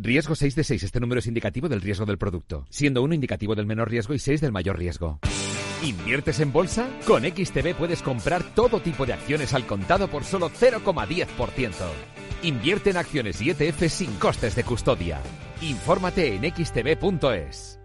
Riesgo 0.00 0.36
6 0.36 0.54
de 0.54 0.62
6. 0.62 0.84
Este 0.84 1.00
número 1.00 1.18
es 1.18 1.26
indicativo 1.26 1.68
del 1.68 1.80
riesgo 1.80 2.06
del 2.06 2.18
producto, 2.18 2.64
siendo 2.70 3.02
1 3.02 3.14
indicativo 3.14 3.56
del 3.56 3.66
menor 3.66 3.90
riesgo 3.90 4.14
y 4.14 4.20
6 4.20 4.40
del 4.40 4.52
mayor 4.52 4.78
riesgo. 4.78 5.18
¿Inviertes 5.82 6.38
en 6.38 6.52
bolsa? 6.52 6.88
Con 7.04 7.24
XTB 7.24 7.74
puedes 7.76 8.02
comprar 8.02 8.44
todo 8.54 8.80
tipo 8.80 9.06
de 9.06 9.12
acciones 9.12 9.54
al 9.54 9.66
contado 9.66 10.08
por 10.08 10.22
solo 10.22 10.50
0,10%. 10.50 11.72
Invierte 12.42 12.90
en 12.90 12.96
acciones 12.96 13.42
y 13.42 13.50
ETF 13.50 13.88
sin 13.88 14.12
costes 14.14 14.54
de 14.54 14.62
custodia. 14.62 15.20
Infórmate 15.62 16.34
en 16.34 16.42
xtb.es. 16.54 17.80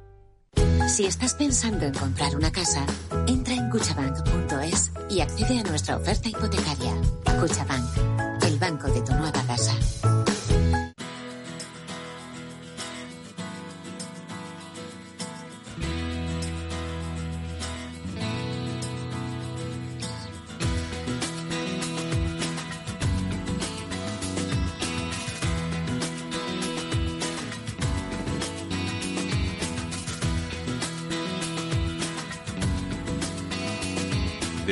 Si 0.88 1.06
estás 1.06 1.34
pensando 1.34 1.86
en 1.86 1.94
comprar 1.94 2.36
una 2.36 2.52
casa, 2.52 2.86
entra 3.26 3.56
en 3.56 3.70
cuchabank.es 3.72 4.92
y 5.10 5.22
accede 5.22 5.60
a 5.60 5.64
nuestra 5.64 5.98
oferta 5.98 6.30
hipotecaria. 6.30 6.94
Cuchabank, 7.40 8.44
el 8.44 8.60
banco 8.60 8.88
de 8.92 9.02
tu 9.02 9.14
nueva 9.14 9.43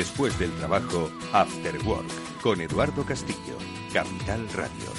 Después 0.01 0.39
del 0.39 0.51
trabajo, 0.53 1.11
After 1.31 1.77
Work, 1.85 2.41
con 2.41 2.59
Eduardo 2.59 3.05
Castillo, 3.05 3.55
Capital 3.93 4.47
Radio. 4.51 4.89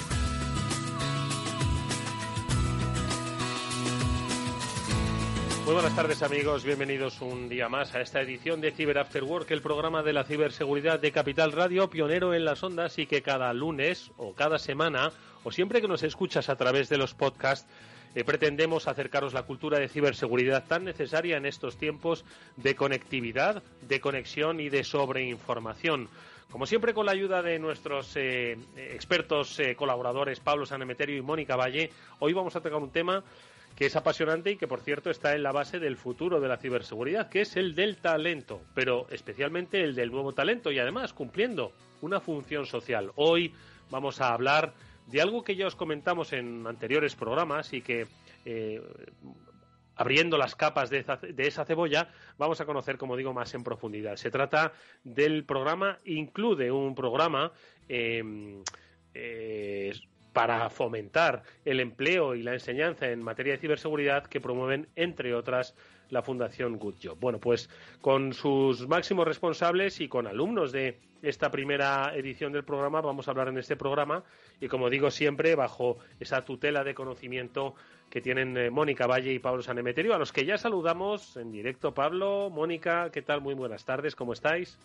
Muy 5.64 5.74
buenas 5.74 5.96
tardes 5.96 6.22
amigos, 6.22 6.62
bienvenidos 6.62 7.20
un 7.20 7.48
día 7.48 7.68
más 7.68 7.96
a 7.96 8.00
esta 8.00 8.20
edición 8.20 8.60
de 8.60 8.70
Cyber 8.70 8.98
After 8.98 9.24
Work, 9.24 9.50
el 9.50 9.60
programa 9.60 10.04
de 10.04 10.12
la 10.12 10.22
ciberseguridad 10.22 11.00
de 11.00 11.10
Capital 11.10 11.50
Radio, 11.50 11.90
pionero 11.90 12.32
en 12.32 12.44
las 12.44 12.62
ondas 12.62 12.96
y 13.00 13.06
que 13.06 13.22
cada 13.22 13.52
lunes 13.52 14.12
o 14.18 14.34
cada 14.36 14.60
semana 14.60 15.10
o 15.42 15.50
siempre 15.50 15.80
que 15.80 15.88
nos 15.88 16.04
escuchas 16.04 16.48
a 16.48 16.54
través 16.54 16.88
de 16.88 16.98
los 16.98 17.12
podcasts 17.12 17.66
eh, 18.14 18.24
pretendemos 18.24 18.88
acercaros 18.88 19.32
la 19.32 19.44
cultura 19.44 19.78
de 19.78 19.88
ciberseguridad 19.88 20.64
tan 20.66 20.84
necesaria 20.84 21.36
en 21.36 21.46
estos 21.46 21.76
tiempos 21.76 22.24
de 22.56 22.74
conectividad, 22.74 23.62
de 23.82 24.00
conexión 24.00 24.60
y 24.60 24.68
de 24.68 24.84
sobreinformación. 24.84 26.08
Como 26.50 26.66
siempre, 26.66 26.92
con 26.92 27.06
la 27.06 27.12
ayuda 27.12 27.40
de 27.40 27.58
nuestros 27.58 28.14
eh, 28.16 28.58
expertos 28.76 29.58
eh, 29.58 29.74
colaboradores 29.74 30.40
Pablo 30.40 30.66
Sanemeterio 30.66 31.16
y 31.16 31.22
Mónica 31.22 31.56
Valle, 31.56 31.90
hoy 32.18 32.34
vamos 32.34 32.54
a 32.54 32.60
tocar 32.60 32.82
un 32.82 32.90
tema 32.90 33.24
que 33.74 33.86
es 33.86 33.96
apasionante 33.96 34.50
y 34.50 34.56
que, 34.56 34.68
por 34.68 34.80
cierto, 34.80 35.08
está 35.08 35.34
en 35.34 35.42
la 35.42 35.52
base 35.52 35.78
del 35.78 35.96
futuro 35.96 36.40
de 36.40 36.48
la 36.48 36.58
ciberseguridad, 36.58 37.30
que 37.30 37.40
es 37.40 37.56
el 37.56 37.74
del 37.74 37.96
talento, 37.96 38.60
pero 38.74 39.06
especialmente 39.10 39.82
el 39.82 39.94
del 39.94 40.10
nuevo 40.10 40.34
talento 40.34 40.70
y 40.70 40.78
además 40.78 41.14
cumpliendo 41.14 41.72
una 42.02 42.20
función 42.20 42.66
social. 42.66 43.12
Hoy 43.16 43.54
vamos 43.90 44.20
a 44.20 44.34
hablar 44.34 44.74
de 45.12 45.20
algo 45.20 45.44
que 45.44 45.54
ya 45.54 45.66
os 45.66 45.76
comentamos 45.76 46.32
en 46.32 46.66
anteriores 46.66 47.14
programas 47.14 47.72
y 47.74 47.82
que 47.82 48.06
eh, 48.46 48.82
abriendo 49.94 50.38
las 50.38 50.56
capas 50.56 50.88
de 50.88 51.04
esa, 51.36 51.64
cebolla, 51.66 52.08
vamos 52.38 52.60
a 52.60 52.64
conocer, 52.64 52.96
como 52.96 53.16
digo, 53.16 53.34
más 53.34 53.52
en 53.54 53.62
profundidad. 53.62 54.16
Se 54.16 54.30
trata 54.30 54.72
del 55.04 55.44
programa 55.44 55.98
Include, 56.06 56.72
un 56.72 56.94
programa 56.94 57.52
em, 57.88 58.62
eh, 59.12 59.92
para 60.32 60.70
fomentar 60.70 61.42
el 61.66 61.80
empleo 61.80 62.34
y 62.34 62.42
la 62.42 62.54
enseñanza 62.54 63.10
en 63.10 63.22
materia 63.22 63.52
de 63.52 63.58
ciberseguridad 63.58 64.26
que 64.26 64.40
promueven, 64.40 64.88
entre 64.96 65.34
otras, 65.34 65.74
la 66.12 66.22
Fundación 66.22 66.78
Good 66.78 66.96
Job. 67.02 67.18
Bueno, 67.18 67.38
pues 67.38 67.68
con 68.00 68.34
sus 68.34 68.86
máximos 68.86 69.26
responsables 69.26 70.00
y 70.00 70.08
con 70.08 70.26
alumnos 70.26 70.70
de 70.70 70.98
esta 71.22 71.50
primera 71.50 72.14
edición 72.14 72.52
del 72.52 72.64
programa 72.64 73.00
vamos 73.00 73.26
a 73.26 73.30
hablar 73.30 73.48
en 73.48 73.56
este 73.56 73.76
programa 73.76 74.22
y 74.60 74.68
como 74.68 74.90
digo 74.90 75.10
siempre 75.10 75.54
bajo 75.54 75.98
esa 76.20 76.44
tutela 76.44 76.84
de 76.84 76.94
conocimiento 76.94 77.74
que 78.10 78.20
tienen 78.20 78.56
eh, 78.58 78.70
Mónica 78.70 79.06
Valle 79.06 79.32
y 79.32 79.38
Pablo 79.38 79.62
Sanemeterio, 79.62 80.14
a 80.14 80.18
los 80.18 80.32
que 80.32 80.44
ya 80.44 80.58
saludamos 80.58 81.38
en 81.38 81.50
directo. 81.50 81.94
Pablo, 81.94 82.50
Mónica, 82.50 83.10
¿qué 83.10 83.22
tal? 83.22 83.40
Muy 83.40 83.54
buenas 83.54 83.86
tardes, 83.86 84.14
¿cómo 84.14 84.34
estáis? 84.34 84.78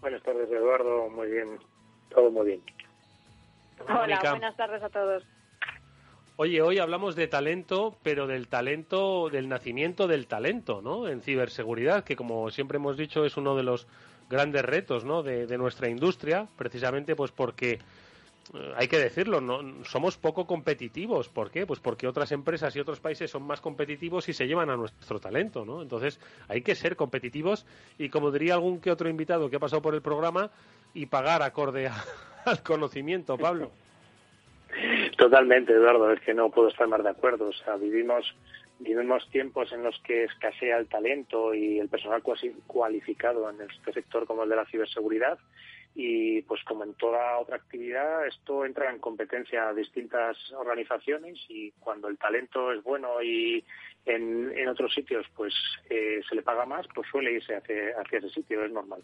Buenas 0.00 0.22
tardes, 0.22 0.48
Eduardo, 0.52 1.08
muy 1.08 1.28
bien, 1.32 1.58
todo 2.10 2.30
muy 2.30 2.46
bien. 2.46 2.62
Hola, 3.88 4.20
buenas 4.30 4.56
tardes 4.56 4.82
a 4.84 4.88
todos. 4.88 5.24
Oye, 6.40 6.62
hoy 6.62 6.78
hablamos 6.78 7.16
de 7.16 7.26
talento, 7.26 7.96
pero 8.04 8.28
del 8.28 8.46
talento, 8.46 9.28
del 9.28 9.48
nacimiento 9.48 10.06
del 10.06 10.28
talento, 10.28 10.80
¿no? 10.80 11.08
En 11.08 11.20
ciberseguridad, 11.20 12.04
que 12.04 12.14
como 12.14 12.48
siempre 12.50 12.76
hemos 12.76 12.96
dicho 12.96 13.24
es 13.24 13.36
uno 13.36 13.56
de 13.56 13.64
los 13.64 13.88
grandes 14.30 14.62
retos, 14.64 15.04
¿no? 15.04 15.24
De, 15.24 15.58
nuestra 15.58 15.88
industria, 15.88 16.46
precisamente 16.56 17.16
pues 17.16 17.32
porque 17.32 17.72
eh, 17.72 18.72
hay 18.76 18.86
que 18.86 19.00
decirlo, 19.00 19.40
no 19.40 19.82
somos 19.82 20.16
poco 20.16 20.46
competitivos. 20.46 21.28
¿Por 21.28 21.50
qué? 21.50 21.66
Pues 21.66 21.80
porque 21.80 22.06
otras 22.06 22.30
empresas 22.30 22.76
y 22.76 22.78
otros 22.78 23.00
países 23.00 23.28
son 23.28 23.42
más 23.42 23.60
competitivos 23.60 24.28
y 24.28 24.32
se 24.32 24.46
llevan 24.46 24.70
a 24.70 24.76
nuestro 24.76 25.18
talento, 25.18 25.64
¿no? 25.64 25.82
Entonces 25.82 26.20
hay 26.46 26.62
que 26.62 26.76
ser 26.76 26.94
competitivos 26.94 27.66
y 27.98 28.10
como 28.10 28.30
diría 28.30 28.54
algún 28.54 28.78
que 28.78 28.92
otro 28.92 29.08
invitado 29.08 29.50
que 29.50 29.56
ha 29.56 29.58
pasado 29.58 29.82
por 29.82 29.96
el 29.96 30.02
programa 30.02 30.52
y 30.94 31.06
pagar 31.06 31.42
acorde 31.42 31.90
al 32.44 32.62
conocimiento, 32.62 33.36
Pablo. 33.36 33.72
Totalmente, 35.16 35.72
Eduardo, 35.72 36.12
es 36.12 36.20
que 36.20 36.34
no 36.34 36.50
puedo 36.50 36.68
estar 36.68 36.86
más 36.86 37.02
de 37.02 37.10
acuerdo. 37.10 37.48
O 37.48 37.52
sea, 37.52 37.76
vivimos, 37.76 38.34
vivimos 38.78 39.28
tiempos 39.30 39.72
en 39.72 39.82
los 39.82 39.98
que 40.02 40.24
escasea 40.24 40.78
el 40.78 40.88
talento 40.88 41.54
y 41.54 41.78
el 41.78 41.88
personal 41.88 42.22
cualificado 42.66 43.50
en 43.50 43.62
este 43.62 43.92
sector 43.92 44.26
como 44.26 44.44
el 44.44 44.48
de 44.48 44.56
la 44.56 44.66
ciberseguridad 44.66 45.38
y 45.94 46.42
pues 46.42 46.62
como 46.64 46.84
en 46.84 46.94
toda 46.94 47.38
otra 47.38 47.56
actividad 47.56 48.26
esto 48.26 48.64
entra 48.64 48.90
en 48.90 49.00
competencia 49.00 49.68
a 49.68 49.74
distintas 49.74 50.36
organizaciones 50.52 51.38
y 51.48 51.72
cuando 51.72 52.08
el 52.08 52.18
talento 52.18 52.70
es 52.72 52.82
bueno 52.84 53.20
y 53.22 53.64
en, 54.06 54.68
otros 54.68 54.94
sitios 54.94 55.26
pues 55.34 55.52
eh, 55.90 56.20
se 56.28 56.36
le 56.36 56.42
paga 56.42 56.66
más 56.66 56.86
pues 56.94 57.08
suele 57.10 57.32
irse 57.32 57.56
hacia, 57.56 57.98
hacia 57.98 58.18
ese 58.18 58.30
sitio 58.30 58.64
es 58.64 58.70
normal 58.70 59.02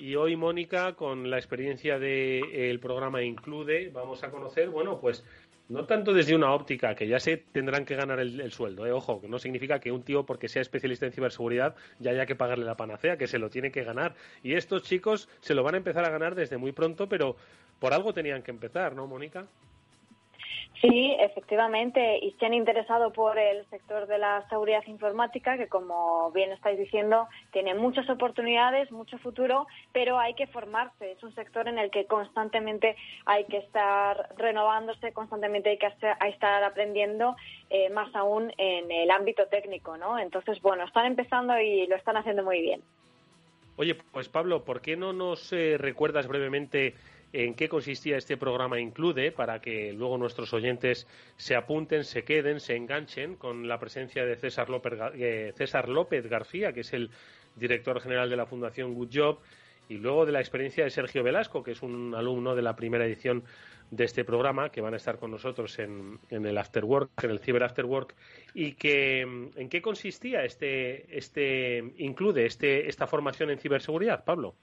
y 0.00 0.16
hoy, 0.16 0.34
Mónica, 0.34 0.94
con 0.94 1.28
la 1.28 1.36
experiencia 1.36 1.98
del 1.98 2.80
programa 2.80 3.22
Include, 3.22 3.90
vamos 3.90 4.24
a 4.24 4.30
conocer, 4.30 4.70
bueno, 4.70 4.98
pues 4.98 5.24
no 5.68 5.84
tanto 5.84 6.14
desde 6.14 6.34
una 6.34 6.52
óptica, 6.52 6.94
que 6.94 7.06
ya 7.06 7.20
se 7.20 7.36
tendrán 7.36 7.84
que 7.84 7.94
ganar 7.94 8.18
el, 8.18 8.50
sueldo, 8.50 8.86
¿eh? 8.86 8.92
ojo, 8.92 9.20
que 9.20 9.28
no 9.28 9.38
significa 9.38 9.78
que 9.78 9.92
un 9.92 10.02
tío, 10.02 10.24
porque 10.24 10.48
sea 10.48 10.62
especialista 10.62 11.04
en 11.04 11.12
ciberseguridad, 11.12 11.76
ya 11.98 12.12
haya 12.12 12.24
que 12.24 12.34
pagarle 12.34 12.64
la 12.64 12.76
panacea, 12.76 13.18
que 13.18 13.26
se 13.26 13.38
lo 13.38 13.50
tiene 13.50 13.70
que 13.70 13.84
ganar. 13.84 14.14
Y 14.42 14.54
estos 14.54 14.82
chicos 14.82 15.28
se 15.40 15.54
lo 15.54 15.62
van 15.62 15.74
a 15.74 15.78
empezar 15.78 16.04
a 16.04 16.10
ganar 16.10 16.34
desde 16.34 16.56
muy 16.56 16.72
pronto, 16.72 17.08
pero 17.08 17.36
por 17.78 17.92
algo 17.92 18.14
tenían 18.14 18.42
que 18.42 18.50
empezar, 18.50 18.96
¿no, 18.96 19.06
Mónica? 19.06 19.46
Sí, 20.80 21.14
efectivamente, 21.20 22.18
y 22.22 22.30
se 22.32 22.46
han 22.46 22.54
interesado 22.54 23.12
por 23.12 23.38
el 23.38 23.66
sector 23.68 24.06
de 24.06 24.16
la 24.16 24.48
seguridad 24.48 24.82
informática, 24.86 25.58
que 25.58 25.68
como 25.68 26.30
bien 26.32 26.52
estáis 26.52 26.78
diciendo, 26.78 27.28
tiene 27.52 27.74
muchas 27.74 28.08
oportunidades, 28.08 28.90
mucho 28.90 29.18
futuro, 29.18 29.66
pero 29.92 30.18
hay 30.18 30.32
que 30.32 30.46
formarse. 30.46 31.12
Es 31.12 31.22
un 31.22 31.34
sector 31.34 31.68
en 31.68 31.78
el 31.78 31.90
que 31.90 32.06
constantemente 32.06 32.96
hay 33.26 33.44
que 33.44 33.58
estar 33.58 34.30
renovándose, 34.38 35.12
constantemente 35.12 35.68
hay 35.68 35.78
que 35.78 35.88
estar 35.88 36.64
aprendiendo, 36.64 37.36
eh, 37.68 37.90
más 37.90 38.14
aún 38.14 38.50
en 38.56 38.90
el 38.90 39.10
ámbito 39.10 39.48
técnico, 39.48 39.98
¿no? 39.98 40.18
Entonces, 40.18 40.62
bueno, 40.62 40.84
están 40.84 41.04
empezando 41.04 41.60
y 41.60 41.86
lo 41.88 41.96
están 41.96 42.16
haciendo 42.16 42.42
muy 42.42 42.62
bien. 42.62 42.80
Oye, 43.76 43.96
pues 44.12 44.30
Pablo, 44.30 44.64
¿por 44.64 44.80
qué 44.80 44.96
no 44.96 45.12
nos 45.12 45.52
eh, 45.52 45.76
recuerdas 45.78 46.26
brevemente 46.26 46.94
en 47.32 47.54
qué 47.54 47.68
consistía 47.68 48.16
este 48.16 48.36
programa 48.36 48.80
Include 48.80 49.32
para 49.32 49.60
que 49.60 49.92
luego 49.92 50.18
nuestros 50.18 50.52
oyentes 50.52 51.06
se 51.36 51.54
apunten, 51.54 52.04
se 52.04 52.24
queden, 52.24 52.60
se 52.60 52.76
enganchen 52.76 53.36
con 53.36 53.68
la 53.68 53.78
presencia 53.78 54.24
de 54.24 54.36
César 54.36 54.68
López, 54.68 54.94
eh, 55.14 55.52
César 55.56 55.88
López 55.88 56.26
García, 56.26 56.72
que 56.72 56.80
es 56.80 56.92
el 56.92 57.10
director 57.56 58.00
general 58.00 58.30
de 58.30 58.36
la 58.36 58.46
Fundación 58.46 58.94
Good 58.94 59.10
Job, 59.12 59.38
y 59.88 59.98
luego 59.98 60.24
de 60.24 60.32
la 60.32 60.40
experiencia 60.40 60.84
de 60.84 60.90
Sergio 60.90 61.22
Velasco, 61.22 61.62
que 61.62 61.72
es 61.72 61.82
un 61.82 62.14
alumno 62.14 62.54
de 62.54 62.62
la 62.62 62.76
primera 62.76 63.04
edición 63.04 63.42
de 63.90 64.04
este 64.04 64.24
programa, 64.24 64.70
que 64.70 64.80
van 64.80 64.94
a 64.94 64.96
estar 64.96 65.18
con 65.18 65.32
nosotros 65.32 65.78
en, 65.80 66.20
en 66.30 66.46
el 66.46 66.56
After 66.58 66.84
Work, 66.84 67.24
en 67.24 67.30
el 67.30 67.40
Cyber 67.40 67.64
After 67.64 67.84
Work, 67.84 68.14
y 68.54 68.74
que 68.74 69.22
en 69.22 69.68
qué 69.68 69.82
consistía 69.82 70.44
este, 70.44 71.16
este 71.16 71.92
include 71.98 72.46
este, 72.46 72.88
esta 72.88 73.08
formación 73.08 73.50
en 73.50 73.58
ciberseguridad, 73.58 74.24
Pablo 74.24 74.54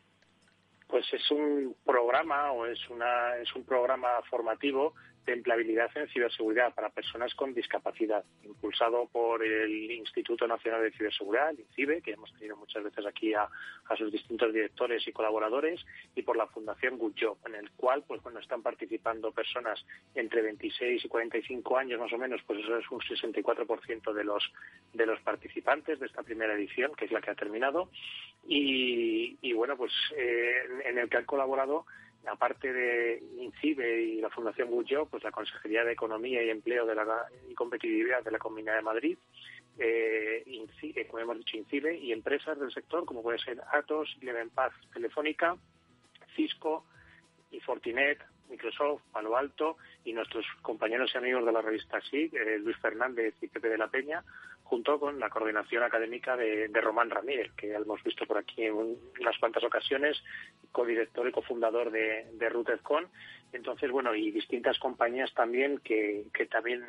pues 0.87 1.05
es 1.13 1.31
un 1.31 1.75
programa 1.85 2.51
o 2.51 2.65
es 2.65 2.79
una 2.89 3.35
es 3.37 3.53
un 3.55 3.65
programa 3.65 4.09
formativo 4.29 4.93
de 5.27 5.33
empleabilidad 5.33 5.91
en 5.95 6.07
ciberseguridad 6.07 6.73
para 6.73 6.89
personas 6.89 7.35
con 7.35 7.53
discapacidad, 7.53 8.23
impulsado 8.43 9.07
por 9.11 9.43
el 9.43 9.91
Instituto 9.91 10.47
Nacional 10.47 10.81
de 10.81 10.91
Ciberseguridad, 10.91 11.49
el 11.49 11.59
INCIBE, 11.59 12.01
que 12.01 12.13
hemos 12.13 12.33
tenido 12.33 12.55
muchas 12.55 12.83
veces 12.83 13.05
aquí 13.05 13.33
a, 13.33 13.47
sus 13.97 14.11
distintos 14.11 14.53
directores 14.53 15.05
y 15.07 15.11
colaboradores, 15.11 15.85
y 16.15 16.21
por 16.21 16.37
la 16.37 16.47
Fundación 16.47 16.97
Good 16.97 17.17
en 17.45 17.55
el 17.55 17.71
cual 17.71 18.03
pues 18.07 18.21
bueno 18.21 18.39
están 18.39 18.61
participando 18.61 19.31
personas 19.31 19.83
entre 20.15 20.41
26 20.41 21.03
y 21.03 21.07
45 21.07 21.77
años 21.77 21.99
más 21.99 22.13
o 22.13 22.17
menos, 22.17 22.41
pues 22.45 22.59
eso 22.59 22.77
es 22.77 22.89
un 22.91 22.99
64% 22.99 24.13
de 24.13 24.23
los 24.23 24.51
de 24.93 25.05
los 25.05 25.19
participantes 25.21 25.99
de 25.99 26.05
esta 26.05 26.23
primera 26.23 26.53
edición, 26.53 26.93
que 26.95 27.05
es 27.05 27.11
la 27.11 27.21
que 27.21 27.31
ha 27.31 27.35
terminado, 27.35 27.89
y, 28.47 29.51
bueno 29.53 29.75
pues 29.75 29.91
eh, 30.15 30.53
en 30.85 30.99
el 30.99 31.09
que 31.09 31.17
han 31.17 31.25
colaborado 31.25 31.85
aparte 32.29 32.71
de 32.71 33.23
INCIBE 33.39 34.01
y 34.01 34.21
la 34.21 34.29
Fundación 34.29 34.69
Gullo, 34.69 35.05
pues 35.05 35.23
la 35.23 35.31
Consejería 35.31 35.83
de 35.83 35.93
Economía 35.93 36.43
y 36.43 36.49
Empleo 36.49 36.85
de 36.85 36.95
la, 36.95 37.05
y 37.49 37.53
Competitividad 37.53 38.23
de 38.23 38.31
la 38.31 38.39
Comunidad 38.39 38.75
de 38.75 38.81
Madrid, 38.81 39.17
eh, 39.79 40.43
como 41.09 41.19
hemos 41.19 41.37
dicho, 41.37 41.57
INCIBE, 41.57 41.97
y 41.97 42.11
empresas 42.11 42.59
del 42.59 42.71
sector, 42.71 43.05
como 43.05 43.21
puede 43.21 43.39
ser 43.39 43.61
Atos, 43.71 44.17
Paz 44.53 44.73
Telefónica, 44.93 45.55
Cisco 46.35 46.85
y 47.51 47.59
Fortinet, 47.59 48.19
Microsoft, 48.49 49.01
Palo 49.11 49.35
Alto 49.35 49.77
y 50.05 50.13
nuestros 50.13 50.45
compañeros 50.61 51.11
y 51.13 51.17
amigos 51.17 51.45
de 51.45 51.51
la 51.51 51.61
revista 51.61 51.99
SIG, 52.01 52.35
eh, 52.35 52.59
Luis 52.59 52.77
Fernández 52.77 53.35
y 53.41 53.47
Pepe 53.47 53.69
de 53.69 53.77
la 53.77 53.87
Peña, 53.87 54.23
junto 54.67 54.99
con 54.99 55.17
la 55.19 55.29
coordinación 55.29 55.83
académica 55.83 56.35
de, 56.35 56.69
Román 56.81 57.09
Ramírez, 57.09 57.51
que 57.55 57.69
ya 57.69 57.77
hemos 57.77 58.03
visto 58.03 58.25
por 58.25 58.37
aquí 58.37 58.65
en 58.65 58.73
unas 58.73 59.37
cuantas 59.39 59.63
ocasiones, 59.63 60.21
codirector 60.73 61.27
y 61.27 61.31
cofundador 61.31 61.89
de, 61.89 62.27
de 62.33 62.49
RootedCon. 62.49 63.07
Entonces, 63.53 63.89
bueno, 63.91 64.13
y 64.13 64.29
distintas 64.31 64.77
compañías 64.79 65.33
también 65.33 65.79
que, 65.79 66.25
que 66.33 66.47
también 66.47 66.85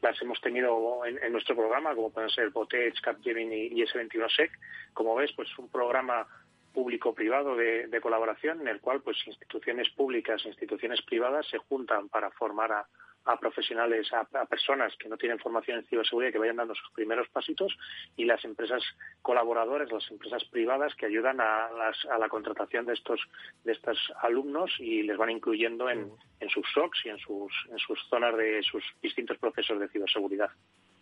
las 0.00 0.20
hemos 0.20 0.40
tenido 0.40 1.06
en, 1.06 1.32
nuestro 1.32 1.54
programa, 1.54 1.94
como 1.94 2.12
pueden 2.12 2.30
ser 2.30 2.50
Botech, 2.50 3.00
Capgemini 3.00 3.66
y 3.66 3.82
S21SEC. 3.82 4.50
Como 4.92 5.14
ves, 5.14 5.32
pues 5.36 5.48
un 5.58 5.70
programa 5.70 6.26
público-privado 6.74 7.54
de, 7.54 7.86
de, 7.86 8.00
colaboración 8.00 8.62
en 8.62 8.68
el 8.68 8.80
cual 8.80 9.00
pues 9.02 9.16
instituciones 9.26 9.90
públicas 9.90 10.42
e 10.44 10.48
instituciones 10.48 11.02
privadas 11.02 11.46
se 11.48 11.58
juntan 11.58 12.08
para 12.08 12.30
formar 12.30 12.72
a, 12.72 12.86
a 13.24 13.36
profesionales, 13.38 14.08
a, 14.12 14.24
personas 14.46 14.94
que 14.98 15.08
no 15.08 15.16
tienen 15.16 15.38
formación 15.38 15.78
en 15.78 15.86
ciberseguridad 15.86 16.32
que 16.32 16.38
vayan 16.38 16.56
dando 16.56 16.74
sus 16.74 16.90
primeros 16.90 17.28
pasitos 17.28 17.76
y 18.16 18.24
las 18.24 18.44
empresas 18.44 18.82
colaboradoras, 19.22 19.90
las 19.90 20.10
empresas 20.10 20.44
privadas 20.44 20.94
que 20.94 21.06
ayudan 21.06 21.40
a, 21.40 21.70
la 22.18 22.28
contratación 22.28 22.86
de 22.86 22.94
estos 22.94 23.20
de 23.64 23.72
estos 23.72 23.98
alumnos 24.22 24.70
y 24.78 25.02
les 25.02 25.16
van 25.16 25.30
incluyendo 25.30 25.88
en, 25.88 26.10
en 26.40 26.48
sus 26.48 26.66
SOCs 26.72 27.06
y 27.06 27.08
en 27.10 27.18
sus, 27.18 27.52
en 27.70 27.78
sus 27.78 27.98
zonas 28.08 28.36
de 28.36 28.62
sus 28.62 28.82
distintos 29.00 29.38
procesos 29.38 29.78
de 29.78 29.88
ciberseguridad. 29.88 30.50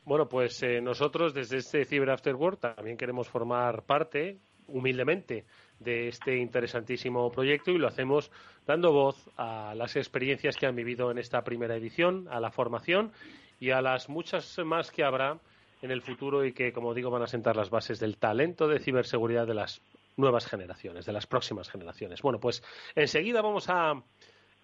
Bueno, 0.04 0.28
pues 0.28 0.62
eh, 0.62 0.80
nosotros 0.80 1.34
desde 1.34 1.58
este 1.58 1.84
Cyber 1.84 2.10
After 2.10 2.34
Work 2.34 2.60
también 2.60 2.96
queremos 2.96 3.28
formar 3.28 3.84
parte 3.84 4.38
humildemente 4.70 5.44
de 5.78 6.08
este 6.08 6.36
interesantísimo 6.36 7.30
proyecto 7.32 7.70
y 7.70 7.78
lo 7.78 7.88
hacemos 7.88 8.30
dando 8.66 8.92
voz 8.92 9.28
a 9.36 9.74
las 9.74 9.96
experiencias 9.96 10.56
que 10.56 10.66
han 10.66 10.76
vivido 10.76 11.10
en 11.10 11.18
esta 11.18 11.42
primera 11.42 11.76
edición, 11.76 12.28
a 12.30 12.40
la 12.40 12.50
formación 12.50 13.12
y 13.58 13.70
a 13.70 13.82
las 13.82 14.08
muchas 14.08 14.58
más 14.58 14.90
que 14.90 15.04
habrá 15.04 15.38
en 15.82 15.90
el 15.90 16.02
futuro 16.02 16.44
y 16.44 16.52
que, 16.52 16.72
como 16.72 16.94
digo, 16.94 17.10
van 17.10 17.22
a 17.22 17.26
sentar 17.26 17.56
las 17.56 17.70
bases 17.70 17.98
del 18.00 18.18
talento 18.18 18.68
de 18.68 18.80
ciberseguridad 18.80 19.46
de 19.46 19.54
las 19.54 19.80
nuevas 20.16 20.46
generaciones, 20.46 21.06
de 21.06 21.12
las 21.12 21.26
próximas 21.26 21.70
generaciones. 21.70 22.20
Bueno, 22.22 22.38
pues 22.38 22.62
enseguida 22.94 23.40
vamos 23.40 23.68
a 23.68 24.02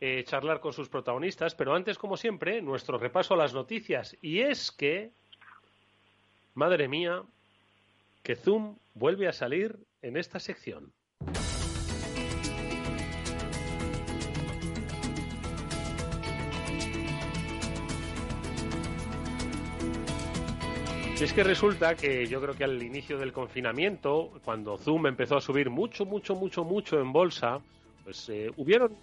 eh, 0.01 0.25
charlar 0.25 0.61
con 0.61 0.75
sus 0.75 0.91
protagonistas, 0.91 1.55
pero 1.55 1.75
antes, 1.75 1.97
como 1.97 2.17
siempre, 2.17 2.61
nuestro 2.61 2.99
repaso 2.99 3.35
a 3.35 3.39
las 3.39 3.55
noticias. 3.55 4.17
Y 4.21 4.41
es 4.41 4.71
que, 4.71 5.11
madre 6.55 6.87
mía, 6.89 7.23
que 8.23 8.37
Zoom 8.37 8.77
vuelve 8.95 9.29
a 9.29 9.33
salir 9.33 9.79
en 10.07 10.17
esta 10.17 10.39
sección. 10.39 10.93
Es 21.21 21.33
que 21.33 21.43
resulta 21.43 21.97
que 21.97 22.27
yo 22.27 22.41
creo 22.41 22.55
que 22.55 22.63
al 22.63 22.81
inicio 22.83 23.19
del 23.19 23.33
confinamiento, 23.33 24.31
cuando 24.45 24.77
Zoom 24.77 25.07
empezó 25.07 25.39
a 25.39 25.41
subir 25.41 25.71
mucho, 25.71 26.05
mucho, 26.05 26.37
mucho, 26.37 26.63
mucho 26.63 27.01
en 27.01 27.11
bolsa, 27.11 27.61
pues 28.05 28.29
eh, 28.29 28.53
hubieron 28.57 28.95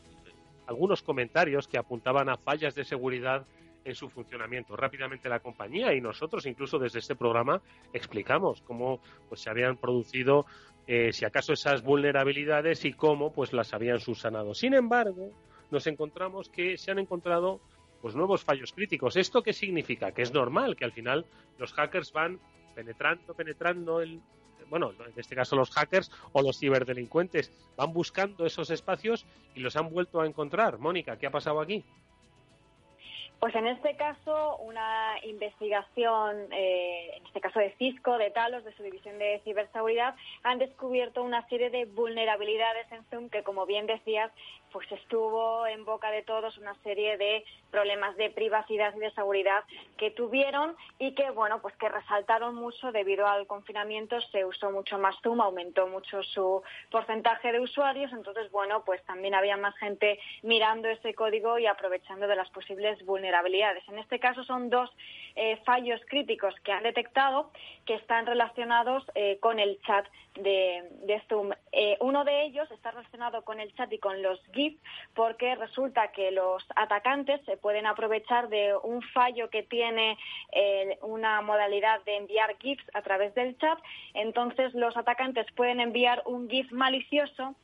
algunos 0.68 1.02
comentarios 1.02 1.68
que 1.68 1.78
apuntaban 1.78 2.30
a 2.30 2.38
fallas 2.38 2.76
de 2.76 2.86
seguridad 2.86 3.46
en 3.86 3.96
su 3.96 4.10
funcionamiento. 4.10 4.76
Rápidamente 4.76 5.30
la 5.30 5.40
compañía 5.40 5.94
y 5.94 6.02
nosotros, 6.02 6.46
incluso 6.46 6.80
desde 6.80 7.00
este 7.00 7.16
programa, 7.16 7.62
explicamos 7.92 8.62
cómo 8.62 9.02
pues, 9.28 9.42
se 9.42 9.50
habían 9.50 9.78
producido, 9.78 10.46
eh, 10.88 11.14
si 11.14 11.26
acaso, 11.26 11.54
esas 11.54 11.84
vulnerabilidades 11.84 12.86
y 12.86 12.94
cómo 12.94 13.32
pues 13.32 13.54
las 13.54 13.74
habían 13.74 14.00
subsanado. 14.00 14.54
Sin 14.54 14.74
embargo, 14.74 15.32
nos 15.72 15.88
encontramos 15.88 16.50
que 16.50 16.78
se 16.78 16.92
han 16.92 17.00
encontrado 17.00 17.62
pues 18.02 18.16
nuevos 18.16 18.44
fallos 18.44 18.74
críticos. 18.74 19.16
¿Esto 19.16 19.42
qué 19.42 19.54
significa? 19.54 20.12
Que 20.12 20.24
es 20.24 20.34
normal 20.34 20.76
que 20.76 20.86
al 20.86 20.92
final 20.92 21.26
los 21.58 21.72
hackers 21.74 22.12
van 22.12 22.40
penetrando, 22.76 23.34
penetrando 23.34 24.02
el 24.02 24.22
bueno, 24.70 24.92
en 24.92 25.14
este 25.16 25.36
caso 25.36 25.56
los 25.56 25.70
hackers 25.70 26.10
o 26.32 26.42
los 26.42 26.58
ciberdelincuentes 26.58 27.52
van 27.78 27.94
buscando 27.94 28.46
esos 28.46 28.72
espacios 28.72 29.26
y 29.54 29.60
los 29.60 29.76
han 29.76 29.90
vuelto 29.90 30.20
a 30.20 30.26
encontrar. 30.26 30.80
Mónica, 30.80 31.18
¿qué 31.18 31.28
ha 31.28 31.32
pasado 31.32 31.62
aquí? 31.62 31.84
Pues 33.40 33.56
en 33.56 33.68
este 33.68 33.98
caso, 33.98 34.58
una 34.60 35.16
investigación, 35.24 36.48
eh, 36.52 37.18
en 37.18 37.26
este 37.26 37.42
caso 37.42 37.60
de 37.60 37.76
Cisco, 37.78 38.18
de 38.18 38.32
Talos, 38.32 38.64
de 38.64 38.74
su 38.74 38.84
división 38.84 39.20
de 39.20 39.42
ciberseguridad, 39.44 40.16
han 40.44 40.60
descubierto 40.60 41.22
una 41.22 41.46
serie 41.50 41.70
de 41.70 41.86
vulnerabilidades 41.86 42.90
en 42.92 43.04
Zoom 43.10 43.30
que, 43.30 43.44
como 43.44 43.66
bien 43.66 43.86
decías, 43.86 44.32
pues 44.74 44.92
estuvo 44.92 45.66
en 45.68 45.86
boca 45.86 46.12
de 46.12 46.24
todos 46.24 46.58
una 46.58 46.74
serie 46.84 47.18
de 47.18 47.46
problemas 47.72 48.18
de 48.18 48.32
privacidad 48.32 48.94
y 48.96 49.00
de 49.00 49.12
seguridad 49.12 49.64
que 49.98 50.12
tuvieron 50.12 50.76
y 51.00 51.14
que, 51.14 51.30
bueno, 51.32 51.62
pues 51.62 51.76
que 51.78 51.88
resaltaron 51.88 52.56
mucho 52.56 52.92
debido 52.92 53.28
al 53.28 53.48
confinamiento, 53.48 54.20
se 54.32 54.44
usó 54.44 54.72
mucho 54.72 54.98
más 54.98 55.16
Zoom, 55.22 55.40
aumentó 55.42 55.88
mucho 55.88 56.24
su 56.24 56.64
porcentaje 56.92 57.52
de 57.52 57.60
usuarios, 57.60 58.12
entonces, 58.12 58.52
bueno, 58.52 58.84
pues 58.84 59.04
también 59.06 59.36
había 59.36 59.56
más 59.58 59.76
gente 59.78 60.20
mirando 60.42 60.90
ese 60.90 61.14
código 61.14 61.60
y 61.60 61.68
aprovechando 61.68 62.28
de 62.28 62.36
las 62.36 62.50
posibles 62.50 63.04
vulnerabilidades. 63.06 63.88
En 63.88 64.00
este 64.00 64.20
caso 64.20 64.44
son 64.44 64.70
dos 64.70 64.90
eh, 65.36 65.58
fallos 65.66 66.02
críticos 66.08 66.54
que 66.64 66.72
han 66.72 66.84
detectado 66.84 67.52
que 67.86 67.96
están 67.96 68.26
relacionados 68.26 69.04
eh, 69.16 69.38
con 69.40 69.60
el 69.60 69.80
chat 69.82 70.06
de, 70.36 71.22
Zoom. 71.30 71.52
Eh, 71.72 71.98
uno 72.00 72.24
de 72.24 72.44
ellos 72.44 72.70
está 72.72 72.92
relacionado 72.92 73.44
con 73.44 73.60
el 73.60 73.74
chat 73.76 73.92
y 73.92 74.00
con 74.00 74.22
los 74.22 74.40
Porque 75.14 75.56
resulta 75.56 76.12
que 76.12 76.32
los 76.32 76.64
atacantes 76.76 77.42
se 77.46 77.58
pueden 77.58 77.86
aprovechar 77.86 78.50
de 78.50 78.76
un 78.84 79.02
fallo 79.02 79.50
que 79.50 79.64
tiene 79.64 80.18
eh, 80.52 80.98
una 81.02 81.42
modalidad 81.42 82.04
de 82.06 82.18
enviar 82.18 82.58
GIFs 82.60 82.86
a 82.94 83.02
través 83.02 83.34
del 83.36 83.58
chat. 83.58 83.80
Entonces 84.14 84.74
los 84.74 84.96
atacantes 84.98 85.46
pueden 85.56 85.80
enviar 85.80 86.22
un 86.26 86.50
GIF 86.50 86.72
malicioso 86.72 87.56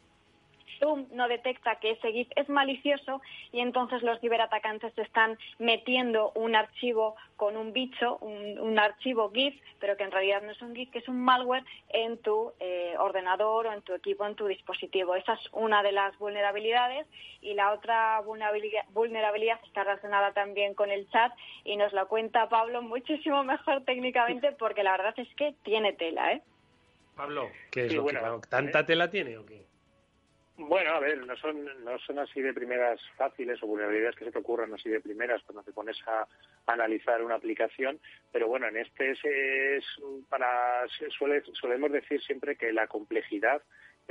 Zoom 0.79 1.07
no 1.11 1.27
detecta 1.27 1.75
que 1.75 1.91
ese 1.91 2.11
GIF 2.11 2.27
es 2.35 2.49
malicioso 2.49 3.21
y 3.51 3.59
entonces 3.59 4.01
los 4.03 4.19
ciberatacantes 4.19 4.97
están 4.97 5.37
metiendo 5.57 6.31
un 6.35 6.55
archivo 6.55 7.15
con 7.35 7.55
un 7.55 7.73
bicho, 7.73 8.17
un, 8.17 8.77
archivo 8.77 9.31
GIF, 9.31 9.55
pero 9.79 9.97
que 9.97 10.03
en 10.03 10.11
realidad 10.11 10.41
no 10.41 10.51
es 10.51 10.61
un 10.61 10.75
GIF, 10.75 10.91
que 10.91 10.99
es 10.99 11.07
un 11.07 11.21
malware 11.21 11.63
en 11.89 12.17
tu 12.17 12.51
eh, 12.59 12.95
ordenador 12.97 13.67
o 13.67 13.73
en 13.73 13.81
tu 13.81 13.93
equipo, 13.93 14.25
en 14.25 14.35
tu 14.35 14.47
dispositivo. 14.47 15.15
Esa 15.15 15.33
es 15.33 15.49
una 15.53 15.81
de 15.83 15.91
las 15.91 16.17
vulnerabilidades 16.17 17.07
y 17.41 17.53
la 17.53 17.71
otra 17.71 18.19
vulnerabilidad, 18.21 18.83
vulnerabilidad 18.89 19.59
está 19.65 19.83
relacionada 19.83 20.33
también 20.33 20.73
con 20.73 20.91
el 20.91 21.09
chat 21.09 21.31
y 21.63 21.77
nos 21.77 21.93
la 21.93 22.05
cuenta 22.05 22.49
Pablo 22.49 22.81
muchísimo 22.81 23.43
mejor 23.43 23.83
técnicamente 23.85 24.51
porque 24.51 24.83
la 24.83 24.91
verdad 24.91 25.13
es 25.17 25.33
que 25.35 25.53
tiene 25.63 25.93
tela, 25.93 26.33
¿eh? 26.33 26.41
Pablo, 27.15 27.49
¿qué 27.69 27.85
es 27.85 27.93
lo 27.93 28.05
que, 28.05 28.17
¿tanta 28.47 28.85
tela 28.85 29.09
tiene 29.09 29.37
o 29.37 29.45
qué? 29.45 29.68
Bueno, 30.61 30.91
a 30.91 30.99
ver, 30.99 31.25
no 31.25 31.37
son, 31.37 31.63
no 31.85 31.97
son 31.99 32.19
así 32.19 32.41
de 32.41 32.53
primeras 32.53 32.99
fáciles 33.15 33.63
o 33.63 33.67
vulnerabilidades 33.67 34.17
que 34.17 34.25
se 34.25 34.31
te 34.31 34.39
ocurran 34.39 34.73
así 34.73 34.89
de 34.89 34.99
primeras 34.99 35.41
cuando 35.43 35.63
te 35.63 35.71
pones 35.71 35.97
a, 36.05 36.27
analizar 36.67 37.23
una 37.23 37.35
aplicación, 37.35 37.97
pero 38.29 38.49
bueno, 38.49 38.67
en 38.67 38.75
este 38.75 39.11
es, 39.11 39.85
para, 40.27 40.85
suele, 41.17 41.41
solemos 41.53 41.93
decir 41.93 42.21
siempre 42.21 42.57
que 42.57 42.73
la 42.73 42.87
complejidad 42.87 43.61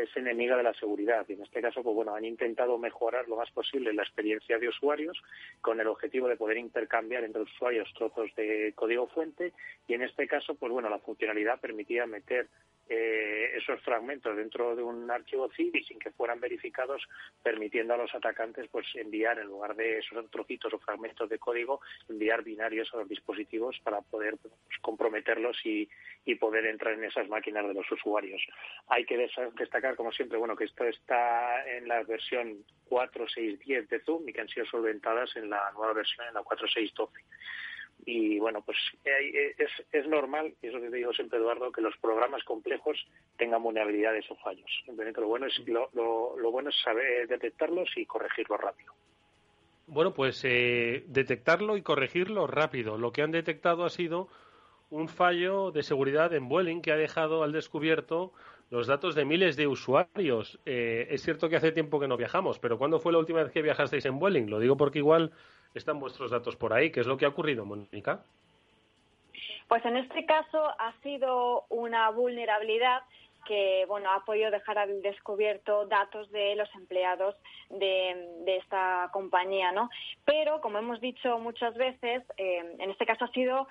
es 0.03 0.17
enemiga 0.17 0.57
de 0.57 0.63
la 0.63 0.73
seguridad 0.75 1.27
y 1.29 1.35
en 1.35 1.43
este 1.43 1.61
caso 1.61 1.83
pues 1.83 1.95
bueno 1.95 2.15
han 2.15 2.25
intentado 2.25 2.79
mejorar 2.79 3.29
lo 3.29 3.37
más 3.37 3.51
posible 3.51 3.93
la 3.93 4.05
experiencia 4.05 4.57
de 4.59 4.69
usuarios 4.69 5.21
con 5.61 5.81
el 5.81 5.89
objetivo 5.89 6.29
de 6.29 6.37
poder 6.37 6.57
intercambiar 6.57 7.25
entre 7.25 7.43
usuarios 7.43 7.93
trozos 7.95 8.33
de 8.37 8.73
código 8.77 9.09
fuente 9.09 9.53
y 9.89 9.95
en 9.95 10.03
este 10.03 10.29
caso 10.29 10.55
pues 10.55 10.71
bueno 10.71 10.89
la 10.89 11.01
funcionalidad 11.01 11.61
permitía 11.61 12.07
meter 12.07 12.49
eh, 12.89 13.53
esos 13.57 13.81
fragmentos 13.83 14.37
dentro 14.37 14.75
de 14.75 14.83
un 14.83 15.11
archivo 15.11 15.51
zip 15.55 15.77
y 15.77 15.85
sin 15.85 15.99
que 15.99 16.11
fueran 16.11 16.41
verificados, 16.41 17.03
permitiendo 17.43 17.95
a 17.95 17.99
los 17.99 18.15
atacantes 18.15 18.69
pues 18.71 18.87
enviar, 18.95 19.39
en 19.39 19.47
lugar 19.47 19.77
de 19.77 19.99
esos 19.99 20.31
trocitos 20.31 20.73
o 20.73 20.79
fragmentos 20.79 21.29
de 21.29 21.39
código, 21.39 21.81
enviar 22.09 22.43
binarios 22.43 22.93
a 22.95 22.99
los 22.99 23.09
dispositivos 23.09 23.79
para 23.83 24.01
poder 24.01 24.37
pues, 24.39 24.55
comprometerlos 24.81 25.57
y, 25.65 25.89
y 26.25 26.35
poder 26.37 26.67
entrar 26.67 26.95
en 26.95 27.05
esas 27.05 27.29
máquinas 27.29 27.67
de 27.67 27.75
los 27.75 27.91
usuarios. 27.91 28.41
Hay 28.89 29.05
que 29.05 29.29
destacar, 29.59 29.97
como 29.97 30.13
siempre, 30.13 30.39
bueno, 30.39 30.57
que 30.57 30.65
esto 30.65 30.85
está 30.85 31.67
en 31.69 31.89
la 31.89 32.03
versión 32.05 32.65
4.6.10 32.89 33.89
de 33.89 34.01
Zoom 34.01 34.29
y 34.29 34.33
que 34.33 34.41
han 34.41 34.49
sido 34.49 34.67
solventadas 34.67 35.37
en 35.37 35.51
la 35.51 35.71
nueva 35.73 35.93
versión, 35.93 36.27
en 36.27 36.35
la 36.35 36.43
4.6.12 36.43 37.11
y 38.05 38.39
bueno, 38.39 38.63
pues 38.63 38.79
eh, 39.05 39.55
es, 39.59 39.71
es 39.93 40.07
normal, 40.09 40.55
y 40.63 40.69
eso 40.69 40.81
que 40.81 40.91
te 40.91 40.97
digo 40.97 41.13
siempre, 41.13 41.39
Eduardo, 41.39 41.73
que 41.73 41.81
los 41.81 41.97
programas 41.99 42.43
complejos 42.45 42.97
tengan 43.37 43.63
vulnerabilidades 43.63 44.31
o 44.31 44.37
fallos. 44.37 44.71
Simplemente 44.85 45.21
lo 45.21 45.29
bueno 45.29 45.47
es, 45.47 45.59
lo, 45.67 45.91
lo, 45.95 46.51
bueno 46.51 46.71
es 46.71 46.77
saber 46.83 47.29
detectarlos 47.29 47.89
y 47.97 48.07
corregirlos 48.07 48.61
rápido. 48.61 48.93
Bueno, 49.87 50.13
pues 50.13 50.43
eh, 50.45 51.05
detectarlo 51.07 51.77
y 51.77 51.83
corregirlo 51.83 52.47
rápido. 52.47 52.99
Lo 52.99 53.13
que 53.13 53.23
han 53.23 53.31
detectado 53.31 53.85
ha 53.85 53.91
sido 53.91 54.29
un 54.91 55.09
fallo 55.09 55.71
de 55.71 55.83
seguridad 55.83 56.33
en 56.35 56.49
Vueling 56.49 56.81
que 56.81 56.93
ha 56.93 56.97
dejado 56.97 57.43
al 57.43 57.53
descubierto 57.53 58.33
los 58.71 58.87
datos 58.87 59.15
de 59.15 59.25
miles 59.25 59.57
de 59.57 59.67
usuarios. 59.67 60.61
Eh, 60.67 61.09
es 61.11 61.23
cierto 61.23 61.49
que 61.49 61.57
hace 61.57 61.73
tiempo 61.73 62.01
que 62.01 62.09
no 62.09 62.17
viajamos, 62.17 62.59
pero 62.59 62.79
¿cuándo 62.79 63.01
fue 63.01 63.13
la 63.13 63.19
última 63.19 63.43
vez 63.43 63.53
que 63.53 63.63
viajasteis 63.63 64.05
en 64.07 64.19
Vueling? 64.19 64.51
Lo 64.51 64.61
digo 64.61 64.77
porque 64.77 64.99
igual 64.99 65.33
están 65.75 66.01
vuestros 66.01 66.31
datos 66.31 66.57
por 66.57 66.73
ahí. 66.73 66.91
¿Qué 66.91 67.01
es 67.01 67.07
lo 67.07 67.17
que 67.17 67.25
ha 67.25 67.29
ocurrido, 67.29 67.65
Mónica? 67.65 68.25
Pues 69.69 69.85
en 69.85 69.97
este 69.99 70.25
caso 70.25 70.65
ha 70.79 70.93
sido 71.03 71.65
una 71.69 72.09
vulnerabilidad 72.11 73.03
que 73.47 73.85
bueno 73.87 74.11
ha 74.13 74.25
podido 74.25 74.51
dejar 74.51 74.79
al 74.79 75.01
descubierto 75.01 75.87
datos 75.87 76.31
de 76.31 76.55
los 76.57 76.69
empleados 76.75 77.35
de, 77.71 78.45
esta 78.47 79.09
compañía, 79.13 79.73
¿no? 79.73 79.89
Pero 80.25 80.61
como 80.61 80.79
hemos 80.79 81.01
dicho 81.01 81.39
muchas 81.39 81.75
veces, 81.75 82.23
eh, 82.37 82.77
en 82.79 82.91
este 82.91 83.07
caso 83.07 83.25
ha 83.25 83.31
sido 83.33 83.69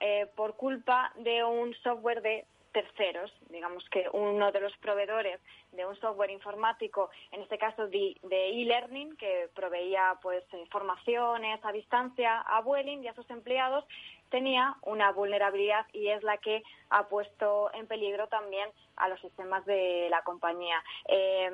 eh, 0.00 0.26
por 0.36 0.56
culpa 0.56 1.12
de 1.16 1.44
un 1.44 1.74
software 1.82 2.22
de 2.22 2.44
terceros. 2.72 3.32
Digamos 3.48 3.88
que 3.90 4.08
uno 4.12 4.52
de 4.52 4.60
los 4.60 4.76
proveedores 4.78 5.40
de 5.72 5.86
un 5.86 5.96
software 5.96 6.30
informático, 6.30 7.10
en 7.32 7.42
este 7.42 7.58
caso 7.58 7.88
de 7.88 8.16
e-learning, 8.22 9.16
que 9.16 9.48
proveía 9.54 10.18
pues 10.22 10.44
formaciones 10.70 11.64
a 11.64 11.72
distancia 11.72 12.40
a 12.40 12.60
Vueling 12.60 13.02
y 13.02 13.08
a 13.08 13.14
sus 13.14 13.28
empleados, 13.30 13.84
tenía 14.30 14.76
una 14.82 15.12
vulnerabilidad 15.12 15.86
y 15.92 16.08
es 16.08 16.22
la 16.22 16.36
que 16.38 16.62
ha 16.90 17.08
puesto 17.08 17.70
en 17.74 17.86
peligro 17.86 18.28
también 18.28 18.68
a 18.96 19.08
los 19.08 19.20
sistemas 19.20 19.64
de 19.64 20.08
la 20.10 20.22
compañía. 20.22 20.82
Eh, 21.08 21.50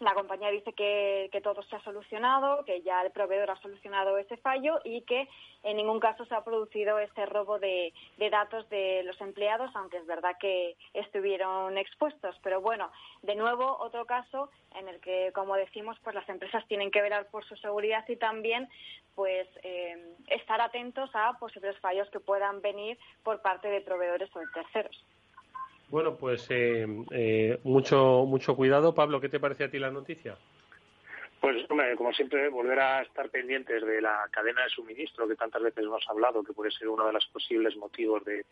la 0.00 0.12
compañía 0.12 0.50
dice 0.50 0.72
que, 0.74 1.30
todo 1.42 1.62
se 1.62 1.76
ha 1.76 1.80
solucionado, 1.80 2.64
que 2.64 2.82
ya 2.82 3.02
el 3.02 3.12
proveedor 3.12 3.50
ha 3.50 3.60
solucionado 3.62 4.18
ese 4.18 4.36
fallo 4.36 4.80
y 4.84 5.02
que 5.02 5.28
en 5.62 5.76
ningún 5.76 6.00
caso 6.00 6.26
se 6.26 6.34
ha 6.34 6.44
producido 6.44 6.98
ese 6.98 7.24
robo 7.26 7.58
de, 7.58 7.94
datos 8.30 8.68
de 8.68 9.02
los 9.04 9.18
empleados, 9.20 9.70
aunque 9.74 9.98
es 9.98 10.06
verdad 10.06 10.36
que 10.38 10.76
estuvieron 10.92 11.78
expuestos. 11.78 12.36
Pero 12.42 12.60
bueno, 12.60 12.90
de 13.22 13.36
nuevo, 13.36 13.76
otro 13.80 14.04
caso 14.04 14.50
en 14.74 14.88
el 14.88 15.00
que, 15.00 15.30
como 15.34 15.56
decimos, 15.56 15.96
pues 16.02 16.14
las 16.14 16.28
empresas 16.28 16.66
tienen 16.68 16.90
que 16.90 17.02
velar 17.02 17.26
por 17.30 17.44
su 17.44 17.56
seguridad 17.56 18.04
y 18.08 18.16
también 18.16 18.68
pues 19.14 19.48
eh, 19.62 20.14
estar 20.26 20.60
atentos 20.60 21.08
a 21.14 21.38
posibles 21.38 21.78
fallos 21.78 22.10
que 22.10 22.20
puedan 22.20 22.60
venir 22.60 22.98
por 23.22 23.40
parte 23.40 23.68
de 23.68 23.80
proveedores 23.80 24.28
o 24.36 24.40
de 24.40 24.46
terceros. 24.52 25.02
Bueno, 25.88 26.16
pues 26.16 26.46
eh, 26.50 26.86
eh, 27.12 27.60
mucho, 27.64 28.24
mucho 28.26 28.56
cuidado. 28.56 28.94
Pablo, 28.94 29.20
¿qué 29.20 29.28
te 29.28 29.40
parece 29.40 29.64
a 29.64 29.70
ti 29.70 29.78
la 29.78 29.90
noticia? 29.90 30.40
Pues, 31.40 31.66
como 31.96 32.12
siempre, 32.14 32.48
volver 32.48 32.80
a 32.80 33.02
estar 33.02 33.28
pendientes 33.28 33.84
de 33.84 34.00
la 34.00 34.26
cadena 34.32 34.64
de 34.64 34.70
suministro 34.70 35.28
que 35.28 35.36
tantas 35.36 35.62
veces 35.62 35.84
hemos 35.84 36.04
hablado, 36.08 36.42
que 36.42 36.54
puede 36.54 36.70
ser 36.70 36.88
uno 36.88 37.06
de 37.06 37.12
los 37.12 37.26
posibles 37.26 37.76
motivos 37.76 38.24
de, 38.24 38.44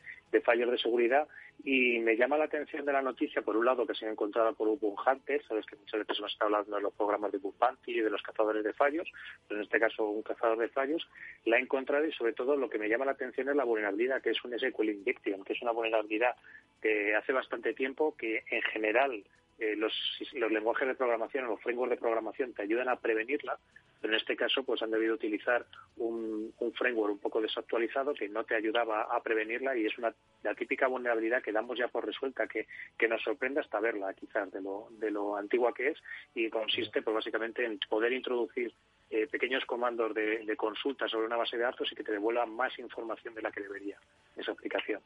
fallos 0.43 0.71
de 0.71 0.79
seguridad. 0.79 1.27
Y 1.65 1.99
me 2.01 2.17
llama 2.17 2.37
la 2.37 2.45
atención 2.45 2.85
de 2.85 2.93
la 2.93 3.01
noticia, 3.01 3.43
por 3.43 3.57
un 3.57 3.65
lado, 3.65 3.87
que 3.87 3.95
se 3.95 4.07
ha 4.07 4.11
encontrado 4.11 4.53
por 4.55 4.69
un 4.69 4.79
Hunter. 4.81 5.43
Sabes 5.49 5.65
que 5.65 5.77
muchas 5.77 6.01
veces 6.01 6.19
hemos 6.19 6.33
estado 6.33 6.55
hablando 6.55 6.77
de 6.77 6.83
los 6.83 6.93
programas 6.93 7.33
de 7.33 7.39
Bug 7.39 7.55
y 7.87 8.01
de 8.01 8.11
los 8.11 8.23
cazadores 8.23 8.63
de 8.63 8.73
fallos, 8.75 9.11
pero 9.49 9.61
en 9.61 9.65
este 9.65 9.81
caso 9.81 10.05
un 10.05 10.23
cazador 10.23 10.59
de 10.59 10.69
fallos. 10.69 11.09
La 11.47 11.57
he 11.57 11.61
encontrado 11.61 12.05
y, 12.05 12.13
sobre 12.13 12.35
todo, 12.35 12.55
lo 12.55 12.69
que 12.69 12.79
me 12.79 12.89
llama 12.89 13.07
la 13.07 13.13
atención 13.13 13.49
es 13.49 13.57
la 13.57 13.65
vulnerabilidad, 13.65 14.21
que 14.21 14.31
es 14.31 14.45
un 14.45 14.57
SQL 14.59 14.91
Injection, 14.91 15.43
que 15.43 15.55
es 15.55 15.63
una 15.63 15.73
vulnerabilidad 15.73 16.37
que 16.83 17.15
hace 17.15 17.33
bastante 17.33 17.73
tiempo 17.73 18.15
que, 18.17 18.45
en 18.51 18.63
general, 18.63 19.25
eh, 19.59 19.77
los, 19.77 19.93
los, 20.33 20.51
lenguajes 20.51 20.89
de 20.89 20.95
programación 20.95 21.45
o 21.45 21.49
los 21.49 21.61
frameworks 21.61 21.91
de 21.91 22.01
programación 22.01 22.53
te 22.53 22.63
ayudan 22.63 22.89
a 22.89 22.97
prevenirla, 22.97 23.59
pero 24.01 24.13
en 24.13 24.21
este 24.21 24.37
caso 24.37 24.63
pues 24.65 24.83
han 24.83 24.91
debido 24.91 25.15
utilizar 25.15 25.65
un, 25.97 26.53
framework 26.75 27.13
un 27.13 27.19
poco 27.19 27.41
desactualizado 27.41 28.15
que 28.15 28.29
no 28.29 28.45
te 28.45 28.55
ayudaba 28.55 29.03
a 29.03 29.23
prevenirla 29.23 29.77
y 29.77 29.87
es 29.87 29.97
una 29.99 30.15
la 30.43 30.55
típica 30.55 30.89
vulnerabilidad 30.89 31.43
que 31.43 31.53
damos 31.53 31.79
ya 31.79 31.89
por 31.89 32.05
resuelta, 32.05 32.47
que, 32.47 32.67
que 32.99 33.09
nos 33.09 33.23
sorprende 33.23 33.61
hasta 33.61 33.81
verla 33.81 34.13
quizás 34.15 34.51
de 34.53 34.61
lo, 34.61 34.89
de 34.91 35.11
lo 35.11 35.37
antigua 35.37 35.73
que 35.73 35.89
es 35.89 35.99
y 36.35 36.51
consiste 36.51 37.03
pues 37.03 37.15
básicamente 37.15 37.65
en 37.65 37.79
poder 37.89 38.13
introducir 38.13 38.75
eh, 39.11 39.29
pequeños 39.29 39.65
comandos 39.65 40.13
de, 40.15 40.57
consulta 40.57 41.07
sobre 41.07 41.27
una 41.27 41.37
base 41.37 41.57
de 41.57 41.63
datos 41.63 41.91
y 41.93 41.95
que 41.95 42.03
te 42.03 42.11
devuelvan 42.13 42.51
más 42.51 42.77
información 42.79 43.35
de 43.35 43.43
la 43.43 43.53
que 43.53 43.61
debería 43.61 43.97
esa 44.37 44.53
aplicación. 44.53 45.01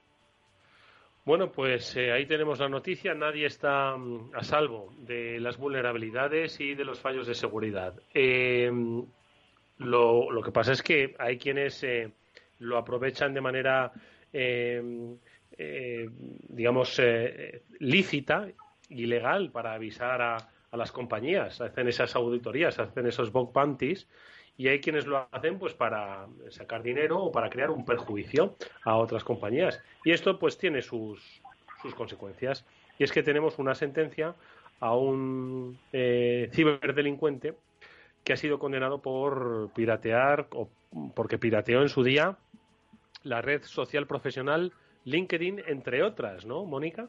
Bueno, 1.28 1.52
pues 1.52 1.94
eh, 1.94 2.10
ahí 2.10 2.24
tenemos 2.24 2.58
la 2.58 2.70
noticia. 2.70 3.12
Nadie 3.12 3.44
está 3.44 3.94
mm, 3.94 4.30
a 4.32 4.42
salvo 4.42 4.94
de 4.96 5.38
las 5.40 5.58
vulnerabilidades 5.58 6.58
y 6.58 6.74
de 6.74 6.86
los 6.86 7.00
fallos 7.00 7.26
de 7.26 7.34
seguridad. 7.34 7.92
Eh, 8.14 8.72
lo, 9.76 10.42
que 10.42 10.50
pasa 10.52 10.72
es 10.72 10.82
que 10.82 11.14
hay 11.18 11.36
quienes 11.36 11.84
eh, 11.84 12.10
lo 12.60 12.78
aprovechan 12.78 13.34
de 13.34 13.42
manera, 13.42 13.92
digamos, 16.48 16.98
lícita, 17.78 18.48
ilegal, 18.88 19.50
para 19.50 19.74
avisar 19.74 20.22
a, 20.22 20.36
a, 20.70 20.76
las 20.78 20.90
compañías. 20.92 21.60
Hacen 21.60 21.88
esas 21.88 22.16
auditorías, 22.16 22.78
hacen 22.78 23.06
esos 23.06 23.30
bug 23.30 23.52
panties 23.52 24.08
y 24.58 24.66
hay 24.66 24.80
quienes 24.80 25.06
lo 25.06 25.26
hacen 25.30 25.58
pues 25.58 25.72
para 25.72 26.26
sacar 26.50 26.82
dinero 26.82 27.22
o 27.22 27.32
para 27.32 27.48
crear 27.48 27.70
un 27.70 27.84
perjuicio 27.84 28.56
a 28.82 28.96
otras 28.96 29.22
compañías. 29.22 29.80
Y 30.04 30.10
esto 30.10 30.38
pues 30.38 30.58
tiene 30.58 30.82
sus, 30.82 31.40
sus 31.80 31.94
consecuencias. 31.94 32.66
Y 32.98 33.04
es 33.04 33.12
que 33.12 33.22
tenemos 33.22 33.58
una 33.60 33.76
sentencia 33.76 34.34
a 34.80 34.96
un 34.96 35.78
eh, 35.92 36.50
ciberdelincuente 36.52 37.54
que 38.24 38.32
ha 38.32 38.36
sido 38.36 38.58
condenado 38.58 39.00
por 39.00 39.70
piratear 39.74 40.48
o 40.52 40.68
porque 41.14 41.38
pirateó 41.38 41.80
en 41.82 41.88
su 41.88 42.02
día 42.02 42.36
la 43.22 43.40
red 43.40 43.62
social 43.62 44.08
profesional 44.08 44.72
LinkedIn, 45.04 45.62
entre 45.68 46.02
otras, 46.02 46.44
¿no, 46.44 46.64
Mónica? 46.64 47.08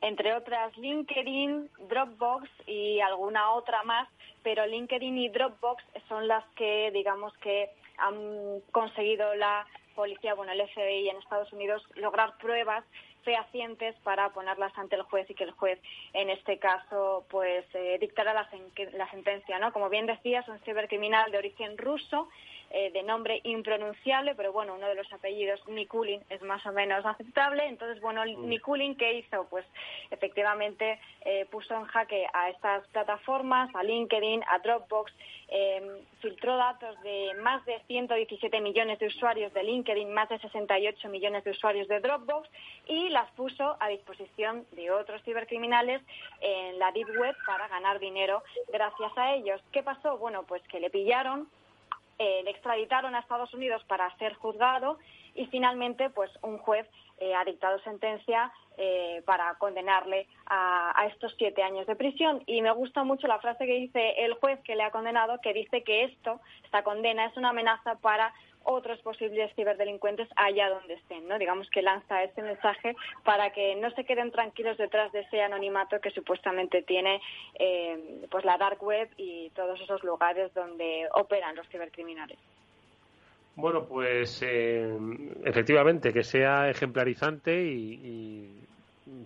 Entre 0.00 0.34
otras, 0.34 0.76
LinkedIn, 0.76 1.70
Dropbox 1.88 2.48
y 2.66 3.00
alguna 3.00 3.52
otra 3.52 3.82
más 3.82 4.08
pero 4.42 4.66
LinkedIn 4.66 5.18
y 5.18 5.28
Dropbox 5.28 5.84
son 6.08 6.28
las 6.28 6.44
que, 6.56 6.90
digamos 6.92 7.36
que 7.38 7.70
han 7.98 8.60
conseguido 8.72 9.34
la 9.34 9.66
policía, 9.94 10.34
bueno, 10.34 10.52
el 10.52 10.66
FBI 10.68 11.08
en 11.08 11.16
Estados 11.16 11.52
Unidos, 11.52 11.82
lograr 11.96 12.38
pruebas 12.38 12.84
fehacientes 13.24 13.96
para 14.04 14.30
ponerlas 14.30 14.72
ante 14.78 14.96
el 14.96 15.02
juez 15.02 15.28
y 15.28 15.34
que 15.34 15.44
el 15.44 15.50
juez, 15.50 15.78
en 16.12 16.30
este 16.30 16.58
caso, 16.58 17.26
pues 17.28 17.66
eh, 17.74 17.98
dictara 18.00 18.32
la, 18.32 18.48
la 18.92 19.10
sentencia, 19.10 19.58
¿no? 19.58 19.72
Como 19.72 19.90
bien 19.90 20.06
decía, 20.06 20.40
es 20.40 20.48
un 20.48 20.60
cibercriminal 20.60 21.30
de 21.32 21.38
origen 21.38 21.76
ruso 21.76 22.28
eh, 22.70 22.90
de 22.92 23.02
nombre 23.02 23.40
impronunciable, 23.44 24.34
pero 24.34 24.52
bueno, 24.52 24.74
uno 24.74 24.88
de 24.88 24.94
los 24.94 25.10
apellidos, 25.12 25.66
Nikulin, 25.68 26.22
es 26.28 26.42
más 26.42 26.64
o 26.66 26.72
menos 26.72 27.04
aceptable. 27.06 27.66
Entonces, 27.66 28.00
bueno, 28.02 28.22
mm. 28.24 28.46
Nikulin, 28.46 28.94
¿qué 28.96 29.14
hizo? 29.14 29.46
Pues 29.48 29.64
efectivamente 30.10 31.00
eh, 31.22 31.46
puso 31.50 31.74
en 31.74 31.84
jaque 31.84 32.26
a 32.32 32.50
estas 32.50 32.86
plataformas, 32.88 33.74
a 33.74 33.82
LinkedIn, 33.82 34.42
a 34.46 34.58
Dropbox, 34.58 35.12
em, 35.48 35.84
filtró 36.20 36.56
datos 36.56 37.00
de 37.02 37.32
más 37.40 37.64
de 37.64 37.80
117 37.86 38.60
millones 38.60 38.98
de 38.98 39.06
usuarios 39.06 39.52
de 39.54 39.62
LinkedIn, 39.62 40.12
más 40.12 40.28
de 40.28 40.38
68 40.38 41.08
millones 41.08 41.44
de 41.44 41.52
usuarios 41.52 41.88
de 41.88 42.00
Dropbox 42.00 42.50
y 42.86 43.08
las 43.08 43.30
puso 43.32 43.76
a 43.80 43.88
disposición 43.88 44.66
de 44.72 44.90
otros 44.90 45.22
cibercriminales 45.22 46.02
en 46.40 46.78
la 46.78 46.92
Deep 46.92 47.08
Web 47.18 47.34
para 47.46 47.66
ganar 47.68 47.98
dinero 47.98 48.42
gracias 48.70 49.12
a 49.16 49.34
ellos. 49.34 49.60
¿Qué 49.72 49.82
pasó? 49.82 50.18
Bueno, 50.18 50.42
pues 50.42 50.62
que 50.68 50.80
le 50.80 50.90
pillaron, 50.90 51.48
eh, 52.18 52.42
le 52.44 52.50
extraditaron 52.50 53.14
a 53.14 53.20
Estados 53.20 53.52
Unidos 53.54 53.82
para 53.84 54.14
ser 54.16 54.34
juzgado 54.34 54.98
y 55.34 55.46
finalmente 55.46 56.10
pues 56.10 56.30
un 56.42 56.58
juez 56.58 56.86
eh, 57.18 57.34
ha 57.34 57.44
dictado 57.44 57.78
sentencia 57.80 58.52
eh, 58.76 59.22
para 59.24 59.54
condenarle 59.54 60.26
a, 60.46 61.06
estos 61.12 61.34
siete 61.38 61.62
años 61.62 61.86
de 61.86 61.96
prisión. 61.96 62.42
Y 62.46 62.62
me 62.62 62.72
gusta 62.72 63.04
mucho 63.04 63.26
la 63.26 63.38
frase 63.38 63.66
que 63.66 63.74
dice 63.74 64.24
el 64.24 64.34
juez 64.34 64.60
que 64.62 64.76
le 64.76 64.82
ha 64.82 64.90
condenado, 64.90 65.40
que 65.40 65.52
dice 65.52 65.82
que 65.82 66.04
esto, 66.04 66.40
esta 66.64 66.82
condena, 66.82 67.26
es 67.26 67.36
una 67.36 67.50
amenaza 67.50 67.96
para 67.96 68.32
otros 68.64 69.00
posibles 69.00 69.52
ciberdelincuentes 69.54 70.28
allá 70.36 70.68
donde 70.68 70.94
estén, 70.94 71.26
¿no? 71.26 71.38
Digamos 71.38 71.68
que 71.70 71.82
lanza 71.82 72.22
este 72.22 72.42
mensaje 72.42 72.94
para 73.24 73.50
que 73.50 73.76
no 73.76 73.90
se 73.92 74.04
queden 74.04 74.30
tranquilos 74.30 74.76
detrás 74.76 75.10
de 75.12 75.20
ese 75.20 75.40
anonimato 75.40 76.00
que 76.00 76.10
supuestamente 76.10 76.82
tiene 76.82 77.20
eh, 77.58 78.26
pues 78.30 78.44
la 78.44 78.58
dark 78.58 78.82
web 78.82 79.08
y 79.16 79.50
todos 79.50 79.80
esos 79.80 80.02
lugares 80.04 80.52
donde 80.54 81.08
operan 81.14 81.56
los 81.56 81.68
cibercriminales. 81.68 82.38
Bueno, 83.58 83.86
pues 83.86 84.40
eh, 84.46 84.96
efectivamente 85.44 86.12
que 86.12 86.22
sea 86.22 86.70
ejemplarizante 86.70 87.60
y, 87.60 88.62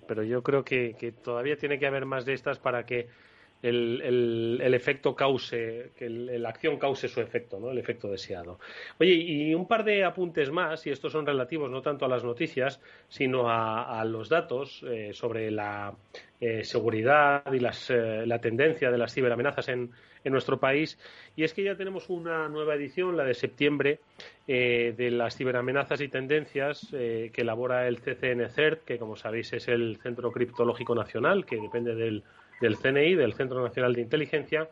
pero 0.08 0.22
yo 0.22 0.42
creo 0.42 0.64
que, 0.64 1.12
todavía 1.22 1.56
tiene 1.56 1.78
que 1.78 1.86
haber 1.86 2.06
más 2.06 2.24
de 2.24 2.32
estas 2.32 2.58
para 2.58 2.84
que 2.86 3.08
el, 3.62 4.58
el, 4.60 4.74
efecto 4.74 5.14
cause, 5.14 5.92
que 5.96 6.10
la 6.10 6.48
acción 6.48 6.78
cause 6.78 7.08
su 7.08 7.20
efecto, 7.20 7.60
¿no? 7.60 7.70
El 7.70 7.78
efecto 7.78 8.08
deseado. 8.08 8.58
Oye, 8.98 9.12
y 9.12 9.54
un 9.54 9.68
par 9.68 9.84
de 9.84 10.04
apuntes 10.04 10.50
más, 10.50 10.84
y 10.86 10.90
estos 10.90 11.12
son 11.12 11.26
relativos 11.26 11.70
no 11.70 11.80
tanto 11.80 12.04
a 12.04 12.08
las 12.08 12.24
noticias, 12.24 12.80
sino 13.08 13.44
a, 13.48 14.04
los 14.04 14.28
datos 14.28 14.84
eh, 14.88 15.12
sobre 15.12 15.50
la 15.52 15.94
eh, 16.40 16.64
seguridad 16.64 17.44
y 17.52 17.60
las, 17.60 17.88
eh, 17.90 18.26
la 18.26 18.40
tendencia 18.40 18.90
de 18.90 18.98
las 18.98 19.14
ciberamenazas 19.14 19.68
en, 19.68 19.92
en, 20.24 20.32
nuestro 20.32 20.58
país. 20.58 20.98
Y 21.36 21.44
es 21.44 21.54
que 21.54 21.62
ya 21.62 21.76
tenemos 21.76 22.10
una 22.10 22.48
nueva 22.48 22.74
edición, 22.74 23.16
la 23.16 23.24
de 23.24 23.34
septiembre, 23.34 24.00
de 24.44 25.10
las 25.12 25.36
ciberamenazas 25.36 26.00
y 26.00 26.08
tendencias 26.08 26.88
que 26.90 27.32
elabora 27.36 27.86
el 27.86 28.00
CCN-CERT, 28.00 28.80
que 28.84 28.98
como 28.98 29.14
sabéis 29.14 29.52
es 29.52 29.68
el 29.68 29.98
Centro 30.02 30.32
Criptológico 30.32 30.96
Nacional, 30.96 31.46
que 31.46 31.56
depende 31.56 31.94
del 31.94 32.24
del 32.62 32.78
CNI, 32.78 33.16
del 33.16 33.34
Centro 33.34 33.60
Nacional 33.60 33.92
de 33.94 34.00
Inteligencia, 34.00 34.68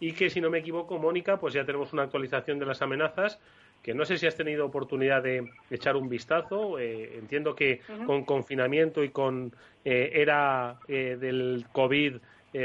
y 0.00 0.12
que, 0.12 0.28
si 0.30 0.40
no 0.40 0.50
me 0.50 0.58
equivoco, 0.58 0.98
Mónica, 0.98 1.38
pues 1.38 1.54
ya 1.54 1.64
tenemos 1.64 1.92
una 1.92 2.02
actualización 2.02 2.58
de 2.58 2.66
las 2.66 2.82
amenazas 2.82 3.38
que 3.82 3.94
no 3.94 4.04
sé 4.04 4.18
si 4.18 4.26
has 4.26 4.34
tenido 4.34 4.66
oportunidad 4.66 5.22
de 5.22 5.48
echar 5.70 5.96
un 5.96 6.08
vistazo. 6.08 6.78
Eh, 6.78 7.18
entiendo 7.18 7.54
que 7.54 7.82
con 8.04 8.24
confinamiento 8.24 9.04
y 9.04 9.10
con 9.10 9.52
eh, 9.84 10.10
era 10.14 10.80
eh, 10.88 11.16
del 11.20 11.66
COVID 11.72 12.16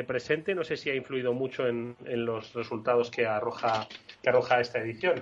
presente, 0.08 0.56
no 0.56 0.64
sé 0.64 0.78
si 0.78 0.90
ha 0.90 0.96
influido 0.96 1.34
mucho 1.34 1.68
en, 1.68 1.98
en, 2.06 2.26
los 2.26 2.54
resultados 2.54 3.12
que 3.12 3.26
arroja, 3.26 3.88
que 4.24 4.30
arroja 4.30 4.62
esta 4.62 4.80
edición. 4.80 5.22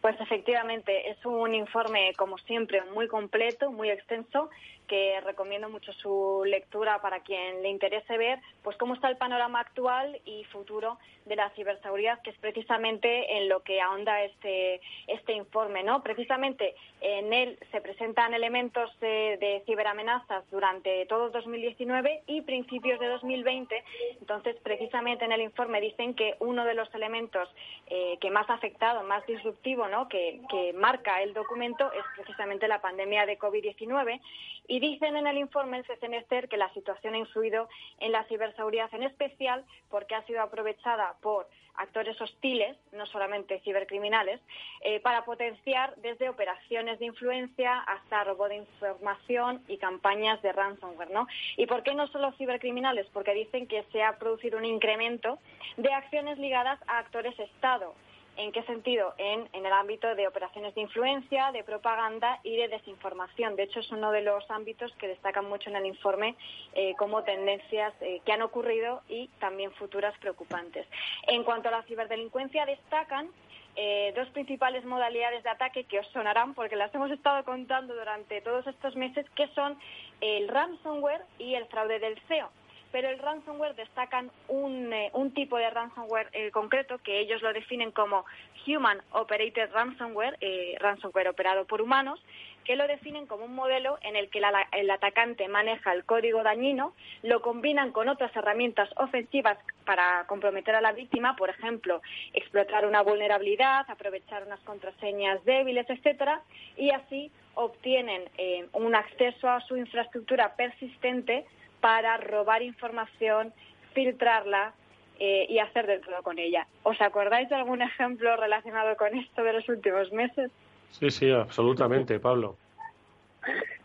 Pues 0.00 0.18
efectivamente, 0.20 1.10
es 1.10 1.26
un 1.26 1.54
informe, 1.54 2.12
como 2.16 2.38
siempre, 2.38 2.80
muy 2.94 3.08
completo, 3.08 3.72
muy 3.72 3.90
extenso 3.90 4.50
que 4.90 5.20
recomiendo 5.20 5.68
mucho 5.68 5.92
su 5.92 6.42
lectura 6.44 7.00
para 7.00 7.20
quien 7.20 7.62
le 7.62 7.68
interese 7.68 8.18
ver 8.18 8.40
pues 8.64 8.76
cómo 8.76 8.94
está 8.94 9.08
el 9.08 9.16
panorama 9.16 9.60
actual 9.60 10.20
y 10.24 10.42
futuro 10.46 10.98
de 11.26 11.36
la 11.36 11.48
ciberseguridad, 11.50 12.20
que 12.22 12.30
es 12.30 12.38
precisamente 12.38 13.36
en 13.36 13.48
lo 13.48 13.62
que 13.62 13.80
ahonda 13.80 14.24
este, 14.24 14.80
este 15.06 15.32
informe. 15.34 15.84
¿no? 15.84 16.02
Precisamente 16.02 16.74
en 17.00 17.32
él 17.32 17.56
se 17.70 17.80
presentan 17.80 18.34
elementos 18.34 18.90
de, 18.98 19.62
ciberamenazas 19.64 20.42
durante 20.50 21.06
todo 21.06 21.30
2019 21.30 22.24
y 22.26 22.40
principios 22.40 22.98
de 22.98 23.06
2020. 23.06 23.84
Entonces, 24.18 24.56
precisamente 24.64 25.24
en 25.24 25.30
el 25.30 25.40
informe 25.40 25.80
dicen 25.80 26.14
que 26.14 26.34
uno 26.40 26.64
de 26.64 26.74
los 26.74 26.92
elementos 26.96 27.48
eh, 27.86 28.18
que 28.20 28.32
más 28.32 28.50
ha 28.50 28.54
afectado, 28.54 29.04
más 29.04 29.24
disruptivo, 29.26 29.86
¿no? 29.86 30.08
que, 30.08 30.40
que 30.50 30.72
marca 30.72 31.22
el 31.22 31.32
documento 31.32 31.92
es 31.92 32.04
precisamente 32.16 32.66
la 32.66 32.80
pandemia 32.80 33.24
de 33.24 33.38
COVID-19 33.38 34.20
y 34.66 34.80
dicen 34.80 35.16
en 35.16 35.26
el 35.26 35.38
informe 35.38 35.78
el 35.78 35.84
CCNSTER 35.84 36.48
que 36.48 36.56
la 36.56 36.72
situación 36.74 37.14
ha 37.14 37.18
influido 37.18 37.68
en 37.98 38.12
la 38.12 38.24
ciberseguridad 38.24 38.92
en 38.94 39.02
especial 39.02 39.64
porque 39.88 40.14
ha 40.14 40.24
sido 40.26 40.42
aprovechada 40.42 41.14
por 41.20 41.48
actores 41.74 42.20
hostiles, 42.20 42.76
no 42.92 43.06
solamente 43.06 43.60
cibercriminales, 43.60 44.40
eh, 44.82 45.00
para 45.00 45.24
potenciar 45.24 45.94
desde 45.96 46.28
operaciones 46.28 46.98
de 46.98 47.06
influencia 47.06 47.78
hasta 47.78 48.24
robo 48.24 48.48
de 48.48 48.56
información 48.56 49.62
y 49.66 49.78
campañas 49.78 50.42
de 50.42 50.52
ransomware. 50.52 51.10
¿no? 51.10 51.26
¿Y 51.56 51.66
por 51.66 51.82
qué 51.82 51.94
no 51.94 52.06
solo 52.08 52.32
cibercriminales? 52.32 53.06
Porque 53.12 53.34
dicen 53.34 53.66
que 53.66 53.82
se 53.92 54.02
ha 54.02 54.18
producido 54.18 54.58
un 54.58 54.64
incremento 54.64 55.38
de 55.76 55.92
acciones 55.92 56.38
ligadas 56.38 56.78
a 56.86 56.98
actores 56.98 57.38
Estado, 57.38 57.94
¿En 58.40 58.52
qué 58.52 58.62
sentido? 58.62 59.12
En, 59.18 59.50
el 59.52 59.66
ámbito 59.66 60.14
de 60.14 60.26
operaciones 60.26 60.74
de 60.74 60.80
influencia, 60.80 61.52
de 61.52 61.62
propaganda 61.62 62.40
y 62.42 62.56
de 62.56 62.68
desinformación. 62.68 63.54
De 63.54 63.64
hecho, 63.64 63.80
es 63.80 63.90
uno 63.92 64.10
de 64.12 64.22
los 64.22 64.50
ámbitos 64.50 64.90
que 64.94 65.08
destacan 65.08 65.46
mucho 65.46 65.68
en 65.68 65.76
el 65.76 65.84
informe 65.84 66.36
eh, 66.72 66.94
como 66.96 67.22
tendencias 67.22 67.92
eh, 68.00 68.22
que 68.24 68.32
han 68.32 68.40
ocurrido 68.40 69.02
y 69.10 69.28
también 69.40 69.72
futuras 69.72 70.16
preocupantes. 70.20 70.86
En 71.26 71.44
cuanto 71.44 71.68
a 71.68 71.72
la 71.72 71.82
ciberdelincuencia, 71.82 72.64
destacan 72.64 73.28
eh, 73.76 74.14
dos 74.16 74.30
principales 74.30 74.86
modalidades 74.86 75.42
de 75.42 75.50
ataque 75.50 75.84
que 75.84 75.98
os 75.98 76.06
sonarán 76.08 76.54
porque 76.54 76.76
las 76.76 76.94
hemos 76.94 77.10
estado 77.10 77.44
contando 77.44 77.94
durante 77.94 78.40
todos 78.40 78.66
estos 78.66 78.96
meses, 78.96 79.28
que 79.36 79.48
son 79.48 79.78
el 80.22 80.48
ransomware 80.48 81.26
y 81.38 81.56
el 81.56 81.66
fraude 81.66 81.98
del 81.98 82.18
SEO 82.26 82.48
pero 82.92 83.08
el 83.08 83.18
ransomware 83.18 83.74
destacan 83.74 84.30
un, 84.48 84.92
eh, 84.92 85.10
un 85.14 85.32
tipo 85.32 85.56
de 85.56 85.70
ransomware 85.70 86.28
eh, 86.32 86.50
concreto 86.50 86.98
que 86.98 87.20
ellos 87.20 87.42
lo 87.42 87.52
definen 87.52 87.92
como 87.92 88.24
Human 88.66 89.00
Operated 89.12 89.70
Ransomware, 89.72 90.36
eh, 90.40 90.76
ransomware 90.78 91.28
operado 91.28 91.64
por 91.66 91.80
humanos, 91.80 92.22
que 92.64 92.76
lo 92.76 92.86
definen 92.86 93.26
como 93.26 93.46
un 93.46 93.54
modelo 93.54 93.98
en 94.02 94.16
el 94.16 94.28
que 94.28 94.40
el 94.72 94.90
atacante 94.90 95.48
maneja 95.48 95.92
el 95.94 96.04
código 96.04 96.42
dañino, 96.42 96.94
lo 97.22 97.40
combinan 97.40 97.90
con 97.90 98.08
otras 98.08 98.34
herramientas 98.36 98.90
ofensivas 98.96 99.58
para 99.86 100.24
comprometer 100.26 100.74
a 100.74 100.80
la 100.80 100.92
víctima, 100.92 101.36
por 101.36 101.48
ejemplo, 101.48 102.02
explotar 102.34 102.86
una 102.86 103.02
vulnerabilidad, 103.02 103.86
aprovechar 103.88 104.44
unas 104.44 104.60
contraseñas 104.60 105.42
débiles, 105.44 105.88
etcétera, 105.88 106.42
y 106.76 106.90
así 106.90 107.32
obtienen 107.54 108.28
un 108.72 108.94
acceso 108.94 109.48
a 109.48 109.60
su 109.62 109.76
infraestructura 109.76 110.54
persistente 110.54 111.46
para 111.80 112.16
robar 112.16 112.62
información, 112.62 113.52
filtrarla 113.94 114.72
eh, 115.18 115.46
y 115.48 115.58
hacer 115.58 115.86
de 115.86 115.98
todo 115.98 116.22
con 116.22 116.38
ella. 116.38 116.66
¿Os 116.82 117.00
acordáis 117.00 117.48
de 117.48 117.56
algún 117.56 117.82
ejemplo 117.82 118.36
relacionado 118.36 118.96
con 118.96 119.14
esto 119.14 119.42
de 119.42 119.52
los 119.52 119.68
últimos 119.68 120.12
meses? 120.12 120.50
Sí, 120.92 121.10
sí, 121.10 121.30
absolutamente, 121.30 122.18
Pablo. 122.18 122.56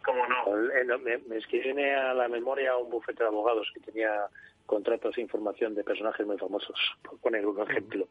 ¿Cómo 0.03 0.27
no? 0.27 0.71
Eh, 0.71 0.85
me, 1.03 1.17
me 1.17 1.39
viene 1.51 1.95
a 1.95 2.13
la 2.13 2.27
memoria 2.27 2.77
un 2.77 2.89
bufete 2.89 3.23
de 3.23 3.29
abogados 3.29 3.69
que 3.73 3.79
tenía 3.79 4.27
contratos 4.65 5.15
de 5.15 5.21
información 5.21 5.75
de 5.75 5.83
personajes 5.83 6.25
muy 6.25 6.37
famosos, 6.37 6.79
por 7.03 7.19
poner 7.19 7.45
un 7.45 7.61
ejemplo. 7.61 8.07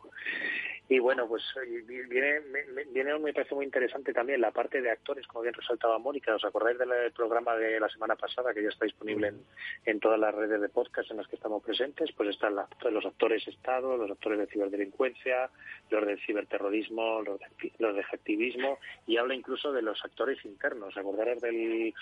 Y 0.86 0.98
bueno, 0.98 1.26
pues 1.26 1.42
viene, 1.86 2.40
viene, 2.92 3.18
me 3.18 3.32
parece 3.32 3.54
muy 3.54 3.64
interesante 3.64 4.12
también 4.12 4.42
la 4.42 4.50
parte 4.50 4.82
de 4.82 4.90
actores, 4.90 5.26
como 5.26 5.42
bien 5.42 5.54
resaltaba 5.54 5.98
Mónica. 5.98 6.34
¿Os 6.34 6.44
acordáis 6.44 6.78
del 6.78 7.10
programa 7.12 7.56
de 7.56 7.80
la 7.80 7.88
semana 7.88 8.16
pasada 8.16 8.52
que 8.52 8.62
ya 8.62 8.68
está 8.68 8.84
disponible 8.84 9.32
en, 9.86 10.00
todas 10.00 10.20
las 10.20 10.34
redes 10.34 10.60
de 10.60 10.68
podcast 10.68 11.10
en 11.10 11.16
las 11.16 11.28
que 11.28 11.36
estamos 11.36 11.62
presentes? 11.62 12.12
Pues 12.12 12.28
están 12.28 12.54
los 12.54 13.06
actores 13.06 13.48
Estado, 13.48 13.96
los 13.96 14.10
actores 14.10 14.38
de 14.38 14.46
ciberdelincuencia, 14.46 15.50
los 15.88 16.06
del 16.06 16.20
ciberterrorismo, 16.20 17.22
los 17.22 17.40
de, 17.40 17.46
los 17.78 17.96
de 17.96 18.04
y 19.06 19.16
habla 19.16 19.34
incluso 19.34 19.72
de 19.72 19.82
los 19.82 20.04
actores 20.04 20.44
internos. 20.44 20.96
¿Acordáis 20.98 21.40
del 21.40 21.94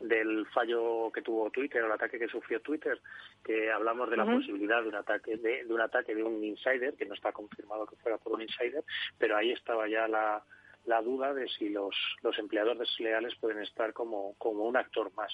del 0.00 0.46
fallo 0.46 1.10
que 1.12 1.22
tuvo 1.22 1.50
Twitter, 1.50 1.84
el 1.84 1.92
ataque 1.92 2.18
que 2.18 2.28
sufrió 2.28 2.60
Twitter, 2.60 3.00
que 3.44 3.70
hablamos 3.70 4.10
de 4.10 4.16
la 4.16 4.24
posibilidad 4.24 4.82
de 4.82 4.88
un 4.88 4.94
ataque 4.94 5.36
de, 5.36 5.66
un 5.68 5.80
ataque 5.80 6.14
de 6.14 6.22
un 6.22 6.42
insider, 6.42 6.94
que 6.94 7.06
no 7.06 7.14
está 7.14 7.32
confirmado 7.32 7.86
que 7.86 7.96
fuera 7.96 8.18
por 8.18 8.32
un 8.32 8.42
insider, 8.42 8.84
pero 9.18 9.36
ahí 9.36 9.52
estaba 9.52 9.88
ya 9.88 10.06
la, 10.06 10.42
la 10.86 11.02
duda 11.02 11.34
de 11.34 11.48
si 11.48 11.68
los, 11.68 11.94
los 12.22 12.38
empleados 12.38 12.78
desleales 12.78 13.34
pueden 13.36 13.62
estar 13.62 13.92
como, 13.92 14.34
como 14.38 14.64
un 14.64 14.76
actor 14.76 15.12
más 15.14 15.32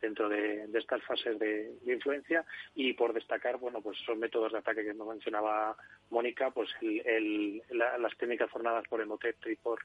dentro 0.00 0.28
de, 0.28 0.68
estas 0.74 1.02
fases 1.04 1.38
de, 1.38 1.74
influencia. 1.86 2.44
Y 2.74 2.92
por 2.94 3.12
destacar 3.12 3.58
bueno 3.58 3.80
pues 3.80 3.98
esos 4.00 4.16
métodos 4.16 4.52
de 4.52 4.58
ataque 4.58 4.84
que 4.84 4.94
nos 4.94 5.08
mencionaba 5.08 5.76
Mónica 6.10 6.50
pues 6.50 6.70
el, 6.80 7.62
las 7.70 8.16
técnicas 8.16 8.50
formadas 8.50 8.84
por 8.88 9.00
Emotet 9.00 9.38
Tripod, 9.40 9.78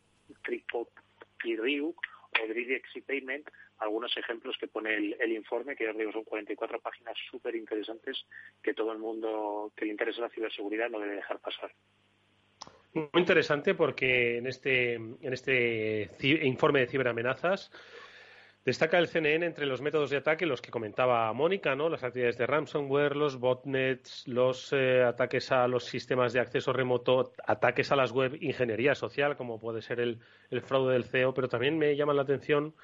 Tripod 0.43 0.87
y 1.43 1.55
Ryuk 1.55 1.99
o 2.39 2.53
Direct 2.53 2.87
Payment 3.05 3.47
algunos 3.79 4.15
ejemplos 4.15 4.55
que 4.59 4.67
pone 4.67 4.95
el, 4.95 5.31
informe, 5.31 5.75
que 5.75 5.85
ya 5.85 5.93
digo 5.93 6.11
son 6.11 6.23
44 6.23 6.79
páginas 6.79 7.15
súper 7.29 7.55
interesantes 7.55 8.25
que 8.61 8.73
todo 8.73 8.91
el 8.91 8.99
mundo 8.99 9.71
que 9.75 9.85
le 9.85 9.91
interesa 9.91 10.21
la 10.21 10.29
ciberseguridad 10.29 10.89
no 10.89 10.99
debe 10.99 11.15
dejar 11.15 11.39
pasar. 11.39 11.71
Muy 12.93 13.09
interesante 13.15 13.73
porque 13.73 14.37
en 14.37 14.47
este, 14.47 14.95
en 14.95 15.33
este 15.33 16.11
informe 16.43 16.81
de 16.81 16.87
ciberamenazas 16.87 17.71
Destaca 18.63 18.99
el 18.99 19.07
CNN 19.07 19.43
entre 19.43 19.65
los 19.65 19.81
métodos 19.81 20.11
de 20.11 20.17
ataque 20.17 20.45
los 20.45 20.61
que 20.61 20.69
comentaba 20.69 21.33
Mónica, 21.33 21.75
¿no? 21.75 21.89
Las 21.89 22.03
actividades 22.03 22.37
de 22.37 22.45
ransomware, 22.45 23.15
los 23.15 23.39
botnets, 23.39 24.27
los 24.27 24.71
eh, 24.71 25.01
ataques 25.01 25.51
a 25.51 25.67
los 25.67 25.85
sistemas 25.85 26.31
de 26.31 26.41
acceso 26.41 26.71
remoto, 26.71 27.33
ataques 27.43 27.91
a 27.91 27.95
las 27.95 28.11
web, 28.11 28.37
ingeniería 28.39 28.93
social, 28.93 29.35
como 29.35 29.59
puede 29.59 29.81
ser 29.81 29.99
el, 29.99 30.19
fraude 30.61 30.93
del 30.93 31.05
CEO, 31.05 31.33
pero 31.33 31.49
también 31.49 31.79
me 31.79 31.95
llaman 31.95 32.17
la 32.17 32.21
atención 32.21 32.75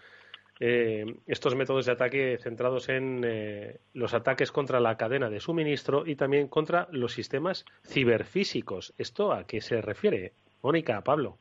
eh, 0.59 1.05
estos 1.27 1.53
métodos 1.53 1.85
de 1.85 1.91
ataque 1.91 2.39
centrados 2.41 2.89
en 2.89 3.23
eh, 3.23 3.79
los 3.93 4.15
ataques 4.15 4.51
contra 4.51 4.79
la 4.79 4.97
cadena 4.97 5.29
de 5.29 5.39
suministro 5.39 6.07
y 6.07 6.15
también 6.15 6.47
contra 6.47 6.87
los 6.89 7.13
sistemas 7.13 7.65
ciberfísicos. 7.85 8.95
¿Esto 8.97 9.31
a 9.31 9.45
qué 9.45 9.61
se 9.61 9.79
refiere? 9.79 10.33
Mónica, 10.63 11.03
Pablo. 11.03 11.37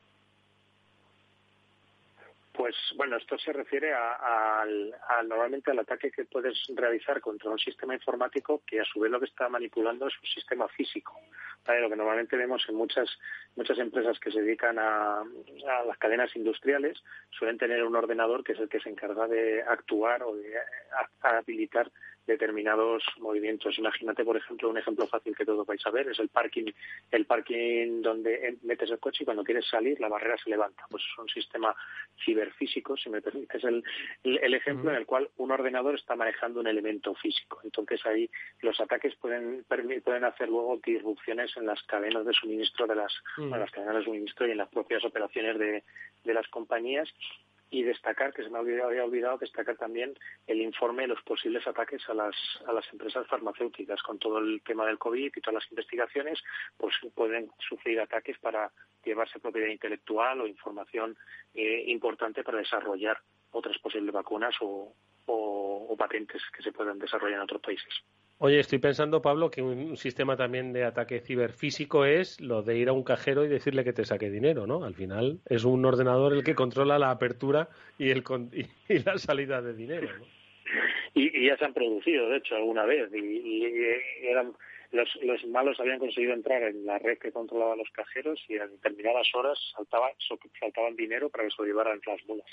Pues 2.67 2.75
bueno, 2.97 3.15
esto 3.15 3.37
se 3.37 3.53
refiere 3.53 3.93
a, 3.93 4.65
normalmente 5.25 5.71
al 5.71 5.79
ataque 5.79 6.11
que 6.11 6.25
puedes 6.25 6.65
realizar 6.75 7.21
contra 7.21 7.49
un 7.49 7.57
sistema 7.57 7.93
informático 7.93 8.61
que 8.67 8.81
a 8.81 8.83
su 8.83 8.99
vez 8.99 9.09
lo 9.09 9.21
que 9.21 9.27
está 9.27 9.47
manipulando 9.47 10.05
es 10.05 10.13
un 10.21 10.27
sistema 10.27 10.67
físico. 10.67 11.13
Lo 11.65 11.89
que 11.89 11.95
normalmente 11.95 12.35
vemos 12.35 12.65
en 12.67 12.75
muchas 12.75 13.09
muchas 13.55 13.79
empresas 13.79 14.19
que 14.19 14.31
se 14.31 14.41
dedican 14.41 14.77
a, 14.79 15.21
a, 15.21 15.85
las 15.87 15.97
cadenas 15.97 16.35
industriales 16.35 17.01
suelen 17.29 17.57
tener 17.57 17.81
un 17.85 17.95
ordenador 17.95 18.43
que 18.43 18.51
es 18.51 18.59
el 18.59 18.67
que 18.67 18.81
se 18.81 18.89
encarga 18.89 19.29
de 19.29 19.63
actuar 19.63 20.23
o 20.23 20.35
de 20.35 20.53
habilitar 21.21 21.89
determinados 22.27 23.03
movimientos. 23.19 23.79
Imagínate, 23.79 24.23
por 24.23 24.37
ejemplo, 24.37 24.69
un 24.69 24.77
ejemplo 24.77 25.07
fácil 25.07 25.35
que 25.35 25.45
todos 25.45 25.65
vais 25.65 25.85
a 25.85 25.91
ver 25.91 26.09
es 26.09 26.19
el 26.19 26.29
parking, 26.29 26.71
el 27.11 27.25
parking 27.25 28.01
donde 28.01 28.57
metes 28.63 28.91
el 28.91 28.99
coche 28.99 29.23
y 29.23 29.25
cuando 29.25 29.43
quieres 29.43 29.65
salir 29.67 29.99
la 29.99 30.09
barrera 30.09 30.37
se 30.37 30.49
levanta. 30.49 30.85
Pues 30.89 31.03
es 31.03 31.17
un 31.17 31.29
sistema 31.29 31.75
ciberfísico, 32.23 32.97
si 32.97 33.09
me 33.09 33.21
permites 33.21 33.63
el, 33.63 33.83
el, 34.23 34.53
ejemplo 34.53 34.91
en 34.91 34.97
el 34.97 35.05
cual 35.05 35.29
un 35.37 35.51
ordenador 35.51 35.95
está 35.95 36.15
manejando 36.15 36.59
un 36.59 36.67
elemento 36.67 37.15
físico. 37.15 37.59
Entonces 37.63 38.05
ahí 38.05 38.29
los 38.61 38.79
ataques 38.79 39.15
pueden 39.15 39.63
pueden 40.03 40.23
hacer 40.25 40.49
luego 40.49 40.79
disrupciones 40.85 41.55
en 41.55 41.65
las 41.65 41.81
cadenas 41.83 42.25
de 42.25 42.33
suministro 42.33 42.87
de 42.87 42.95
las, 42.95 43.13
las 43.37 43.71
cadenas 43.71 43.95
de 43.95 44.03
suministro 44.03 44.47
y 44.47 44.51
en 44.51 44.57
las 44.57 44.69
propias 44.69 45.03
operaciones 45.05 45.57
de, 45.57 45.83
de 46.23 46.33
las 46.33 46.47
compañías 46.49 47.09
y 47.69 47.83
destacar, 47.83 48.33
que 48.33 48.43
se 48.43 48.49
me 48.49 48.59
había 48.59 49.03
olvidado 49.03 49.37
destacar 49.37 49.75
también 49.75 50.17
el 50.45 50.61
informe 50.61 51.03
de 51.03 51.09
los 51.09 51.21
posibles 51.23 51.67
ataques 51.67 52.01
a 52.09 52.13
las, 52.13 52.35
a 52.65 52.71
las 52.71 52.85
empresas 52.93 53.27
farmacéuticas. 53.27 54.01
Con 54.03 54.19
todo 54.19 54.39
el 54.39 54.61
tema 54.63 54.85
del 54.85 54.97
COVID 54.97 55.31
y 55.35 55.41
todas 55.41 55.63
las 55.63 55.71
investigaciones, 55.71 56.41
pues 56.77 56.95
pueden 57.13 57.49
sufrir 57.59 57.99
ataques 57.99 58.37
para 58.39 58.71
llevarse 59.03 59.39
propiedad 59.39 59.67
intelectual 59.67 60.41
o 60.41 60.47
información 60.47 61.17
eh, 61.53 61.83
importante 61.87 62.43
para 62.43 62.59
desarrollar 62.59 63.19
otras 63.51 63.77
posibles 63.79 64.13
vacunas 64.13 64.55
o, 64.61 64.93
o 65.25 65.95
patentes 65.97 66.41
que 66.55 66.63
se 66.63 66.71
puedan 66.71 66.99
desarrollar 66.99 67.37
en 67.37 67.43
otros 67.43 67.61
países. 67.61 67.93
Oye, 68.39 68.59
estoy 68.59 68.77
pensando, 68.77 69.19
Pablo, 69.19 69.49
que 69.49 69.63
un 69.63 69.97
sistema 69.97 70.37
también 70.37 70.71
de 70.71 70.83
ataque 70.83 71.21
ciberfísico 71.21 72.05
es 72.05 72.39
lo 72.39 72.61
de 72.61 72.77
ir 72.77 72.87
a 72.87 72.93
un 72.93 73.03
cajero 73.03 73.43
y 73.43 73.47
decirle 73.47 73.83
que 73.83 73.93
te 73.93 74.05
saque 74.05 74.29
dinero, 74.29 74.67
¿no? 74.67 74.83
Al 74.83 74.93
final 74.93 75.39
es 75.47 75.63
un 75.65 75.83
ordenador 75.83 76.33
el 76.33 76.43
que 76.43 76.53
controla 76.53 76.99
la 76.99 77.09
apertura 77.09 77.67
y, 77.97 78.11
el, 78.11 78.23
y, 78.89 78.99
la 78.99 79.17
salida 79.17 79.63
de 79.63 79.73
dinero, 79.73 80.09
¿no? 80.19 80.25
Y, 81.15 81.47
ya 81.47 81.57
se 81.57 81.65
han 81.65 81.73
producido, 81.73 82.29
de 82.29 82.37
hecho, 82.37 82.55
alguna 82.55 82.85
vez. 82.85 83.09
Y, 83.11 83.65
eran 84.21 84.53
los, 84.91 85.09
los, 85.23 85.43
malos 85.47 85.79
habían 85.79 85.97
conseguido 85.97 86.33
entrar 86.33 86.61
en 86.61 86.85
la 86.85 86.99
red 86.99 87.17
que 87.17 87.31
controlaba 87.31 87.75
los 87.75 87.89
cajeros 87.89 88.39
y 88.47 88.59
a 88.59 88.67
determinadas 88.67 89.33
horas 89.33 89.57
saltaba, 89.75 90.11
saltaban 90.59 90.95
dinero 90.95 91.29
para 91.29 91.45
que 91.45 91.49
se 91.49 91.61
lo 91.63 91.67
llevaran 91.67 91.99
las 92.05 92.23
mulas. 92.27 92.45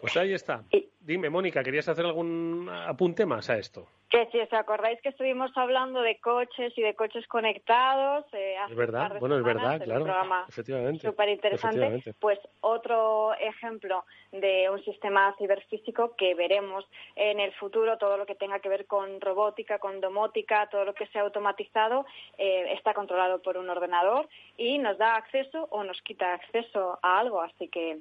Pues 0.00 0.16
ahí 0.16 0.32
está. 0.34 0.62
Dime, 1.06 1.30
Mónica, 1.30 1.62
¿querías 1.62 1.88
hacer 1.88 2.04
algún 2.04 2.68
apunte 2.68 3.24
más 3.26 3.48
a 3.48 3.56
esto? 3.56 3.86
Que 4.10 4.26
si 4.32 4.40
os 4.40 4.52
acordáis 4.52 5.00
que 5.02 5.10
estuvimos 5.10 5.56
hablando 5.56 6.02
de 6.02 6.18
coches 6.18 6.72
y 6.76 6.82
de 6.82 6.96
coches 6.96 7.24
conectados. 7.28 8.24
Eh, 8.32 8.56
es 8.68 8.74
verdad, 8.74 9.16
bueno, 9.20 9.38
es 9.38 9.44
verdad, 9.44 9.80
claro. 9.84 10.06
efectivamente. 10.48 11.06
Súper 11.06 11.28
interesante. 11.28 12.12
Pues 12.18 12.40
otro 12.60 13.34
ejemplo 13.34 14.04
de 14.32 14.68
un 14.68 14.84
sistema 14.84 15.32
ciberfísico 15.38 16.16
que 16.16 16.34
veremos 16.34 16.84
en 17.14 17.38
el 17.38 17.52
futuro, 17.52 17.98
todo 17.98 18.16
lo 18.16 18.26
que 18.26 18.34
tenga 18.34 18.58
que 18.58 18.68
ver 18.68 18.86
con 18.86 19.20
robótica, 19.20 19.78
con 19.78 20.00
domótica, 20.00 20.68
todo 20.70 20.84
lo 20.84 20.94
que 20.94 21.06
sea 21.08 21.22
automatizado, 21.22 22.04
eh, 22.36 22.72
está 22.74 22.94
controlado 22.94 23.40
por 23.42 23.56
un 23.58 23.70
ordenador 23.70 24.28
y 24.56 24.78
nos 24.78 24.98
da 24.98 25.14
acceso 25.14 25.68
o 25.70 25.84
nos 25.84 26.02
quita 26.02 26.34
acceso 26.34 26.98
a 27.00 27.20
algo. 27.20 27.42
Así 27.42 27.68
que 27.68 27.98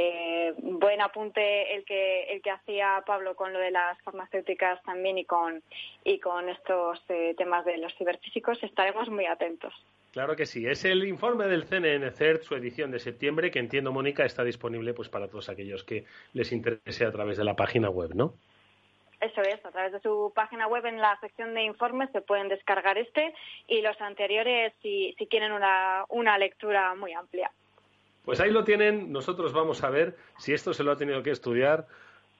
eh, 0.00 0.54
buen 0.58 1.00
apunte 1.00 1.74
el 1.74 1.84
que 1.84 2.32
el 2.32 2.40
que 2.40 2.52
hacía 2.52 3.02
Pablo 3.04 3.34
con 3.34 3.52
lo 3.52 3.58
de 3.58 3.72
las 3.72 4.00
farmacéuticas 4.02 4.80
también 4.84 5.18
y 5.18 5.24
con 5.24 5.60
y 6.04 6.20
con 6.20 6.48
estos 6.48 7.02
eh, 7.08 7.34
temas 7.36 7.64
de 7.64 7.78
los 7.78 7.92
ciberfísicos 7.96 8.62
estaremos 8.62 9.08
muy 9.08 9.26
atentos. 9.26 9.74
Claro 10.12 10.36
que 10.36 10.46
sí, 10.46 10.66
es 10.66 10.84
el 10.84 11.04
informe 11.04 11.46
del 11.48 11.64
CNN 11.64 12.12
CERT, 12.12 12.42
su 12.42 12.54
edición 12.54 12.92
de 12.92 13.00
septiembre, 13.00 13.50
que 13.50 13.58
entiendo, 13.58 13.92
Mónica, 13.92 14.24
está 14.24 14.44
disponible 14.44 14.94
pues 14.94 15.08
para 15.08 15.26
todos 15.26 15.48
aquellos 15.48 15.82
que 15.82 16.04
les 16.32 16.52
interese 16.52 17.04
a 17.04 17.10
través 17.10 17.36
de 17.36 17.44
la 17.44 17.54
página 17.54 17.90
web, 17.90 18.14
¿no? 18.14 18.34
Eso 19.20 19.42
es, 19.42 19.64
a 19.64 19.72
través 19.72 19.92
de 19.92 20.00
su 20.00 20.32
página 20.32 20.68
web 20.68 20.86
en 20.86 20.98
la 21.00 21.18
sección 21.20 21.54
de 21.54 21.64
informes 21.64 22.08
se 22.12 22.20
pueden 22.20 22.48
descargar 22.48 22.98
este 22.98 23.34
y 23.66 23.82
los 23.82 24.00
anteriores 24.00 24.72
si, 24.80 25.12
si 25.18 25.26
quieren 25.26 25.50
una, 25.50 26.04
una 26.08 26.38
lectura 26.38 26.94
muy 26.94 27.12
amplia. 27.14 27.50
Pues 28.28 28.40
ahí 28.40 28.50
lo 28.50 28.62
tienen, 28.62 29.10
nosotros 29.10 29.54
vamos 29.54 29.82
a 29.82 29.88
ver 29.88 30.14
si 30.36 30.52
esto 30.52 30.74
se 30.74 30.84
lo 30.84 30.92
ha 30.92 30.96
tenido 30.96 31.22
que 31.22 31.30
estudiar, 31.30 31.86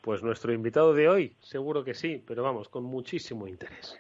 pues 0.03 0.23
nuestro 0.23 0.53
invitado 0.53 0.93
de 0.93 1.09
hoy, 1.09 1.35
seguro 1.41 1.83
que 1.83 1.95
sí, 1.95 2.23
pero 2.27 2.43
vamos, 2.43 2.69
con 2.69 2.85
muchísimo 2.85 3.49
interés. 3.49 3.99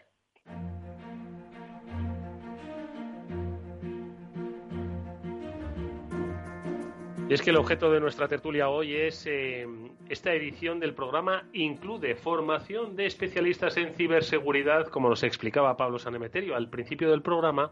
Y 7.26 7.32
es 7.32 7.40
que 7.40 7.48
el 7.48 7.56
objeto 7.56 7.90
de 7.90 8.00
nuestra 8.00 8.28
tertulia 8.28 8.68
hoy 8.68 8.94
es 8.94 9.24
eh, 9.26 9.66
esta 10.10 10.34
edición 10.34 10.80
del 10.80 10.92
programa 10.92 11.48
incluye 11.54 12.14
formación 12.16 12.96
de 12.96 13.06
especialistas 13.06 13.78
en 13.78 13.94
ciberseguridad, 13.94 14.88
como 14.88 15.08
nos 15.08 15.22
explicaba 15.22 15.78
Pablo 15.78 15.98
Sanemeterio 15.98 16.54
al 16.54 16.68
principio 16.68 17.10
del 17.10 17.22
programa, 17.22 17.70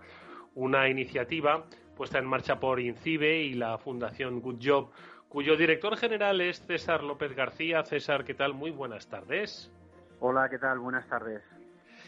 una 0.54 0.88
iniciativa 0.88 1.66
puesta 1.96 2.18
en 2.18 2.26
marcha 2.26 2.60
por 2.60 2.78
INCIBE 2.78 3.42
y 3.42 3.54
la 3.54 3.78
Fundación 3.78 4.40
Good 4.40 4.58
Job, 4.62 4.90
cuyo 5.28 5.56
director 5.56 5.96
general 5.96 6.40
es 6.40 6.60
César 6.60 7.02
López 7.02 7.34
García. 7.34 7.82
César, 7.82 8.24
¿qué 8.24 8.34
tal? 8.34 8.54
Muy 8.54 8.70
buenas 8.70 9.08
tardes. 9.08 9.72
Hola, 10.20 10.48
¿qué 10.48 10.58
tal? 10.58 10.78
Buenas 10.78 11.08
tardes. 11.08 11.42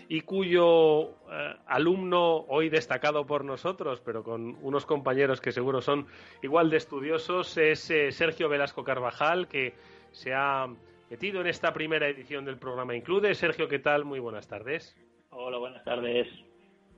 Y 0.08 0.20
cuyo 0.22 1.10
eh, 1.30 1.56
alumno 1.66 2.36
hoy 2.48 2.68
destacado 2.68 3.26
por 3.26 3.44
nosotros, 3.44 4.00
pero 4.04 4.22
con 4.22 4.56
unos 4.62 4.86
compañeros 4.86 5.40
que 5.40 5.52
seguro 5.52 5.80
son 5.80 6.06
igual 6.42 6.70
de 6.70 6.76
estudiosos, 6.76 7.56
es 7.56 7.90
eh, 7.90 8.12
Sergio 8.12 8.48
Velasco 8.48 8.84
Carvajal, 8.84 9.48
que 9.48 9.74
se 10.12 10.34
ha 10.34 10.66
metido 11.10 11.40
en 11.40 11.46
esta 11.46 11.72
primera 11.72 12.08
edición 12.08 12.44
del 12.44 12.58
programa 12.58 12.94
Include. 12.94 13.34
Sergio, 13.34 13.68
¿qué 13.68 13.78
tal? 13.78 14.04
Muy 14.04 14.20
buenas 14.20 14.48
tardes. 14.48 14.96
Hola, 15.30 15.58
buenas 15.58 15.84
tardes. 15.84 16.28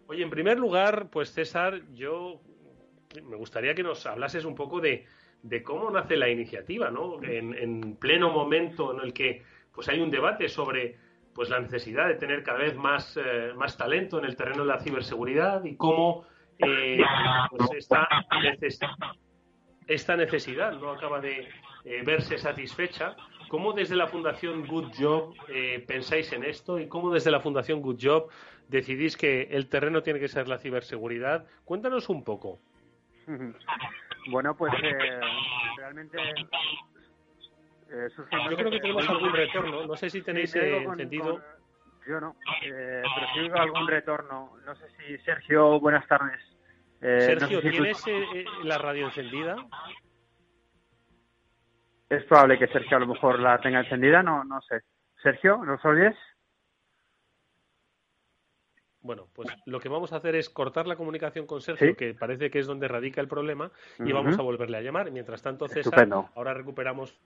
Oye, 0.07 0.23
en 0.23 0.31
primer 0.31 0.59
lugar, 0.59 1.09
pues 1.11 1.33
César, 1.33 1.83
yo 1.93 2.41
me 3.25 3.37
gustaría 3.37 3.75
que 3.75 3.83
nos 3.83 4.07
hablases 4.07 4.45
un 4.45 4.55
poco 4.55 4.81
de, 4.81 5.05
cómo 5.65 5.91
nace 5.91 6.17
la 6.17 6.29
iniciativa, 6.29 6.91
¿no? 6.91 7.23
En, 7.23 7.97
pleno 7.97 8.31
momento 8.31 8.95
en 8.95 9.01
el 9.01 9.13
que 9.13 9.43
pues 9.73 9.89
hay 9.89 10.01
un 10.01 10.11
debate 10.11 10.49
sobre 10.49 10.97
pues 11.35 11.49
la 11.49 11.61
necesidad 11.61 12.09
de 12.09 12.15
tener 12.15 12.43
cada 12.43 12.59
vez 12.59 12.77
más, 12.77 13.17
eh, 13.17 13.53
más 13.57 13.77
talento 13.77 14.19
en 14.19 14.25
el 14.25 14.37
terreno 14.37 14.63
de 14.63 14.69
la 14.69 14.81
ciberseguridad 14.81 15.65
y 15.65 15.77
cómo 15.77 16.25
eh, 16.59 17.01
pues 17.51 17.71
esta, 17.77 18.09
necesidad 20.17 20.73
no 20.73 20.91
acaba 20.91 21.21
de 21.21 21.49
eh, 21.85 22.03
verse 22.05 22.37
satisfecha. 22.39 23.17
¿Cómo 23.49 23.73
desde 23.73 23.97
la 23.97 24.07
Fundación 24.07 24.65
Good 24.65 24.93
Job 24.97 25.35
pensáis 25.89 26.33
en 26.33 26.45
esto 26.45 26.79
y 26.79 26.87
cómo 26.87 27.11
desde 27.11 27.33
la 27.33 27.41
Fundación 27.41 27.83
Good 27.83 27.99
Job 28.01 28.29
decidís 28.69 29.17
que 29.17 29.49
el 29.51 29.69
terreno 29.69 30.05
tiene 30.05 30.21
que 30.21 30.29
ser 30.29 30.47
la 30.47 30.59
ciberseguridad? 30.59 31.47
Cuéntanos 31.65 32.09
un 32.09 32.23
poco. 32.23 32.61
Bueno, 34.31 34.55
pues 34.57 34.73
eh, 34.83 35.21
realmente 35.77 36.19
eh, 37.91 38.09
Yo 38.51 38.57
creo 38.57 38.71
que 38.71 38.81
tenemos 38.81 39.09
algún 39.09 39.33
retorno. 39.33 39.87
No 39.87 39.97
sé 39.97 40.11
si 40.11 40.23
tenéis 40.23 40.55
eh. 40.57 40.85
Yo 42.07 42.21
no, 42.21 42.35
eh, 42.63 43.03
pero 43.15 43.27
si 43.33 43.41
oigo 43.41 43.57
algún 43.57 43.87
retorno. 43.87 44.57
No 44.65 44.75
sé 44.75 44.87
si 44.91 45.19
Sergio, 45.19 45.79
buenas 45.81 46.07
tardes. 46.07 46.41
Sergio, 47.01 47.61
¿tienes 47.61 48.05
la 48.65 48.79
radio 48.79 49.07
encendida? 49.07 49.57
Es 52.09 52.25
probable 52.25 52.59
que 52.59 52.67
Sergio 52.69 52.97
a 52.97 53.01
lo 53.01 53.07
mejor 53.07 53.39
la 53.39 53.59
tenga 53.61 53.81
encendida, 53.81 54.23
no, 54.23 54.45
no 54.45 54.61
sé. 54.63 54.81
Sergio, 55.23 55.59
¿nos 55.65 55.85
oyes? 55.85 56.17
Bueno, 59.03 59.29
pues 59.33 59.49
lo 59.65 59.81
que 59.81 59.89
vamos 59.89 60.13
a 60.13 60.17
hacer 60.17 60.35
es 60.35 60.51
cortar 60.51 60.87
la 60.87 60.97
comunicación 60.97 61.47
con 61.47 61.61
Sergio, 61.61 61.97
que 61.97 62.15
parece 62.15 62.51
que 62.51 62.59
es 62.59 62.67
donde 62.67 62.87
radica 62.87 63.21
el 63.21 63.29
problema, 63.29 63.73
y 63.99 64.13
vamos 64.13 64.39
a 64.39 64.43
volverle 64.43 64.77
a 64.77 64.83
llamar. 64.83 65.11
Mientras 65.11 65.43
tanto, 65.43 65.69
César, 65.69 66.09
ahora 66.35 66.55
recuperamos 66.55 67.19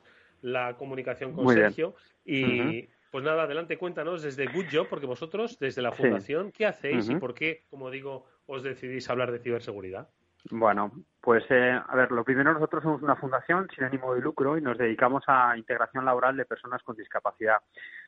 la 0.43 0.77
comunicación 0.77 1.33
con 1.33 1.49
Sergio. 1.53 1.95
Y 2.25 2.89
pues 3.11 3.23
nada, 3.25 3.45
adelante, 3.45 3.79
cuéntanos 3.79 4.23
desde 4.23 4.47
Good 4.47 4.67
Job, 4.73 4.89
porque 4.89 5.07
vosotros, 5.07 5.59
desde 5.59 5.83
la 5.83 5.93
Fundación, 5.93 6.51
¿qué 6.51 6.67
hacéis 6.67 7.09
y 7.09 7.17
por 7.17 7.35
qué, 7.35 7.63
como 7.71 7.91
digo, 7.91 8.27
os 8.47 8.63
decidís 8.63 9.09
hablar 9.11 9.31
de 9.33 9.39
ciberseguridad? 9.39 10.09
Bueno, 10.51 10.93
pues 11.23 11.43
eh, 11.49 11.73
a 11.73 11.97
ver, 11.97 12.13
lo 12.13 12.23
primero 12.23 12.53
nosotros 12.53 12.83
somos 12.83 13.03
una 13.03 13.17
fundación 13.17 13.67
sin 13.75 13.85
ánimo 13.85 14.15
de 14.15 14.21
lucro 14.21 14.59
y 14.59 14.61
nos 14.61 14.77
dedicamos 14.77 15.25
a 15.27 15.57
integración 15.57 16.05
laboral 16.05 16.37
de 16.37 16.45
personas 16.45 16.83
con 16.83 16.97
discapacidad. 16.97 17.59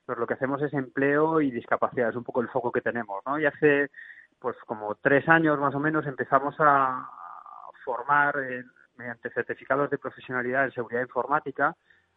Pues 0.04 0.18
lo 0.18 0.26
que 0.26 0.34
hacemos 0.34 0.60
es 0.60 0.72
empleo 0.74 1.40
y 1.40 1.50
discapacidad, 1.50 2.10
es 2.10 2.16
un 2.16 2.24
poco 2.24 2.42
el 2.42 2.48
foco 2.48 2.70
que 2.70 2.82
tenemos, 2.82 3.22
¿no? 3.26 3.38
Y 3.38 3.46
hace 3.46 3.90
pues 4.38 4.56
como 4.66 4.96
tres 4.96 5.26
años 5.28 5.58
más 5.58 5.74
o 5.74 5.80
menos 5.80 6.06
empezamos 6.06 6.54
a 6.58 7.08
formar 7.84 8.38
eh, 8.38 8.64
mediante 8.96 9.30
certificados 9.30 9.88
de 9.90 9.98
profesionalidad 9.98 10.64
en 10.66 10.72
seguridad 10.72 11.00
informática 11.00 11.74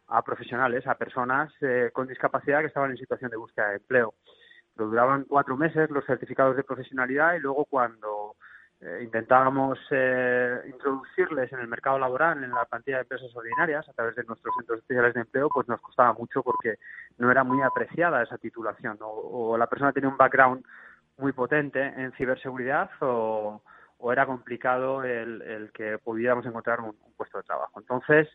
a 0.08 0.22
profesionales, 0.22 0.86
a 0.86 0.96
personas 0.96 1.50
eh, 1.62 1.90
con 1.94 2.06
discapacidad 2.06 2.60
que 2.60 2.66
estaban 2.66 2.90
en 2.90 2.98
situación 2.98 3.30
de 3.30 3.38
búsqueda 3.38 3.70
de 3.70 3.76
empleo. 3.76 4.14
Pero 4.74 4.90
duraban 4.90 5.24
cuatro 5.24 5.56
meses 5.56 5.88
los 5.88 6.04
certificados 6.04 6.56
de 6.56 6.64
profesionalidad 6.64 7.34
y 7.34 7.40
luego 7.40 7.64
cuando 7.64 8.36
eh, 8.82 9.00
intentábamos 9.02 9.78
eh, 9.90 10.58
introducirles 10.66 11.52
en 11.52 11.60
el 11.60 11.68
mercado 11.68 11.98
laboral, 11.98 12.42
en 12.42 12.50
la 12.50 12.64
plantilla 12.64 12.96
de 12.96 13.02
empresas 13.02 13.34
ordinarias, 13.36 13.86
a 13.86 13.92
través 13.92 14.16
de 14.16 14.24
nuestros 14.24 14.54
centros 14.56 14.78
especiales 14.78 15.12
de 15.12 15.20
empleo, 15.20 15.50
pues 15.50 15.68
nos 15.68 15.82
costaba 15.82 16.14
mucho 16.14 16.42
porque 16.42 16.78
no 17.18 17.30
era 17.30 17.44
muy 17.44 17.60
apreciada 17.60 18.22
esa 18.22 18.38
titulación. 18.38 18.96
O, 19.02 19.58
la 19.58 19.66
persona 19.66 19.92
tenía 19.92 20.08
un 20.08 20.16
background 20.16 20.64
muy 21.18 21.32
potente 21.32 21.82
en 21.82 22.12
ciberseguridad 22.12 22.90
o, 23.00 23.62
era 24.10 24.24
complicado 24.24 25.04
el, 25.04 25.70
que 25.74 25.98
pudiéramos 25.98 26.46
encontrar 26.46 26.80
un, 26.80 26.96
puesto 27.18 27.36
de 27.36 27.44
trabajo. 27.44 27.80
Entonces, 27.80 28.28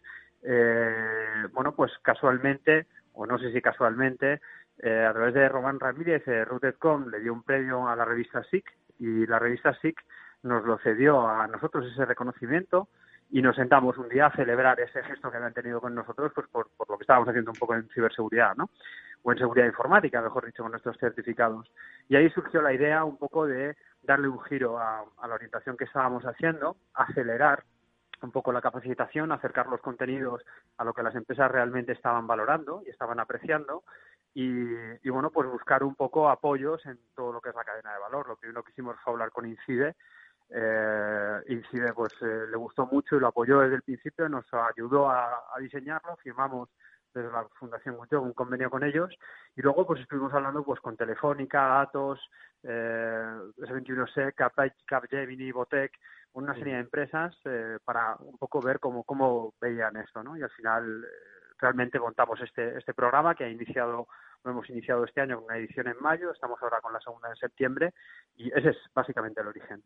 eh, 0.44 1.48
bueno, 1.54 1.74
pues 1.76 1.92
casualmente, 2.04 2.86
o 3.14 3.26
no 3.26 3.40
sé 3.40 3.52
si 3.52 3.64
casualmente, 3.64 4.42
a 4.84 5.12
través 5.12 5.34
de 5.34 5.50
Román 5.50 5.80
Ramírez, 5.80 6.24
Rootedcom 6.28 7.08
le 7.08 7.20
dio 7.20 7.34
un 7.34 7.42
premio 7.42 7.88
a 7.88 7.96
la 7.96 8.06
revista 8.06 8.44
SIC 8.44 8.72
y 9.00 9.26
la 9.26 9.40
revista 9.40 9.74
SIC 9.82 10.00
nos 10.46 10.64
lo 10.64 10.78
cedió 10.78 11.28
a 11.28 11.48
nosotros 11.48 11.86
ese 11.92 12.06
reconocimiento 12.06 12.88
y 13.32 13.42
nos 13.42 13.56
sentamos 13.56 13.98
un 13.98 14.08
día 14.08 14.28
a 14.28 14.36
celebrar 14.36 14.80
ese 14.80 15.04
gesto 15.04 15.32
que 15.32 15.38
habían 15.38 15.54
tenido 15.54 15.82
con 15.82 15.96
nosotros 15.96 16.32
pues 16.36 16.48
por, 16.48 16.70
lo 16.88 16.98
que 16.98 17.04
estábamos 17.04 17.28
haciendo 17.28 17.52
un 17.52 17.58
poco 17.58 17.74
en 17.74 17.90
ciberseguridad, 17.90 18.56
¿no? 18.56 18.70
O 19.24 19.32
en 19.32 19.40
seguridad 19.40 19.66
informática, 19.66 20.22
mejor 20.22 20.46
dicho, 20.46 20.62
con 20.62 20.72
nuestros 20.72 20.98
certificados. 21.00 21.72
Y 22.08 22.16
ahí 22.16 22.30
surgió 22.30 22.62
la 22.62 22.74
idea 22.74 23.04
un 23.04 23.18
poco 23.18 23.48
de 23.48 23.76
darle 24.04 24.28
un 24.28 24.40
giro 24.44 24.78
a, 24.78 25.04
la 25.28 25.34
orientación 25.34 25.76
que 25.76 25.86
estábamos 25.86 26.24
haciendo, 26.26 26.78
acelerar 26.94 27.64
un 28.22 28.32
poco 28.32 28.52
la 28.52 28.62
capacitación, 28.62 29.32
acercar 29.32 29.66
los 29.66 29.82
contenidos 29.82 30.46
a 30.78 30.84
lo 30.84 30.94
que 30.94 31.02
las 31.02 31.16
empresas 31.16 31.52
realmente 31.52 31.92
estaban 31.92 32.28
valorando 32.28 32.84
y 32.86 32.92
estaban 32.92 33.20
apreciando 33.20 33.84
y, 34.36 34.46
y, 35.02 35.10
bueno, 35.10 35.32
pues 35.32 35.50
buscar 35.50 35.84
un 35.84 35.96
poco 35.96 36.30
apoyos 36.30 36.86
en 36.86 37.00
todo 37.16 37.34
lo 37.34 37.42
que 37.42 37.50
es 37.50 37.56
la 37.56 37.64
cadena 37.64 37.94
de 37.94 38.00
valor. 38.00 38.28
Lo 38.28 38.36
primero 38.36 38.64
que 38.64 38.72
hicimos 38.72 38.96
fue 39.04 39.14
hablar 39.14 39.32
con 39.32 39.48
INCIDE 39.48 39.96
eh, 40.50 41.42
Incide 41.48 41.94
pues 41.94 42.14
eh, 42.22 42.48
le 42.50 42.58
gustó 42.58 42.86
mucho 42.86 43.16
y 43.16 43.20
lo 43.20 43.28
apoyó 43.28 43.60
desde 43.60 43.76
el 43.76 43.82
principio, 43.82 44.30
nos 44.30 44.46
ayudó 44.54 45.10
a, 45.10 45.44
diseñarlo, 45.60 46.16
firmamos 46.18 46.70
desde 47.14 47.32
la 47.32 47.48
Fundación 47.58 47.96
Mucho 47.96 48.22
un 48.22 48.34
convenio 48.34 48.70
con 48.70 48.84
ellos 48.84 49.14
y 49.56 49.62
luego 49.62 49.88
pues 49.88 50.02
estuvimos 50.02 50.34
hablando 50.34 50.64
pues 50.64 50.80
con 50.82 50.98
Telefónica, 50.98 51.82
Atos, 51.82 52.20
eh, 52.64 53.38
S21SEC, 53.58 54.34
Capgemini, 54.86 55.52
Botec, 55.52 55.94
una 56.34 56.54
serie 56.54 56.74
de 56.74 56.82
empresas 56.82 57.36
eh, 57.46 57.78
para 57.84 58.16
un 58.20 58.38
poco 58.38 58.60
ver 58.60 58.80
cómo, 58.80 59.04
cómo 59.04 59.54
veían 59.62 59.96
esto, 59.96 60.22
¿no? 60.22 60.38
Y 60.38 60.44
al 60.44 60.50
final 60.52 61.06
eh, 61.06 61.54
realmente 61.58 62.00
montamos 62.00 62.42
este, 62.42 62.78
este 62.78 62.94
programa 62.94 63.34
que 63.36 63.46
ha 63.46 63.50
iniciado 63.50 64.08
lo 64.44 64.52
hemos 64.52 64.70
iniciado 64.70 65.04
este 65.06 65.22
año 65.22 65.38
con 65.38 65.46
una 65.46 65.58
edición 65.58 65.88
en 65.88 66.00
mayo, 66.00 66.32
estamos 66.32 66.62
ahora 66.62 66.80
con 66.80 66.94
la 66.94 67.00
segunda 67.00 67.30
en 67.30 67.36
septiembre 67.36 67.94
y 68.36 68.50
ese 68.50 68.70
es 68.70 68.78
básicamente 68.94 69.42
el 69.42 69.48
origen 69.48 69.84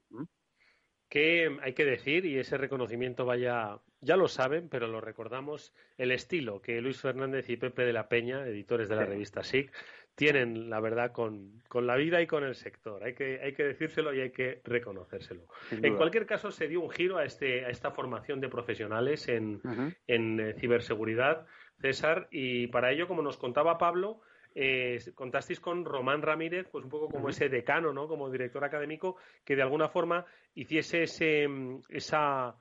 que 1.10 1.58
hay 1.62 1.74
que 1.74 1.86
decir, 1.86 2.26
y 2.26 2.38
ese 2.38 2.58
reconocimiento 2.58 3.26
vaya, 3.26 3.80
ya 4.02 4.16
lo 4.16 4.28
saben, 4.28 4.70
pero 4.70 4.88
lo 4.88 5.02
recordamos, 5.02 5.74
el 5.98 6.12
estilo 6.12 6.62
que 6.62 6.80
Luis 6.82 7.02
Fernández 7.02 7.50
y 7.50 7.58
Pepe 7.58 7.84
de 7.84 7.94
la 7.94 8.08
Peña, 8.08 8.46
editores 8.46 8.88
de 8.90 8.96
la 8.96 9.06
revista 9.06 9.44
SIC, 9.44 9.72
tienen, 10.14 10.70
la 10.70 10.80
verdad, 10.82 11.12
con, 11.12 11.64
la 11.74 11.96
vida 11.96 12.22
y 12.22 12.28
con 12.28 12.44
el 12.44 12.54
sector. 12.54 13.04
Hay 13.04 13.16
que, 13.16 13.40
hay 13.42 13.54
que 13.54 13.64
decírselo 13.64 14.14
y 14.14 14.20
hay 14.20 14.32
que 14.32 14.62
reconocérselo. 14.66 15.48
En 15.72 15.96
cualquier 15.96 16.26
caso, 16.26 16.52
se 16.52 16.68
dio 16.68 16.82
un 16.82 16.90
giro 16.90 17.18
a, 17.18 17.26
este, 17.26 17.66
a 17.66 17.70
esta 17.70 17.92
formación 17.92 18.42
de 18.42 18.50
profesionales 18.50 19.30
en, 19.30 19.62
en 20.08 20.40
eh, 20.40 20.54
ciberseguridad, 20.56 21.48
César, 21.80 22.28
y 22.32 22.68
para 22.68 22.92
ello, 22.92 23.08
como 23.08 23.22
nos 23.22 23.38
contaba 23.38 23.78
Pablo, 23.78 24.20
eh, 24.56 25.00
contasteis 25.16 25.60
con 25.60 25.86
Román 25.86 26.22
Ramírez, 26.22 26.68
pues 26.72 26.84
un 26.84 26.90
poco 26.90 27.10
como 27.10 27.30
ese 27.30 27.50
decano, 27.50 27.94
¿no? 27.94 28.08
Como 28.08 28.30
director 28.30 28.64
académico, 28.64 29.18
que 29.44 29.56
de 29.56 29.62
alguna 29.62 29.90
forma 29.90 30.26
hiciese 30.56 31.04
ese, 31.04 31.48
mm, 31.48 31.82
esa, 31.90 32.56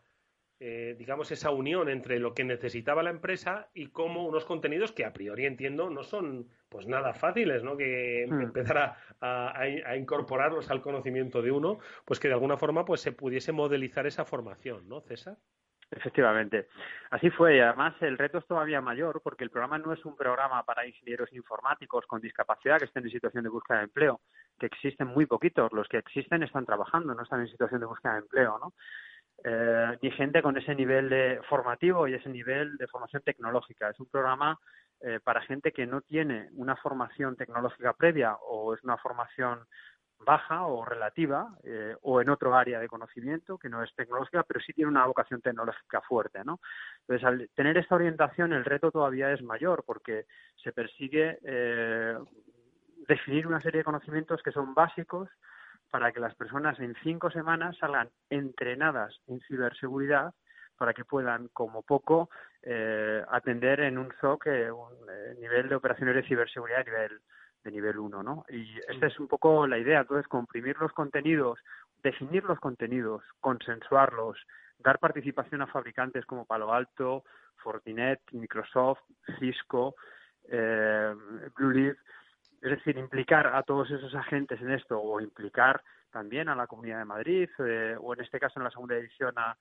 eh, 0.61 0.95
digamos, 0.99 1.31
esa 1.33 1.51
unión 1.51 1.89
entre 1.89 2.19
lo 2.19 2.35
que 2.35 2.45
necesitaba 2.45 3.03
la 3.03 3.11
empresa 3.11 3.69
y 3.75 3.89
cómo 3.89 4.27
unos 4.27 4.45
contenidos 4.45 4.93
que 4.93 5.05
a 5.05 5.13
priori 5.13 5.47
entiendo 5.47 5.89
no 5.89 6.03
son 6.03 6.49
pues 6.69 6.87
nada 6.87 7.15
fáciles, 7.15 7.63
¿no? 7.63 7.77
Que 7.77 8.27
hmm. 8.29 8.41
empezar 8.43 8.97
a, 9.21 9.97
incorporarlos 9.97 10.71
al 10.71 10.83
conocimiento 10.83 11.41
de 11.43 11.51
uno, 11.51 11.79
pues 12.05 12.21
que 12.21 12.29
de 12.29 12.35
alguna 12.35 12.57
forma 12.57 12.85
pues 12.85 13.01
se 13.01 13.13
pudiese 13.13 13.53
modelizar 13.53 14.07
esa 14.07 14.25
formación, 14.25 14.89
¿no, 14.89 15.01
César? 15.01 15.39
Efectivamente. 15.91 16.69
Así 17.11 17.31
fue. 17.31 17.57
Y 17.57 17.61
además 17.61 17.95
el 18.01 18.19
reto 18.19 18.39
es 18.39 18.47
todavía 18.47 18.81
mayor 18.81 19.23
porque 19.23 19.45
el 19.45 19.51
programa 19.51 19.79
no 19.79 19.93
es 19.93 20.05
un 20.05 20.17
programa 20.17 20.63
para 20.65 20.87
ingenieros 20.87 21.33
informáticos 21.33 22.07
con 22.07 22.21
discapacidad 22.21 22.79
que 22.79 22.85
estén 22.85 23.05
en 23.05 23.11
situación 23.11 23.45
de 23.45 23.51
búsqueda 23.51 23.79
de 23.79 23.85
empleo, 23.85 24.21
que 24.59 24.67
existen 24.67 25.09
muy 25.09 25.27
poquitos. 25.27 25.73
Los 25.73 25.89
que 25.89 25.99
existen 25.99 26.43
están 26.43 26.67
trabajando, 26.67 27.15
no 27.15 27.23
están 27.23 27.41
en 27.41 27.49
situación 27.49 27.81
de 27.81 27.87
búsqueda 27.87 28.15
de 28.15 28.19
empleo, 28.21 28.59
¿no? 28.59 28.75
Eh, 29.45 29.99
ni 30.03 30.11
gente 30.11 30.43
con 30.43 30.57
ese 30.59 30.75
nivel 30.75 31.09
de 31.09 31.41
formativo 31.49 32.09
y 32.09 32.15
ese 32.15 32.29
nivel 32.29 32.77
de 32.77 32.89
formación 32.89 33.23
tecnológica. 33.23 33.89
Es 33.89 34.01
un 34.01 34.11
programa 34.11 34.59
eh, 35.01 35.21
para 35.23 35.41
gente 35.43 35.71
que 35.71 35.87
no 35.87 36.01
tiene 36.01 36.49
una 36.55 36.75
formación 36.77 37.37
tecnológica 37.37 37.93
previa 37.93 38.35
o 38.35 38.75
es 38.75 38.83
una 38.83 38.97
formación 38.97 39.61
baja 40.25 40.67
o 40.67 40.85
relativa 40.85 41.49
eh, 41.65 41.97
o 42.03 42.21
en 42.21 42.29
otro 42.29 42.55
área 42.55 42.81
de 42.81 42.89
conocimiento 42.89 43.59
que 43.59 43.69
no 43.69 43.83
es 43.83 43.95
tecnológica, 43.95 44.43
pero 44.43 44.61
sí 44.61 44.73
tiene 44.73 44.91
una 44.91 45.07
vocación 45.07 45.41
tecnológica 45.41 46.01
fuerte, 46.03 46.45
¿no? 46.45 46.61
Entonces, 47.01 47.25
al 47.27 47.51
tener 47.55 47.79
esta 47.79 47.95
orientación, 47.95 48.53
el 48.53 48.65
reto 48.65 48.91
todavía 48.91 49.33
es 49.33 49.43
mayor 49.43 49.85
porque 49.87 50.27
se 50.63 50.73
persigue 50.73 51.39
eh, 51.43 52.17
definir 53.09 53.47
una 53.47 53.61
serie 53.61 53.79
de 53.79 53.85
conocimientos 53.85 54.43
que 54.43 54.53
son 54.53 54.75
básicos 54.75 55.29
para 55.91 56.13
que 56.13 56.21
las 56.21 56.35
personas 56.35 56.79
en 56.81 56.95
cinco 57.03 57.31
semanas 57.31 57.77
salgan 57.79 58.11
entrenadas 58.29 59.21
en 59.27 59.41
ciberseguridad 59.41 60.35
para 60.77 60.93
que 60.93 61.05
puedan, 61.05 61.49
como 61.49 61.83
poco, 61.83 62.29
eh, 62.63 63.25
atender 63.31 63.81
en 63.81 63.99
un 63.99 64.13
SOC 64.21 64.47
un 64.73 65.41
nivel 65.41 65.69
de 65.69 65.75
operaciones 65.75 66.15
de 66.15 66.23
ciberseguridad 66.23 66.83
a 66.83 66.85
nivel 66.85 67.21
de 67.65 67.71
nivel 67.71 67.99
1, 67.99 68.23
¿no? 68.23 68.45
Y 68.49 68.79
esta 68.89 69.07
es 69.07 69.19
un 69.19 69.29
poco 69.29 69.67
la 69.67 69.79
idea, 69.79 70.01
entonces 70.01 70.29
comprimir 70.29 70.77
los 70.79 70.93
contenidos, 70.93 71.59
definir 72.03 72.45
los 72.45 72.59
contenidos, 72.61 73.23
consensuarlos, 73.41 74.39
dar 74.79 74.99
participación 74.99 75.63
a 75.63 75.67
fabricantes 75.67 76.25
como 76.25 76.45
Palo 76.45 76.73
Alto, 76.73 77.25
Fortinet, 77.57 78.21
Microsoft, 78.33 79.01
Cisco, 79.39 79.97
eh, 80.49 81.15
Blue 81.57 81.97
es 82.61 82.71
decir, 82.71 82.97
implicar 82.97 83.47
a 83.47 83.63
todos 83.63 83.91
esos 83.91 84.15
agentes 84.15 84.61
en 84.61 84.73
esto 84.73 85.01
o 85.01 85.21
implicar 85.21 85.81
también 86.11 86.49
a 86.49 86.57
la 86.57 86.67
Comunidad 86.67 86.99
de 86.99 87.05
Madrid 87.05 87.49
eh, 87.59 87.97
o 88.01 88.15
en 88.15 88.21
este 88.21 88.41
caso 88.41 88.59
en 88.59 88.65
la 88.65 88.71
segunda 88.71 88.97
edición 88.97 89.35
a, 89.37 89.57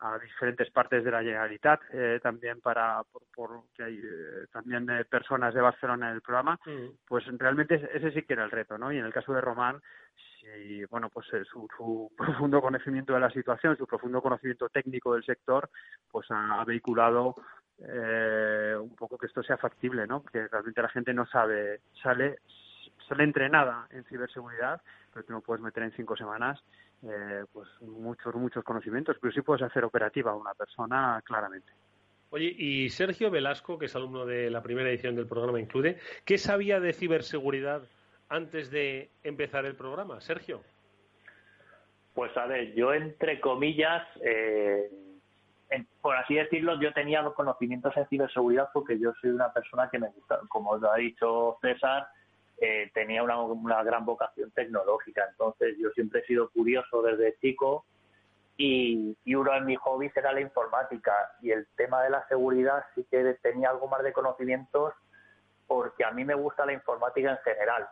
a 0.00 0.18
diferentes 0.18 0.70
partes 0.70 1.04
de 1.04 1.10
la 1.10 1.22
Generalitat, 1.22 1.80
eh, 1.92 2.20
también 2.22 2.60
para 2.60 3.02
por, 3.34 3.62
que 3.74 3.82
hay 3.82 3.96
eh, 3.96 4.46
también 4.52 4.88
eh, 4.90 5.04
personas 5.04 5.54
de 5.54 5.60
Barcelona 5.60 6.10
en 6.10 6.16
el 6.16 6.22
programa, 6.22 6.58
mm. 6.66 7.06
pues 7.06 7.24
realmente 7.38 7.88
ese 7.94 8.12
sí 8.12 8.22
que 8.22 8.34
era 8.34 8.44
el 8.44 8.50
reto, 8.50 8.76
¿no? 8.76 8.92
Y 8.92 8.98
en 8.98 9.06
el 9.06 9.12
caso 9.12 9.32
de 9.32 9.40
Román, 9.40 9.80
sí, 10.40 10.84
bueno, 10.90 11.08
pues 11.08 11.26
su, 11.50 11.66
su, 11.76 12.12
profundo 12.16 12.60
conocimiento 12.60 13.14
de 13.14 13.20
la 13.20 13.30
situación, 13.30 13.76
su 13.76 13.86
profundo 13.86 14.20
conocimiento 14.20 14.68
técnico 14.68 15.14
del 15.14 15.24
sector, 15.24 15.70
pues 16.10 16.26
ha, 16.30 16.64
vehiculado 16.64 17.34
un 17.78 18.96
poco 18.96 19.18
que 19.18 19.26
esto 19.26 19.42
sea 19.42 19.58
factible, 19.58 20.06
¿no? 20.06 20.24
Que 20.24 20.48
realmente 20.48 20.80
la 20.80 20.88
gente 20.88 21.12
no 21.12 21.26
sabe, 21.26 21.82
sale 22.02 22.38
sale 23.08 23.24
entrenada 23.24 23.86
en 23.90 24.04
ciberseguridad, 24.04 24.80
pero 25.12 25.24
tú 25.24 25.32
no 25.32 25.40
puedes 25.40 25.62
meter 25.62 25.82
en 25.82 25.92
cinco 25.92 26.16
semanas 26.16 26.62
eh, 27.02 27.44
pues 27.52 27.68
muchos, 27.82 28.34
muchos 28.34 28.64
conocimientos, 28.64 29.16
pero 29.20 29.32
sí 29.32 29.42
puedes 29.42 29.62
hacer 29.62 29.84
operativa 29.84 30.32
a 30.32 30.36
una 30.36 30.54
persona 30.54 31.20
claramente. 31.24 31.72
Oye, 32.30 32.54
y 32.56 32.88
Sergio 32.90 33.30
Velasco, 33.30 33.78
que 33.78 33.86
es 33.86 33.94
alumno 33.94 34.26
de 34.26 34.50
la 34.50 34.62
primera 34.62 34.88
edición 34.88 35.14
del 35.14 35.26
programa 35.28 35.60
Include, 35.60 35.98
¿qué 36.24 36.38
sabía 36.38 36.80
de 36.80 36.92
ciberseguridad 36.92 37.82
antes 38.28 38.70
de 38.70 39.10
empezar 39.22 39.64
el 39.64 39.76
programa? 39.76 40.20
Sergio. 40.20 40.62
Pues 42.14 42.36
a 42.36 42.46
ver, 42.46 42.74
yo 42.74 42.92
entre 42.94 43.40
comillas, 43.40 44.02
eh, 44.24 44.90
por 46.00 46.16
así 46.16 46.34
decirlo, 46.34 46.80
yo 46.80 46.92
tenía 46.92 47.22
los 47.22 47.34
conocimientos 47.34 47.96
en 47.96 48.06
ciberseguridad 48.08 48.70
porque 48.72 48.98
yo 48.98 49.12
soy 49.20 49.30
una 49.30 49.52
persona 49.52 49.88
que 49.90 49.98
me 49.98 50.08
gusta, 50.08 50.40
como 50.48 50.70
os 50.70 50.82
ha 50.82 50.96
dicho 50.96 51.58
César, 51.60 52.08
eh, 52.58 52.90
tenía 52.94 53.22
una, 53.22 53.40
una, 53.42 53.82
gran 53.82 54.04
vocación 54.04 54.50
tecnológica. 54.52 55.26
Entonces 55.30 55.76
yo 55.78 55.90
siempre 55.90 56.20
he 56.20 56.26
sido 56.26 56.50
curioso 56.50 57.02
desde 57.02 57.36
chico 57.38 57.84
y, 58.56 59.16
y, 59.24 59.34
uno 59.34 59.52
de 59.52 59.60
mis 59.60 59.78
hobbies 59.78 60.16
era 60.16 60.32
la 60.32 60.40
informática 60.40 61.12
y 61.42 61.50
el 61.50 61.66
tema 61.76 62.02
de 62.02 62.10
la 62.10 62.26
seguridad 62.28 62.84
sí 62.94 63.06
que 63.10 63.36
tenía 63.42 63.70
algo 63.70 63.88
más 63.88 64.02
de 64.02 64.12
conocimientos 64.12 64.94
porque 65.66 66.04
a 66.04 66.10
mí 66.10 66.24
me 66.24 66.34
gusta 66.34 66.64
la 66.64 66.72
informática 66.72 67.30
en 67.32 67.38
general. 67.38 67.88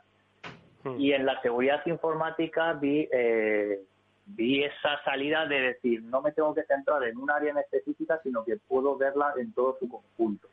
Hmm. 0.85 1.00
Y 1.00 1.12
en 1.12 1.27
la 1.27 1.40
seguridad 1.42 1.83
informática 1.87 2.72
vi, 2.74 3.09
eh, 3.12 3.81
vi 4.27 4.64
esa 4.64 5.03
salida 5.05 5.46
de 5.46 5.61
decir, 5.61 6.03
no 6.03 6.22
me 6.22 6.33
tengo 6.33 6.55
que 6.55 6.64
centrar 6.64 7.03
en 7.05 7.18
un 7.18 7.31
área 7.31 7.50
en 7.50 7.59
específica, 7.59 8.20
sino 8.22 8.44
que 8.44 8.57
puedo 8.57 8.96
verla 8.96 9.35
en 9.37 9.53
todo 9.53 9.77
su 9.79 9.88
conjunto. 9.88 10.48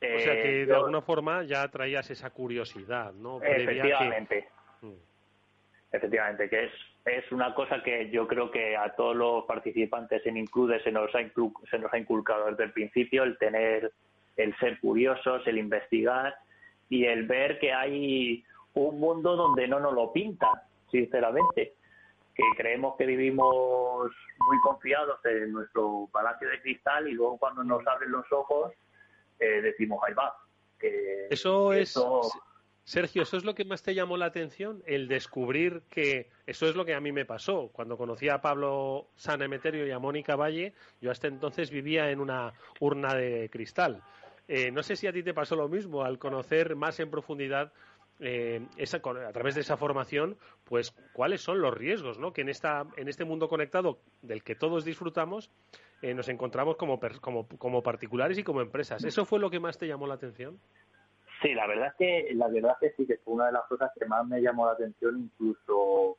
O 0.00 0.18
sea 0.20 0.34
que 0.34 0.62
eh, 0.62 0.66
de 0.66 0.74
alguna 0.74 1.02
forma 1.02 1.42
ya 1.42 1.66
traías 1.68 2.08
esa 2.10 2.30
curiosidad, 2.30 3.12
¿no? 3.12 3.42
efectivamente. 3.42 4.48
Hmm. 4.80 4.92
Efectivamente, 5.90 6.48
que 6.48 6.64
es, 6.66 6.72
es 7.04 7.32
una 7.32 7.54
cosa 7.54 7.82
que 7.82 8.10
yo 8.10 8.28
creo 8.28 8.50
que 8.50 8.76
a 8.76 8.94
todos 8.94 9.16
los 9.16 9.44
participantes 9.46 10.24
en 10.26 10.36
Include 10.36 10.80
se 10.82 10.92
nos, 10.92 11.12
ha 11.14 11.20
se 11.70 11.78
nos 11.78 11.92
ha 11.92 11.98
inculcado 11.98 12.46
desde 12.46 12.64
el 12.64 12.72
principio 12.72 13.24
el 13.24 13.38
tener, 13.38 13.92
el 14.36 14.56
ser 14.58 14.78
curiosos, 14.80 15.46
el 15.46 15.58
investigar 15.58 16.36
y 16.88 17.06
el 17.06 17.26
ver 17.26 17.58
que 17.58 17.72
hay 17.72 18.44
un 18.74 19.00
mundo 19.00 19.34
donde 19.34 19.66
no 19.66 19.80
nos 19.80 19.94
lo 19.94 20.12
pintan, 20.12 20.60
sinceramente. 20.90 21.74
Que 22.34 22.44
creemos 22.56 22.96
que 22.96 23.04
vivimos 23.04 24.12
muy 24.38 24.60
confiados 24.62 25.18
en 25.24 25.52
nuestro 25.52 26.08
palacio 26.12 26.48
de 26.48 26.60
cristal 26.60 27.08
y 27.08 27.12
luego 27.12 27.36
cuando 27.38 27.64
nos 27.64 27.84
abren 27.84 28.12
los 28.12 28.30
ojos 28.30 28.72
eh, 29.38 29.62
decimos, 29.62 30.00
ahí 30.06 30.14
va. 30.14 30.34
Que 30.78 31.28
eso 31.30 31.72
es. 31.72 31.98
Sergio, 32.88 33.22
¿eso 33.24 33.36
es 33.36 33.44
lo 33.44 33.54
que 33.54 33.66
más 33.66 33.82
te 33.82 33.94
llamó 33.94 34.16
la 34.16 34.24
atención? 34.24 34.82
El 34.86 35.08
descubrir 35.08 35.82
que 35.90 36.30
eso 36.46 36.66
es 36.66 36.74
lo 36.74 36.86
que 36.86 36.94
a 36.94 37.00
mí 37.00 37.12
me 37.12 37.26
pasó. 37.26 37.68
Cuando 37.70 37.98
conocí 37.98 38.30
a 38.30 38.40
Pablo 38.40 39.10
San 39.14 39.42
Emeterio 39.42 39.86
y 39.86 39.90
a 39.90 39.98
Mónica 39.98 40.36
Valle, 40.36 40.72
yo 41.02 41.10
hasta 41.10 41.26
entonces 41.28 41.70
vivía 41.70 42.10
en 42.10 42.18
una 42.18 42.54
urna 42.80 43.14
de 43.14 43.50
cristal. 43.50 44.02
Eh, 44.48 44.70
no 44.70 44.82
sé 44.82 44.96
si 44.96 45.06
a 45.06 45.12
ti 45.12 45.22
te 45.22 45.34
pasó 45.34 45.54
lo 45.54 45.68
mismo 45.68 46.02
al 46.02 46.18
conocer 46.18 46.76
más 46.76 46.98
en 46.98 47.10
profundidad 47.10 47.74
eh, 48.20 48.66
a 48.78 49.32
través 49.32 49.54
de 49.54 49.60
esa 49.60 49.76
formación, 49.76 50.38
pues 50.64 50.94
cuáles 51.12 51.42
son 51.42 51.60
los 51.60 51.74
riesgos, 51.74 52.18
¿no? 52.18 52.32
Que 52.32 52.40
en 52.40 52.48
esta 52.48 52.86
en 52.96 53.08
este 53.08 53.26
mundo 53.26 53.48
conectado 53.48 54.00
del 54.22 54.42
que 54.42 54.54
todos 54.54 54.86
disfrutamos 54.86 55.50
eh, 56.02 56.14
nos 56.14 56.28
encontramos 56.28 56.76
como, 56.76 57.00
como 57.20 57.46
como 57.58 57.82
particulares 57.82 58.38
y 58.38 58.44
como 58.44 58.60
empresas. 58.60 59.04
¿Eso 59.04 59.24
fue 59.24 59.40
lo 59.40 59.50
que 59.50 59.60
más 59.60 59.78
te 59.78 59.86
llamó 59.86 60.06
la 60.06 60.14
atención? 60.14 60.58
Sí, 61.42 61.54
la 61.54 61.66
verdad 61.66 61.88
es 61.88 61.94
que 61.94 62.34
la 62.34 62.48
verdad 62.48 62.76
es 62.80 62.90
que 62.90 62.96
sí 62.96 63.06
que 63.06 63.18
fue 63.18 63.34
una 63.34 63.46
de 63.46 63.52
las 63.52 63.64
cosas 63.66 63.90
que 63.98 64.06
más 64.06 64.26
me 64.26 64.40
llamó 64.40 64.66
la 64.66 64.72
atención, 64.72 65.18
incluso 65.18 66.16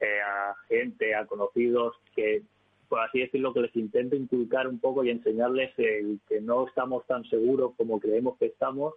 eh, 0.00 0.20
a 0.20 0.54
gente, 0.68 1.14
a 1.14 1.26
conocidos 1.26 1.96
que, 2.14 2.42
por 2.88 3.00
así 3.00 3.20
decirlo, 3.20 3.52
que 3.52 3.60
les 3.60 3.76
intento 3.76 4.16
inculcar 4.16 4.68
un 4.68 4.78
poco 4.78 5.04
y 5.04 5.10
enseñarles 5.10 5.72
el 5.78 6.20
que 6.28 6.40
no 6.40 6.66
estamos 6.66 7.06
tan 7.06 7.24
seguros 7.24 7.72
como 7.76 8.00
creemos 8.00 8.38
que 8.38 8.46
estamos. 8.46 8.94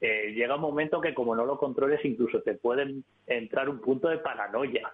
Eh, 0.00 0.32
llega 0.34 0.56
un 0.56 0.62
momento 0.62 1.00
que 1.00 1.14
como 1.14 1.36
no 1.36 1.46
lo 1.46 1.58
controles 1.58 2.04
incluso 2.04 2.42
te 2.42 2.54
pueden 2.54 3.04
entrar 3.26 3.68
un 3.68 3.80
punto 3.80 4.08
de 4.08 4.18
paranoia 4.18 4.92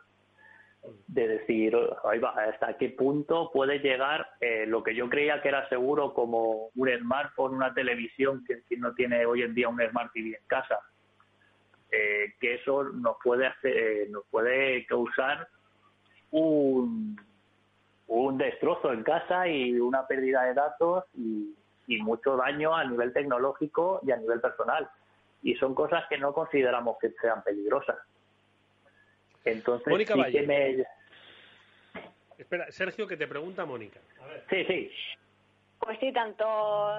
de 1.07 1.29
decir, 1.29 1.77
hasta 2.05 2.77
qué 2.77 2.91
punto 2.91 3.51
puede 3.53 3.79
llegar 3.79 4.31
eh, 4.41 4.65
lo 4.67 4.83
que 4.83 4.95
yo 4.95 5.09
creía 5.09 5.43
que 5.43 5.49
era 5.49 5.69
seguro 5.69 6.15
como 6.15 6.71
un 6.75 6.89
smartphone, 7.01 7.55
una 7.55 7.75
televisión, 7.75 8.45
que 8.47 8.63
quien 8.63 8.81
no 8.81 8.95
tiene 8.95 9.27
hoy 9.27 9.43
en 9.43 9.55
día 9.55 9.69
un 9.69 9.81
Smart 9.81 10.13
TV 10.13 10.29
en 10.29 10.47
casa, 10.47 10.79
eh, 11.91 12.35
que 12.41 12.55
eso 12.55 12.85
nos 12.85 13.17
puede 13.23 13.47
hacer, 13.47 13.77
eh, 13.77 14.07
nos 14.11 14.25
puede 14.31 14.87
causar 14.87 15.49
un, 16.31 17.17
destrozo 18.37 18.93
en 18.93 19.03
casa 19.03 19.49
y 19.49 19.79
una 19.81 20.07
pérdida 20.07 20.45
de 20.45 20.55
datos 20.55 21.05
y 21.15 21.55
mucho 22.03 22.37
daño 22.37 22.75
a 22.75 22.85
nivel 22.85 23.13
tecnológico 23.13 24.01
y 24.05 24.13
a 24.13 24.17
nivel 24.17 24.41
personal. 24.41 24.89
Y 25.43 25.55
son 25.57 25.75
cosas 25.75 26.05
que 26.09 26.19
no 26.19 26.33
consideramos 26.33 26.99
que 27.01 27.11
sean 27.21 27.43
peligrosas. 27.43 27.97
Entonces, 29.45 29.87
Mónica 29.87 30.15
Valle. 30.17 30.87
Espera, 32.39 32.71
Sergio, 32.71 33.07
que 33.07 33.17
te 33.17 33.27
pregunta 33.27 33.65
Mónica. 33.65 34.01
Sí, 34.49 34.65
sí. 34.65 34.91
Pues 35.89 36.01
sí, 36.01 36.13
tanto 36.13 36.45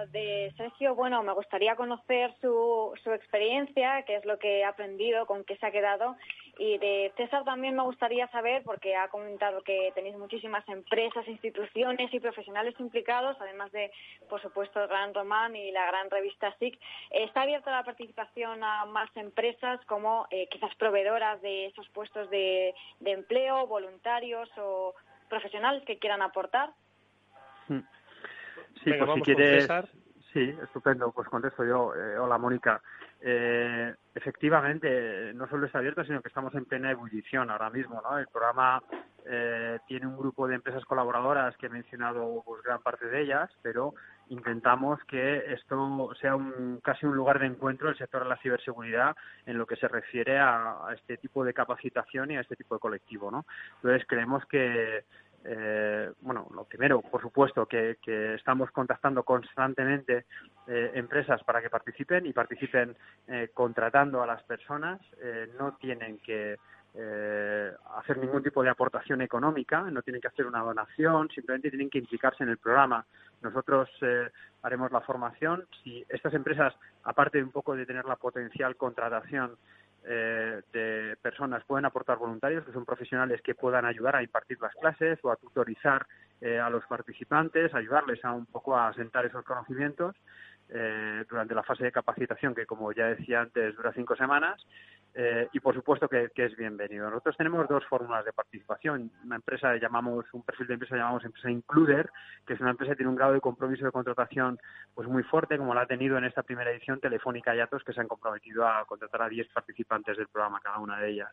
de 0.08 0.52
Sergio, 0.58 0.95
bueno, 0.95 1.21
me 1.21 1.34
gustaría 1.34 1.75
conocer 1.75 2.34
su, 2.41 2.91
su 3.04 3.12
experiencia, 3.12 4.02
qué 4.02 4.15
es 4.15 4.25
lo 4.25 4.39
que 4.39 4.63
ha 4.63 4.69
aprendido, 4.69 5.28
con 5.28 5.43
qué 5.43 5.58
se 5.58 5.67
ha 5.67 5.71
quedado. 5.71 6.15
Y 6.58 6.80
de 6.80 7.13
César 7.15 7.43
también 7.43 7.75
me 7.75 7.84
gustaría 7.84 8.28
saber, 8.30 8.63
porque 8.63 8.95
ha 8.95 9.08
comentado 9.10 9.62
que 9.62 9.91
tenéis 9.93 10.17
muchísimas 10.17 10.67
empresas, 10.67 11.28
instituciones 11.28 12.12
y 12.12 12.19
profesionales 12.19 12.73
implicados, 12.80 13.38
además 13.39 13.71
de, 13.73 13.91
por 14.28 14.41
supuesto, 14.41 14.82
el 14.82 14.88
Gran 14.88 15.13
Román 15.13 15.56
y 15.56 15.69
la 15.71 15.86
gran 15.86 16.10
revista 16.10 16.52
SIC. 16.58 16.80
¿Está 17.12 17.43
abierta 17.43 17.69
la 17.69 17.84
participación 17.84 18.63
a 18.63 18.86
más 18.86 19.15
empresas 19.15 19.80
como 19.86 20.25
eh, 20.32 20.47
quizás 20.49 20.73
proveedoras 20.78 21.39
de 21.43 21.67
esos 21.67 21.88
puestos 21.89 22.28
de, 22.32 22.73
empleo, 23.06 23.67
voluntarios 23.67 24.49
o 24.58 24.95
profesionales 25.30 25.84
que 25.86 25.99
quieran 25.99 26.23
aportar? 26.23 26.71
Hmm. 27.67 27.82
Sí, 28.84 28.92
pues 28.94 29.12
si 29.15 29.22
quieres. 29.22 29.68
Sí, 30.34 30.56
estupendo. 30.63 31.12
Pues 31.12 31.28
contesto 31.28 31.65
yo. 31.65 31.94
Eh, 31.96 32.18
hola, 32.18 32.38
Mónica. 32.38 32.82
Eh, 33.20 33.94
efectivamente, 34.13 35.34
no 35.34 35.48
solo 35.48 35.65
está 35.65 35.80
abierto, 35.80 36.04
sino 36.04 36.22
que 36.22 36.28
estamos 36.28 36.54
en 36.54 36.65
plena 36.65 36.92
ebullición 36.92 37.50
ahora 37.50 37.70
mismo. 37.72 38.00
¿no? 38.02 38.18
El 38.20 38.28
programa 38.28 38.82
eh, 39.26 39.80
tiene 39.88 40.06
un 40.06 40.18
grupo 40.18 40.48
de 40.48 40.56
empresas 40.56 40.86
colaboradoras 40.86 41.58
que 41.58 41.65
he 41.65 41.70
mencionado 41.70 42.44
pues, 42.46 42.62
gran 42.62 42.82
parte 42.82 43.08
de 43.08 43.22
ellas, 43.22 43.50
pero 43.63 43.96
intentamos 44.30 45.04
que 45.06 45.52
esto 45.54 46.12
sea 46.22 46.36
un, 46.36 46.80
casi 46.84 47.08
un 47.08 47.15
lugar 47.15 47.39
de 47.39 47.48
encuentro 47.48 47.89
el 47.89 47.98
sector 47.98 48.22
de 48.24 48.30
la 48.30 48.38
ciberseguridad 48.38 49.15
en 49.48 49.58
lo 49.58 49.65
que 49.65 49.78
se 49.78 49.88
refiere 49.88 50.38
a, 50.38 50.88
a 50.88 50.94
este 50.94 51.18
tipo 51.18 51.44
de 51.44 51.56
capacitación 51.56 52.30
y 52.30 52.38
a 52.38 52.42
este 52.42 52.56
tipo 52.56 52.76
de 52.76 52.80
colectivo. 52.80 53.32
¿no? 53.32 53.46
Entonces, 53.78 54.06
creemos 54.08 54.46
que 54.46 55.06
eh, 55.45 56.12
bueno, 56.21 56.47
lo 56.54 56.65
primero, 56.65 57.02
por 57.02 57.21
supuesto, 57.21 57.65
que, 57.65 57.97
estamos 58.36 58.71
contactando 58.71 59.23
constantemente 59.23 60.25
eh, 60.67 60.91
empresas 60.95 61.43
para 61.43 61.62
que 61.62 61.69
participen 61.69 62.25
y 62.25 62.34
participen 62.34 62.95
eh, 63.28 63.49
contratando 63.54 64.21
a 64.21 64.28
las 64.28 64.43
personas. 64.43 64.99
Eh, 65.21 65.52
no 65.58 65.73
tienen 65.78 66.17
que 66.19 66.58
hacer 67.95 68.17
ningún 68.17 68.41
tipo 68.41 68.63
de 68.63 68.69
aportación 68.69 69.21
económica, 69.21 69.80
no 69.91 70.02
tienen 70.02 70.19
que 70.19 70.28
hacer 70.28 70.47
una 70.47 70.62
donación, 70.62 71.30
simplemente 71.30 71.69
tienen 71.69 71.89
que 71.89 71.99
implicarse 71.99 72.43
en 72.43 72.49
el 72.49 72.58
programa. 72.58 73.06
Nosotros 73.43 73.88
haremos 74.63 74.91
la 74.91 74.99
formación. 75.02 75.65
Si 75.84 76.04
estas 76.10 76.34
empresas, 76.34 76.73
aparte 77.04 77.38
de 77.38 77.43
un 77.43 77.52
poco 77.52 77.75
de 77.75 77.86
tener 77.86 78.06
la 78.06 78.15
potencial 78.15 78.75
contratación, 78.75 79.56
eh, 80.05 80.62
de 80.71 81.17
personas 81.21 81.63
pueden 81.65 81.85
aportar 81.85 82.17
voluntarios, 82.17 82.65
que 82.65 82.71
son 82.71 82.85
profesionales 82.85 83.41
que 83.41 83.55
puedan 83.55 83.85
ayudar 83.85 84.15
a 84.15 84.23
impartir 84.23 84.57
las 84.62 84.73
clases 84.75 85.19
o 85.23 85.31
a 85.31 85.35
tutorizar 85.35 86.05
eh, 86.41 86.59
a 86.59 86.69
los 86.69 86.85
participantes, 86.85 87.73
ayudarles 87.73 88.23
a 88.23 88.33
un 88.33 88.45
poco 88.45 88.75
a 88.75 88.88
asentar 88.88 89.25
esos 89.25 89.43
conocimientos 89.43 90.15
eh, 90.69 91.25
durante 91.29 91.55
la 91.55 91.63
fase 91.63 91.83
de 91.83 91.91
capacitación, 91.91 92.55
que 92.55 92.65
como 92.65 92.91
ya 92.91 93.07
decía 93.07 93.41
antes 93.41 93.75
dura 93.75 93.91
cinco 93.93 94.15
semanas, 94.15 94.65
eh, 95.15 95.48
y 95.54 95.60
por 95.60 95.74
supuesto 95.74 96.08
que, 96.08 96.30
es 96.36 96.56
bienvenido. 96.56 97.10
Nosotros 97.10 97.36
tenemos 97.38 97.67
dos 97.67 97.84
fórmulas 97.86 98.24
de 98.26 98.34
participación. 98.34 99.12
Una 99.24 99.38
empresa 99.38 99.76
llamamos, 99.78 100.26
un 100.34 100.43
perfil 100.43 100.67
de 100.67 100.74
empresa 100.76 100.95
llamamos 100.95 101.26
empresa 101.26 101.50
Includer, 101.50 102.10
que 102.45 102.54
es 102.54 102.60
una 102.60 102.72
empresa 102.72 102.91
que 102.91 102.98
tiene 102.98 103.10
un 103.10 103.15
grado 103.15 103.34
de 103.34 103.41
compromiso 103.41 103.86
de 103.86 103.91
contratación 103.91 104.60
pues 104.93 105.08
muy 105.08 105.24
fuerte, 105.24 105.58
como 105.58 105.74
la 105.74 105.82
ha 105.82 105.86
tenido 105.88 106.17
en 106.17 106.26
esta 106.26 106.43
primera 106.43 106.72
edición 106.72 107.00
Telefónica 107.00 107.56
y 107.56 107.60
Atos, 107.60 107.84
que 107.84 107.93
se 107.93 108.02
han 108.02 108.08
comprometido 108.08 108.67
a 108.67 108.86
contratar 108.86 109.24
a 109.24 109.30
10 109.30 109.48
participantes 109.50 110.17
del 110.17 110.28
programa, 110.28 110.62
cada 110.62 110.80
una 110.80 111.00
de 111.00 111.10
ellas. 111.10 111.32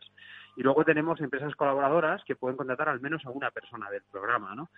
Y 0.55 0.63
luego 0.63 0.83
tenemos 0.83 1.21
empresas 1.21 1.55
colaboradoras 1.55 2.23
que 2.23 2.35
pueden 2.35 2.57
contratar 2.57 2.89
al 2.89 2.99
menos 2.99 3.25
a 3.25 3.29
una 3.29 3.51
persona 3.51 3.89
del 3.89 4.01
programa, 4.11 4.55
¿no? 4.55 4.69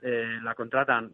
Eh, 0.00 0.38
la 0.42 0.54
contratan 0.54 1.12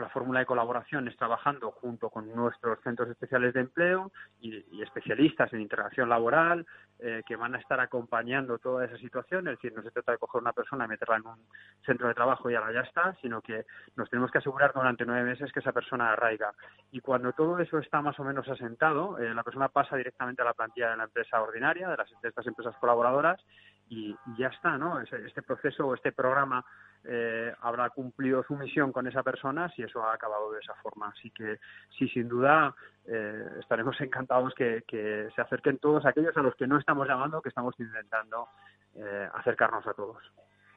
la 0.00 0.08
fórmula 0.08 0.40
de 0.40 0.46
colaboración 0.46 1.08
es 1.08 1.16
trabajando 1.16 1.70
junto 1.70 2.10
con 2.10 2.32
nuestros 2.34 2.80
centros 2.82 3.08
especiales 3.08 3.54
de 3.54 3.60
empleo 3.60 4.10
y, 4.40 4.82
especialistas 4.82 5.52
en 5.52 5.60
integración 5.60 6.08
laboral 6.08 6.66
eh, 6.98 7.22
que 7.26 7.36
van 7.36 7.54
a 7.54 7.58
estar 7.58 7.78
acompañando 7.80 8.58
toda 8.58 8.84
esa 8.84 8.96
situación. 8.96 9.48
Es 9.48 9.58
decir, 9.58 9.72
no 9.74 9.82
se 9.82 9.90
trata 9.90 10.12
de 10.12 10.18
coger 10.18 10.40
una 10.40 10.52
persona 10.52 10.84
y 10.84 10.88
meterla 10.88 11.16
en 11.16 11.26
un 11.26 11.46
centro 11.84 12.08
de 12.08 12.14
trabajo 12.14 12.48
y 12.48 12.54
ahora 12.54 12.72
ya 12.72 12.80
está, 12.80 13.14
sino 13.20 13.40
que 13.40 13.66
nos 13.96 14.08
tenemos 14.08 14.30
que 14.30 14.38
asegurar 14.38 14.72
durante 14.72 15.04
nueve 15.04 15.24
meses 15.30 15.52
que 15.52 15.60
esa 15.60 15.72
persona 15.72 16.12
arraiga. 16.12 16.52
Y 16.90 17.00
cuando 17.00 17.32
todo 17.32 17.58
eso 17.58 17.78
está 17.78 18.00
más 18.00 18.18
o 18.18 18.24
menos 18.24 18.48
asentado, 18.48 19.18
eh, 19.18 19.34
la 19.34 19.42
persona 19.42 19.68
pasa 19.68 19.96
directamente 19.96 20.42
a 20.42 20.46
la 20.46 20.54
plantilla 20.54 20.90
de 20.90 20.96
la 20.96 21.04
empresa 21.04 21.42
ordinaria, 21.42 21.88
de, 21.88 21.96
las, 21.96 22.10
de 22.22 22.28
estas 22.28 22.46
empresas 22.46 22.76
colaboradoras, 22.76 23.40
y, 23.88 24.16
ya 24.36 24.48
está, 24.48 24.76
¿no? 24.76 25.00
Este 25.00 25.42
proceso 25.42 25.86
o 25.86 25.94
este 25.94 26.12
programa 26.12 26.64
eh, 27.04 27.52
habrá 27.60 27.90
cumplido 27.90 28.42
su 28.44 28.54
misión 28.56 28.92
con 28.92 29.06
esa 29.06 29.22
persona 29.22 29.68
si 29.70 29.82
eso 29.82 30.02
ha 30.02 30.14
acabado 30.14 30.52
de 30.52 30.60
esa 30.60 30.74
forma. 30.74 31.08
Así 31.08 31.30
que 31.30 31.58
sí, 31.96 32.08
sin 32.08 32.28
duda, 32.28 32.74
eh, 33.06 33.44
estaremos 33.60 33.98
encantados 34.00 34.54
que, 34.54 34.82
que, 34.86 35.28
se 35.34 35.40
acerquen 35.40 35.78
todos 35.78 36.04
aquellos 36.06 36.36
a 36.36 36.42
los 36.42 36.54
que 36.54 36.66
no 36.66 36.78
estamos 36.78 37.06
llamando, 37.08 37.42
que 37.42 37.48
estamos 37.48 37.74
intentando 37.78 38.48
eh, 38.96 39.28
acercarnos 39.34 39.86
a 39.86 39.94
todos. 39.94 40.18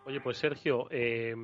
Oye, 0.06 0.20
pues 0.20 0.38
Sergio, 0.38 0.88
eh, 0.90 1.36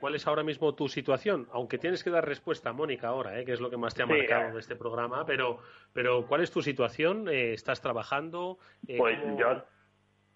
¿cuál 0.00 0.14
es 0.14 0.26
ahora 0.26 0.42
mismo 0.42 0.74
tu 0.74 0.88
situación? 0.88 1.46
Aunque 1.52 1.76
tienes 1.76 2.02
que 2.02 2.10
dar 2.10 2.26
respuesta 2.26 2.70
a 2.70 2.72
Mónica 2.72 3.08
ahora, 3.08 3.38
¿eh? 3.38 3.44
que 3.44 3.52
es 3.52 3.60
lo 3.60 3.68
que 3.68 3.76
más 3.76 3.94
te 3.94 4.02
ha 4.02 4.06
marcado 4.06 4.54
de 4.54 4.60
este 4.60 4.76
programa, 4.76 5.26
pero, 5.26 5.58
pero 5.92 6.26
¿cuál 6.26 6.40
es 6.42 6.50
tu 6.50 6.62
situación? 6.62 7.28
¿Estás 7.28 7.82
trabajando? 7.82 8.58
pues 8.96 9.18
yo 9.38 9.62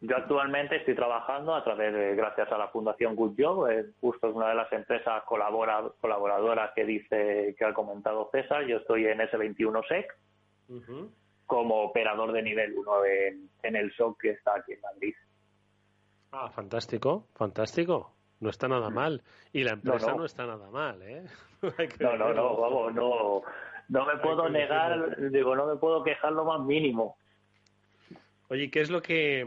yo 0.02 0.16
actualmente 0.16 0.76
estoy 0.76 0.94
trabajando 0.94 1.54
a 1.54 1.62
través 1.62 1.92
de, 1.92 2.14
gracias 2.14 2.50
a 2.50 2.56
la 2.56 2.68
Fundación 2.68 3.14
Good 3.14 3.34
Job, 3.38 3.68
justo 4.00 4.28
es 4.28 4.34
una 4.34 4.48
de 4.48 4.54
las 4.54 4.72
empresas 4.72 5.22
colabora, 5.24 5.84
colaboradoras 6.00 6.72
que 6.74 6.84
dice, 6.86 7.54
que 7.58 7.64
ha 7.64 7.74
comentado 7.74 8.30
César, 8.32 8.64
yo 8.66 8.78
estoy 8.78 9.06
en 9.06 9.18
S21SEC 9.18 10.06
como 11.46 11.82
operador 11.82 12.32
de 12.32 12.42
nivel 12.42 12.72
1 12.78 13.04
en, 13.62 13.76
el 13.76 13.92
SOC 13.92 14.20
que 14.20 14.30
está 14.30 14.54
aquí 14.54 14.72
en 14.72 14.80
Madrid. 14.80 15.14
Ah, 16.32 16.48
fantástico, 16.48 17.26
fantástico. 17.34 18.14
No 18.38 18.50
está 18.50 18.68
nada 18.68 18.88
mal. 18.88 19.22
Y 19.52 19.64
la 19.64 19.72
empresa 19.72 20.14
no, 20.14 20.24
está 20.24 20.46
nada 20.46 20.70
mal, 20.70 21.02
¿eh? 21.02 21.24
no, 22.00 22.16
no, 22.16 22.32
no, 22.32 22.56
vamos, 22.56 22.94
no, 22.94 23.42
no 23.88 24.06
me 24.06 24.16
puedo 24.18 24.48
negar, 24.48 25.30
digo, 25.30 25.56
no 25.56 25.66
me 25.66 25.76
puedo 25.76 26.02
quejar 26.04 26.32
lo 26.32 26.44
más 26.44 26.60
mínimo. 26.60 27.16
Oye, 28.48 28.70
¿qué 28.70 28.80
es 28.80 28.90
lo 28.90 29.02
que, 29.02 29.44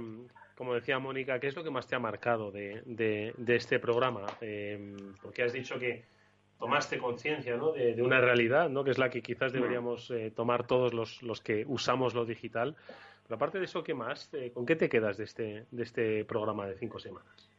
como 0.64 0.76
decía 0.76 0.98
Mónica, 0.98 1.42
¿qué 1.42 1.48
es 1.48 1.58
lo 1.58 1.64
que 1.66 1.70
más 1.70 1.88
te 1.88 1.96
ha 1.98 2.00
marcado 2.00 2.50
de, 2.50 2.82
de, 2.86 3.56
este 3.56 3.80
programa? 3.80 4.26
Eh, 4.40 4.96
porque 5.22 5.44
has 5.44 5.52
dicho 5.52 5.78
que 5.78 6.06
tomaste 6.58 7.00
conciencia 7.00 7.58
¿no? 7.58 7.74
de, 7.74 8.02
una 8.02 8.22
realidad, 8.22 8.70
¿no? 8.70 8.86
que 8.86 8.92
es 8.92 8.98
la 8.98 9.10
que 9.10 9.22
quizás 9.22 9.52
deberíamos 9.52 10.10
eh, 10.12 10.32
tomar 10.34 10.66
todos 10.66 10.94
los, 10.94 11.22
los, 11.22 11.42
que 11.42 11.66
usamos 11.68 12.14
lo 12.14 12.24
digital. 12.24 12.78
Pero 13.24 13.36
aparte 13.36 13.60
de 13.60 13.66
eso, 13.66 13.84
¿qué 13.84 13.94
más? 13.94 14.34
Eh, 14.34 14.52
¿Con 14.54 14.66
qué 14.66 14.78
te 14.78 14.88
quedas 14.88 15.18
de 15.18 15.26
este, 15.26 15.66
de 15.70 15.84
este 15.84 16.24
programa 16.24 16.66
de 16.66 16.78
cinco 16.78 16.98
semanas? 16.98 17.50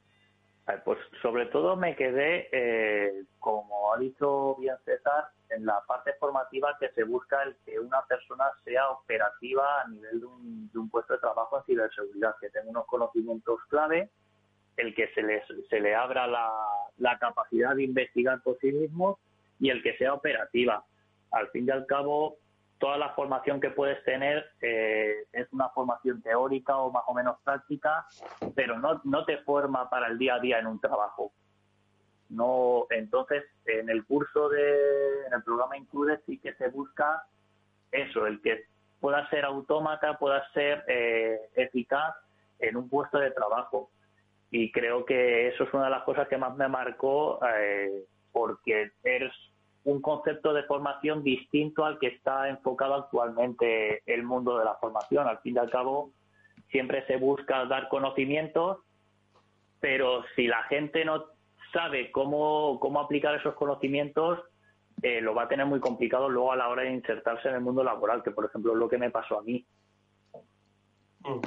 Pues 0.85 0.99
sobre 1.21 1.47
todo 1.47 1.77
me 1.77 1.95
quedé, 1.95 2.49
eh, 2.51 3.25
como 3.39 3.93
ha 3.93 3.99
dicho 3.99 4.57
bien 4.57 4.77
César, 4.87 5.29
en 5.51 5.67
la 5.67 5.83
parte 5.87 6.15
formativa 6.15 6.75
que 6.81 6.89
se 6.91 7.05
busca 7.05 7.43
el 7.43 7.55
que 7.67 7.79
una 7.79 8.01
persona 8.07 8.47
sea 8.65 8.89
operativa 8.89 9.83
a 9.83 9.89
nivel 9.89 10.21
de 10.21 10.27
un, 10.27 10.71
de 10.73 10.79
un 10.79 10.89
puesto 10.89 11.13
de 11.13 11.21
trabajo 11.21 11.59
en 11.59 11.65
ciberseguridad, 11.65 12.37
que 12.41 12.49
tenga 12.49 12.71
unos 12.71 12.87
conocimientos 12.87 13.61
clave, 13.69 14.09
el 14.79 14.95
que 14.95 15.09
se, 15.09 15.23
les, 15.23 15.45
se 15.69 15.81
le 15.81 15.95
abra 15.95 16.27
la, 16.27 16.51
la 16.97 17.19
capacidad 17.19 17.75
de 17.75 17.85
investigar 17.85 18.41
por 18.43 18.59
sí 18.59 18.73
mismo 18.73 19.19
y 19.61 19.69
el 19.69 19.83
que 19.83 19.97
sea 19.99 20.15
operativa. 20.15 20.83
Al 21.31 21.49
fin 21.49 21.67
y 21.67 21.71
al 21.73 21.85
cabo, 21.85 22.39
toda 22.85 22.99
la 22.99 23.15
formación 23.15 23.63
que 23.63 23.71
puedes 23.71 24.05
tener 24.05 24.45
eh, 24.61 25.25
es 25.33 25.51
una 25.55 25.71
formación 25.71 26.21
teórica 26.21 26.77
o 26.77 26.93
más 26.93 27.03
o 27.07 27.15
menos 27.15 27.39
práctica, 27.43 28.07
pero 28.55 28.79
no, 28.79 29.01
no 29.05 29.25
te 29.25 29.39
forma 29.39 29.89
para 29.89 30.09
el 30.09 30.19
día 30.19 30.35
a 30.35 30.39
día 30.39 30.59
en 30.59 30.67
un 30.67 30.79
trabajo. 30.79 31.33
No, 32.29 32.85
entonces, 32.91 33.43
en 33.65 33.89
el 33.89 34.05
curso 34.05 34.51
de, 34.51 35.25
en 35.27 35.33
el 35.33 35.43
programa 35.43 35.79
Include 35.79 36.21
sí 36.27 36.39
que 36.39 36.53
se 36.57 36.69
busca 36.69 37.25
eso, 37.91 38.27
el 38.27 38.43
que 38.43 38.67
pueda 39.01 39.31
ser 39.31 39.47
autómata, 39.47 40.19
pueda 40.19 40.47
ser 40.53 40.85
eh, 40.87 41.41
eficaz 41.55 42.15
en 42.59 42.77
un 42.77 42.91
puesto 42.91 43.17
de 43.19 43.31
trabajo. 43.31 43.89
Y 44.51 44.71
creo 44.73 45.07
que 45.07 45.49
eso 45.49 45.65
es 45.65 45.73
una 45.73 45.85
de 45.85 45.91
las 45.91 46.03
cosas 46.03 46.29
que 46.29 46.37
más 46.37 46.55
me 46.55 46.69
marcó, 46.69 47.41
eh, 47.47 48.05
porque 48.31 48.91
eres 49.03 49.33
un 49.85 50.01
concepto 50.01 50.53
de 50.53 50.65
formación 50.65 51.23
distinto 51.23 51.85
al 51.85 51.99
que 51.99 52.09
está 52.09 52.49
enfocado 52.49 52.95
actualmente 52.95 54.03
el 54.07 54.23
mundo 54.23 54.59
de 54.59 54.65
la 54.65 54.75
formación. 54.77 55.29
Al 55.29 55.39
fin 55.39 55.55
y 55.55 55.59
al 55.59 55.71
cabo, 55.71 56.11
siempre 56.71 57.07
se 57.07 57.17
busca 57.17 57.65
dar 57.67 57.89
conocimientos, 57.89 58.79
pero 59.81 60.25
si 60.35 60.47
la 60.47 60.63
gente 60.65 61.05
no 61.05 61.27
sabe 61.73 62.11
cómo, 62.11 62.79
cómo 62.81 63.01
aplicar 63.01 63.35
esos 63.35 63.55
conocimientos, 63.55 64.41
eh, 65.03 65.21
lo 65.21 65.35
va 65.35 65.43
a 65.43 65.49
tener 65.49 65.67
muy 65.67 65.81
complicado 65.81 66.29
luego 66.29 66.53
a 66.53 66.57
la 66.57 66.69
hora 66.69 66.83
de 66.83 66.93
insertarse 66.93 67.49
en 67.49 67.57
el 67.57 67.61
mundo 67.61 67.85
laboral, 67.85 68.23
que 68.23 68.31
por 68.31 68.47
ejemplo 68.47 68.73
es 68.73 68.79
lo 68.79 68.89
que 68.89 68.97
me 68.97 69.11
pasó 69.11 69.39
a 69.39 69.43
mí. 69.43 69.67
Mm. 71.21 71.41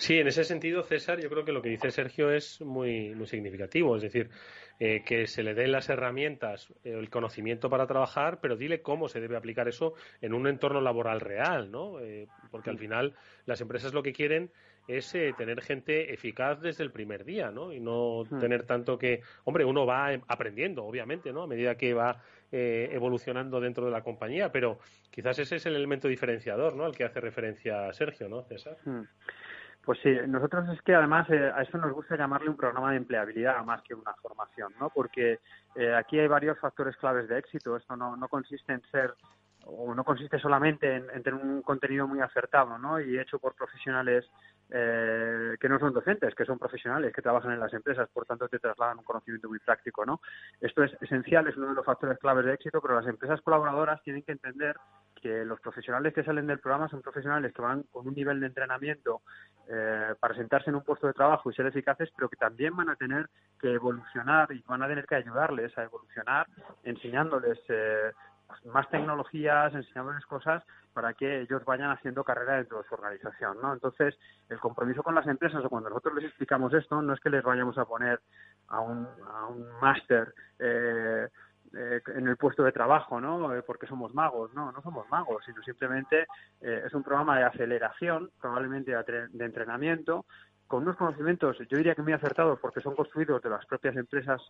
Sí, 0.00 0.18
en 0.18 0.26
ese 0.26 0.44
sentido, 0.44 0.82
César, 0.82 1.20
yo 1.20 1.28
creo 1.28 1.44
que 1.44 1.52
lo 1.52 1.60
que 1.60 1.68
dice 1.68 1.90
Sergio 1.90 2.30
es 2.30 2.62
muy, 2.62 3.14
muy 3.14 3.26
significativo. 3.26 3.96
Es 3.96 4.02
decir, 4.02 4.30
eh, 4.78 5.02
que 5.04 5.26
se 5.26 5.42
le 5.42 5.52
den 5.52 5.72
las 5.72 5.90
herramientas, 5.90 6.72
eh, 6.84 6.92
el 6.98 7.10
conocimiento 7.10 7.68
para 7.68 7.86
trabajar, 7.86 8.38
pero 8.40 8.56
dile 8.56 8.80
cómo 8.80 9.08
se 9.08 9.20
debe 9.20 9.36
aplicar 9.36 9.68
eso 9.68 9.92
en 10.22 10.32
un 10.32 10.46
entorno 10.46 10.80
laboral 10.80 11.20
real, 11.20 11.70
¿no? 11.70 12.00
Eh, 12.00 12.28
porque 12.50 12.70
al 12.70 12.78
final 12.78 13.14
las 13.44 13.60
empresas 13.60 13.92
lo 13.92 14.02
que 14.02 14.14
quieren 14.14 14.50
es 14.88 15.12
tener 15.36 15.60
gente 15.60 16.14
eficaz 16.14 16.62
desde 16.62 16.82
el 16.82 16.92
primer 16.92 17.26
día, 17.26 17.50
¿no? 17.50 17.70
Y 17.70 17.78
no 17.78 18.24
hmm. 18.24 18.38
tener 18.40 18.62
tanto 18.62 18.96
que, 18.96 19.20
hombre, 19.44 19.66
uno 19.66 19.84
va 19.84 20.18
aprendiendo, 20.26 20.82
obviamente, 20.86 21.30
¿no? 21.30 21.42
A 21.42 21.46
medida 21.46 21.76
que 21.76 21.92
va 21.92 22.22
evolucionando 22.50 23.60
dentro 23.60 23.84
de 23.84 23.92
la 23.92 24.02
compañía, 24.02 24.50
pero 24.50 24.80
quizás 25.10 25.38
ese 25.38 25.56
es 25.56 25.66
el 25.66 25.76
elemento 25.76 26.08
diferenciador, 26.08 26.74
¿no? 26.74 26.86
Al 26.86 26.96
que 26.96 27.04
hace 27.04 27.20
referencia 27.20 27.92
Sergio, 27.92 28.28
¿no, 28.28 28.42
César? 28.42 28.78
Hmm. 28.84 29.02
Pues 29.84 29.98
sí, 30.02 30.14
nosotros 30.28 30.68
es 30.68 30.80
que 30.82 30.94
además 30.94 31.28
eh, 31.30 31.50
a 31.54 31.62
eso 31.62 31.78
nos 31.78 31.92
gusta 31.92 32.16
llamarle 32.16 32.50
un 32.50 32.56
programa 32.56 32.90
de 32.90 32.98
empleabilidad 32.98 33.64
más 33.64 33.82
que 33.82 33.94
una 33.94 34.12
formación, 34.14 34.72
¿no? 34.78 34.90
Porque 34.90 35.40
eh, 35.74 35.94
aquí 35.94 36.18
hay 36.18 36.28
varios 36.28 36.58
factores 36.58 36.96
claves 36.96 37.28
de 37.28 37.38
éxito. 37.38 37.76
Esto 37.76 37.96
no, 37.96 38.16
no 38.16 38.28
consiste 38.28 38.72
en 38.72 38.82
ser 38.90 39.14
o 39.66 39.94
no 39.94 40.04
consiste 40.04 40.38
solamente 40.38 40.96
en, 40.96 41.22
tener 41.22 41.34
un 41.34 41.62
contenido 41.62 42.06
muy 42.06 42.20
acertado, 42.20 42.78
¿no? 42.78 43.00
Y 43.00 43.18
hecho 43.18 43.38
por 43.38 43.54
profesionales 43.54 44.26
eh, 44.72 45.56
que 45.58 45.68
no 45.68 45.78
son 45.78 45.92
docentes, 45.92 46.34
que 46.34 46.44
son 46.44 46.58
profesionales, 46.58 47.12
que 47.12 47.22
trabajan 47.22 47.52
en 47.52 47.60
las 47.60 47.72
empresas, 47.72 48.08
por 48.10 48.26
tanto 48.26 48.48
te 48.48 48.58
trasladan 48.58 48.98
un 48.98 49.04
conocimiento 49.04 49.48
muy 49.48 49.58
práctico, 49.58 50.06
¿no? 50.06 50.20
Esto 50.60 50.84
es 50.84 50.92
esencial, 51.00 51.46
es 51.48 51.56
uno 51.56 51.68
de 51.68 51.74
los 51.74 51.84
factores 51.84 52.18
claves 52.18 52.44
de 52.44 52.54
éxito, 52.54 52.80
pero 52.80 52.94
las 52.94 53.06
empresas 53.06 53.40
colaboradoras 53.42 54.02
tienen 54.02 54.22
que 54.22 54.32
entender 54.32 54.76
que 55.20 55.44
los 55.44 55.60
profesionales 55.60 56.14
que 56.14 56.24
salen 56.24 56.46
del 56.46 56.60
programa 56.60 56.88
son 56.88 57.02
profesionales 57.02 57.52
que 57.52 57.62
van 57.62 57.82
con 57.90 58.08
un 58.08 58.14
nivel 58.14 58.40
de 58.40 58.46
entrenamiento 58.46 59.22
eh, 59.68 60.14
para 60.18 60.34
sentarse 60.34 60.70
en 60.70 60.76
un 60.76 60.82
puesto 60.82 61.06
de 61.06 61.12
trabajo 61.12 61.50
y 61.50 61.54
ser 61.54 61.66
eficaces, 61.66 62.10
pero 62.16 62.28
que 62.28 62.36
también 62.36 62.74
van 62.74 62.88
a 62.88 62.96
tener 62.96 63.28
que 63.60 63.74
evolucionar 63.74 64.50
y 64.52 64.62
van 64.66 64.82
a 64.82 64.88
tener 64.88 65.06
que 65.06 65.16
ayudarles 65.16 65.76
a 65.76 65.84
evolucionar 65.84 66.46
enseñándoles 66.84 67.58
eh, 67.68 68.12
más 68.66 68.88
tecnologías, 68.90 69.74
enseñándoles 69.74 70.24
cosas 70.26 70.62
para 70.92 71.14
que 71.14 71.42
ellos 71.42 71.64
vayan 71.64 71.90
haciendo 71.90 72.24
carrera 72.24 72.56
dentro 72.56 72.82
de 72.82 72.88
su 72.88 72.94
organización, 72.94 73.58
¿no? 73.62 73.72
Entonces, 73.72 74.18
el 74.48 74.58
compromiso 74.58 75.02
con 75.02 75.14
las 75.14 75.26
empresas 75.26 75.64
o 75.64 75.68
cuando 75.68 75.88
nosotros 75.88 76.14
les 76.14 76.24
explicamos 76.24 76.72
esto 76.74 77.00
no 77.00 77.14
es 77.14 77.20
que 77.20 77.30
les 77.30 77.42
vayamos 77.42 77.78
a 77.78 77.84
poner 77.84 78.20
a 78.68 78.80
un, 78.80 79.06
a 79.32 79.46
un 79.46 79.66
máster 79.80 80.34
eh, 80.58 81.28
eh, 81.72 82.00
en 82.16 82.26
el 82.26 82.36
puesto 82.36 82.64
de 82.64 82.72
trabajo, 82.72 83.20
¿no? 83.20 83.54
Eh, 83.54 83.62
porque 83.62 83.86
somos 83.86 84.12
magos, 84.12 84.52
no, 84.54 84.72
no 84.72 84.82
somos 84.82 85.08
magos, 85.08 85.44
sino 85.44 85.62
simplemente 85.62 86.26
eh, 86.60 86.82
es 86.84 86.92
un 86.94 87.04
programa 87.04 87.38
de 87.38 87.44
aceleración, 87.44 88.30
probablemente 88.40 88.92
de 88.92 89.44
entrenamiento, 89.44 90.26
con 90.66 90.82
unos 90.82 90.96
conocimientos, 90.96 91.58
yo 91.68 91.76
diría 91.76 91.94
que 91.94 92.02
muy 92.02 92.12
acertados, 92.12 92.58
porque 92.58 92.80
son 92.80 92.96
construidos 92.96 93.40
de 93.42 93.50
las 93.50 93.64
propias 93.66 93.96
empresas 93.96 94.40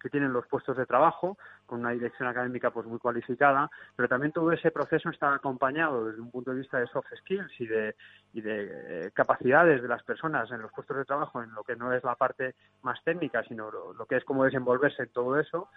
que 0.00 0.10
tienen 0.10 0.32
los 0.32 0.46
puestos 0.46 0.76
de 0.76 0.86
trabajo, 0.86 1.38
con 1.66 1.80
una 1.80 1.90
dirección 1.90 2.28
académica 2.28 2.70
pues 2.70 2.86
muy 2.86 2.98
cualificada, 2.98 3.70
pero 3.94 4.08
también 4.08 4.32
todo 4.32 4.50
ese 4.52 4.70
proceso 4.70 5.10
está 5.10 5.34
acompañado 5.34 6.06
desde 6.06 6.20
un 6.20 6.30
punto 6.30 6.50
de 6.50 6.58
vista 6.58 6.78
de 6.78 6.86
soft 6.86 7.08
skills 7.18 7.60
y 7.60 7.66
de, 7.66 7.94
y 8.32 8.40
de 8.40 9.10
capacidades 9.14 9.82
de 9.82 9.88
las 9.88 10.02
personas 10.02 10.50
en 10.50 10.62
los 10.62 10.72
puestos 10.72 10.96
de 10.96 11.04
trabajo, 11.04 11.42
en 11.42 11.52
lo 11.54 11.62
que 11.64 11.76
no 11.76 11.92
es 11.92 12.02
la 12.02 12.14
parte 12.14 12.54
más 12.82 13.02
técnica, 13.04 13.44
sino 13.44 13.70
lo 13.70 14.06
que 14.06 14.16
es 14.16 14.24
cómo 14.24 14.44
desenvolverse 14.44 15.02
en 15.02 15.10
todo 15.10 15.38
eso, 15.38 15.68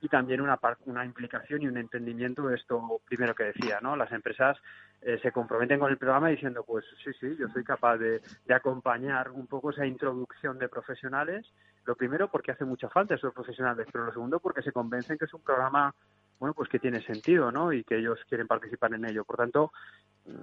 y 0.00 0.08
también 0.08 0.40
una, 0.40 0.58
una 0.86 1.04
implicación 1.04 1.62
y 1.62 1.66
un 1.66 1.76
entendimiento 1.76 2.46
de 2.46 2.56
esto 2.56 3.00
primero 3.06 3.34
que 3.34 3.44
decía, 3.44 3.80
¿no? 3.80 3.96
Las 3.96 4.12
empresas 4.12 4.56
eh, 5.02 5.18
se 5.22 5.32
comprometen 5.32 5.78
con 5.78 5.90
el 5.90 5.98
programa 5.98 6.28
diciendo, 6.28 6.64
pues 6.64 6.84
sí, 7.04 7.10
sí, 7.18 7.36
yo 7.38 7.48
soy 7.48 7.64
capaz 7.64 7.98
de, 7.98 8.20
de, 8.46 8.54
acompañar 8.54 9.30
un 9.30 9.46
poco 9.46 9.70
esa 9.70 9.86
introducción 9.86 10.58
de 10.58 10.68
profesionales. 10.68 11.46
Lo 11.84 11.96
primero 11.96 12.28
porque 12.28 12.52
hace 12.52 12.64
mucha 12.64 12.88
falta 12.88 13.14
esos 13.14 13.32
profesionales, 13.32 13.86
pero 13.92 14.04
lo 14.04 14.12
segundo 14.12 14.40
porque 14.40 14.62
se 14.62 14.72
convencen 14.72 15.18
que 15.18 15.24
es 15.24 15.34
un 15.34 15.42
programa 15.42 15.94
bueno, 16.38 16.54
pues 16.54 16.68
que 16.68 16.78
tiene 16.78 17.02
sentido, 17.02 17.50
¿no? 17.50 17.72
Y 17.72 17.84
que 17.84 17.98
ellos 17.98 18.18
quieren 18.28 18.46
participar 18.46 18.94
en 18.94 19.04
ello. 19.04 19.24
Por 19.24 19.36
tanto, 19.36 19.72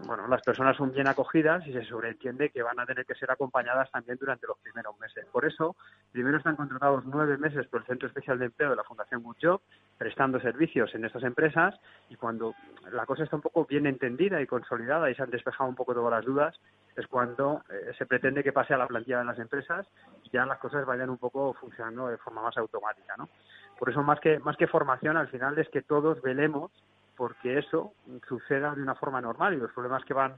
bueno, 0.06 0.28
las 0.28 0.42
personas 0.42 0.76
son 0.76 0.92
bien 0.92 1.08
acogidas 1.08 1.66
y 1.68 1.74
se 1.74 1.84
sobreentiende 1.86 2.50
que 2.50 2.64
van 2.64 2.80
a 2.80 2.86
tener 2.86 3.06
que 3.06 3.14
ser 3.16 3.30
acompañadas 3.30 3.92
también 3.92 4.18
durante 4.20 4.48
los 4.48 4.58
primeros 4.60 4.98
meses. 5.00 5.26
Por 5.32 5.46
eso, 5.46 5.76
primero 6.12 6.38
están 6.38 6.56
contratados 6.56 7.06
nueve 7.06 7.38
meses 7.38 7.68
por 7.68 7.82
el 7.82 7.88
Centro 7.88 8.08
Especial 8.08 8.40
de 8.40 8.46
Empleo 8.46 8.72
de 8.72 8.78
la 8.78 8.84
Fundación 8.84 9.22
Good 9.22 9.60
prestando 9.98 10.40
servicios 10.40 10.94
en 10.96 11.06
estas 11.06 11.24
empresas 11.24 11.76
y 12.10 12.16
cuando 12.16 12.56
la 12.92 13.06
cosa 13.06 13.24
está 13.24 13.36
un 13.36 13.42
poco 13.42 13.66
bien 13.66 13.86
entendida 13.86 14.42
y 14.42 14.48
consolidada 14.48 15.10
y 15.10 15.16
se 15.16 15.24
han 15.24 15.30
despejado 15.30 15.70
un 15.70 15.76
poco 15.76 15.94
todas 15.94 16.12
las 16.12 16.26
dudas, 16.26 16.60
es 16.96 17.08
cuando 17.08 17.64
eh, 17.70 17.92
se 17.98 18.06
pretende 18.06 18.44
que 18.44 18.54
pase 18.54 18.74
a 18.74 18.78
la 18.78 18.88
plantilla 18.88 19.20
de 19.20 19.26
las 19.26 19.40
empresas 19.40 19.86
y 20.24 20.30
ya 20.32 20.46
las 20.46 20.60
cosas 20.60 20.86
vayan 20.86 21.10
un 21.10 21.18
poco 21.18 21.54
funcionando 21.54 22.08
de 22.08 22.18
forma 22.18 22.42
más 22.42 22.58
automática, 22.58 23.16
¿no? 23.18 23.30
Por 23.78 23.90
eso 23.90 24.02
más 24.04 24.20
que 24.20 24.40
más 24.40 24.58
que 24.58 24.68
formación 24.68 25.18
al 25.18 25.28
final 25.28 25.58
es 25.60 25.70
que 25.70 25.82
todos 25.82 26.22
velemos 26.22 26.72
porque 27.16 27.58
eso 27.58 27.94
suceda 28.28 28.76
de 28.76 28.82
una 28.82 28.96
forma 28.96 29.22
normal 29.22 29.54
y 29.54 29.58
los 29.58 29.72
problemas 29.72 30.04
que 30.06 30.14
van 30.14 30.38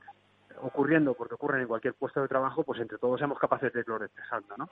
ocurriendo 0.61 1.13
porque 1.13 1.35
ocurren 1.35 1.61
en 1.61 1.67
cualquier 1.67 1.93
puesto 1.93 2.21
de 2.21 2.27
trabajo, 2.27 2.63
pues 2.63 2.79
entre 2.79 2.97
todos 2.97 3.19
seamos 3.19 3.39
capaces 3.39 3.71
de 3.73 3.79
irlo 3.81 3.97
represando, 3.97 4.55
¿no? 4.57 4.69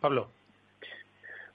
Pablo. 0.00 0.30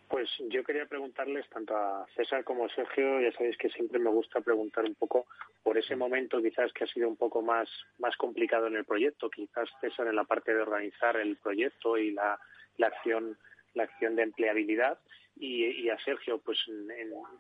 Pues 0.07 0.29
yo 0.49 0.63
quería 0.63 0.85
preguntarles 0.85 1.49
tanto 1.49 1.75
a 1.75 2.05
César 2.15 2.43
como 2.43 2.65
a 2.65 2.69
Sergio, 2.69 3.19
ya 3.19 3.31
sabéis 3.31 3.57
que 3.57 3.69
siempre 3.69 3.97
me 3.97 4.11
gusta 4.11 4.41
preguntar 4.41 4.85
un 4.85 4.93
poco 4.93 5.25
por 5.63 5.75
ese 5.75 5.95
momento 5.95 6.39
quizás 6.39 6.71
que 6.73 6.83
ha 6.83 6.87
sido 6.87 7.07
un 7.07 7.17
poco 7.17 7.41
más, 7.41 7.67
más 7.97 8.15
complicado 8.17 8.67
en 8.67 8.75
el 8.75 8.85
proyecto, 8.85 9.29
quizás 9.31 9.67
César 9.81 10.07
en 10.07 10.15
la 10.15 10.25
parte 10.25 10.53
de 10.53 10.61
organizar 10.61 11.17
el 11.17 11.37
proyecto 11.37 11.97
y 11.97 12.11
la, 12.11 12.39
la 12.77 12.87
acción 12.87 13.37
la 13.73 13.83
acción 13.83 14.15
de 14.15 14.21
empleabilidad 14.23 14.99
y, 15.35 15.89
a 15.89 15.97
Sergio 15.99 16.39
pues 16.39 16.59
en, 16.67 16.89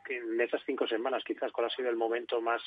en, 0.09 0.41
esas 0.41 0.61
cinco 0.65 0.87
semanas 0.87 1.23
quizás 1.25 1.51
cuál 1.51 1.67
ha 1.67 1.75
sido 1.75 1.89
el 1.89 1.95
momento 1.95 2.41
más 2.41 2.61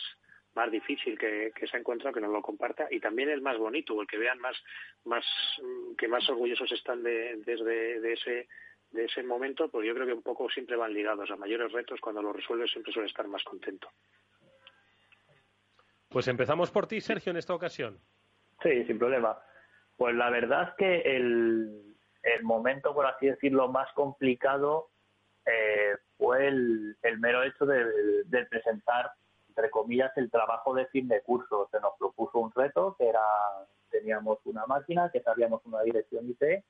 más 0.55 0.71
difícil 0.71 1.19
que, 1.19 1.53
se 1.69 1.77
ha 1.77 1.81
encontrado 1.81 2.15
que 2.15 2.21
nos 2.21 2.33
lo 2.33 2.41
comparta 2.41 2.87
y 2.91 2.99
también 3.01 3.29
el 3.29 3.43
más 3.43 3.59
bonito 3.59 4.01
el 4.01 4.07
que 4.07 4.19
vean 4.19 4.39
más 4.39 4.57
más 5.05 5.25
que 5.99 6.09
más 6.09 6.29
orgullosos 6.31 6.71
están 6.73 7.03
de, 7.03 7.37
desde 7.45 8.01
de 8.01 8.13
ese 8.13 8.49
de 8.93 9.05
ese 9.05 9.23
momento, 9.23 9.69
pues 9.69 9.87
yo 9.87 9.95
creo 9.95 10.07
que 10.07 10.13
un 10.13 10.23
poco 10.23 10.49
siempre 10.49 10.77
van 10.77 10.93
ligados 10.93 11.31
a 11.31 11.37
mayores 11.37 11.73
retos. 11.73 12.01
Cuando 12.01 12.23
lo 12.23 12.33
resuelves 12.33 12.71
siempre 12.71 12.93
suele 12.93 13.09
estar 13.09 13.27
más 13.29 13.43
contento. 13.45 13.89
Pues 16.09 16.29
empezamos 16.29 16.71
por 16.71 16.87
ti, 16.87 17.01
Sergio, 17.01 17.31
en 17.31 17.37
esta 17.37 17.55
ocasión. 17.55 17.99
Sí, 18.63 18.85
sin 18.85 18.99
problema. 18.99 19.39
Pues 19.97 20.15
la 20.15 20.31
verdad 20.31 20.71
es 20.71 20.75
que 20.77 21.17
el, 21.17 21.95
el 22.23 22.43
momento, 22.43 22.95
por 22.95 23.07
así 23.07 23.27
decirlo, 23.27 23.69
más 23.69 23.93
complicado 23.93 24.91
eh, 25.47 25.97
fue 26.19 26.49
el, 26.49 26.97
mero 27.19 27.43
hecho 27.43 27.65
de, 27.67 28.47
presentar, 28.51 29.11
entre 29.49 29.71
comillas, 29.71 30.13
el 30.17 30.31
trabajo 30.31 30.75
de 30.75 30.87
fin 30.87 31.09
de 31.09 31.23
curso. 31.23 31.69
Se 31.71 31.81
nos 31.81 31.93
propuso 31.99 32.39
un 32.39 32.53
reto 32.53 32.97
que 32.99 33.09
era, 33.09 33.23
teníamos 33.91 34.39
una 34.45 34.67
máquina, 34.67 35.11
que 35.11 35.23
sabíamos 35.23 35.65
una 35.65 35.83
dirección 35.83 36.29
IP 36.29 36.65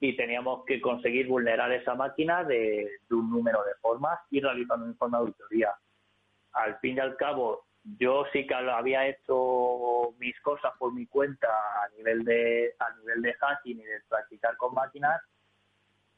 y 0.00 0.16
teníamos 0.16 0.64
que 0.66 0.80
conseguir 0.80 1.28
vulnerar 1.28 1.70
esa 1.72 1.94
máquina 1.94 2.42
de, 2.42 2.90
un 3.10 3.30
número 3.30 3.62
de 3.62 3.74
formas 3.80 4.18
y 4.30 4.40
realizando 4.40 4.84
un 4.84 4.90
informe 4.90 5.16
de 5.16 5.20
auditoría. 5.20 5.74
Al 6.54 6.76
fin 6.80 6.96
y 6.96 7.00
al 7.00 7.16
cabo, 7.16 7.64
yo 7.98 8.24
sí 8.32 8.44
que 8.44 8.54
había 8.54 9.06
hecho 9.06 10.12
mis 10.18 10.38
cosas 10.40 10.72
por 10.76 10.92
mi 10.92 11.06
cuenta 11.06 11.48
a 11.48 11.88
nivel 11.96 12.24
de 12.24 12.74
a 12.80 12.96
nivel 12.96 13.22
de 13.22 13.32
hacking 13.34 13.80
y 13.80 13.84
de 13.84 14.00
practicar 14.08 14.56
con 14.56 14.74
máquinas, 14.74 15.22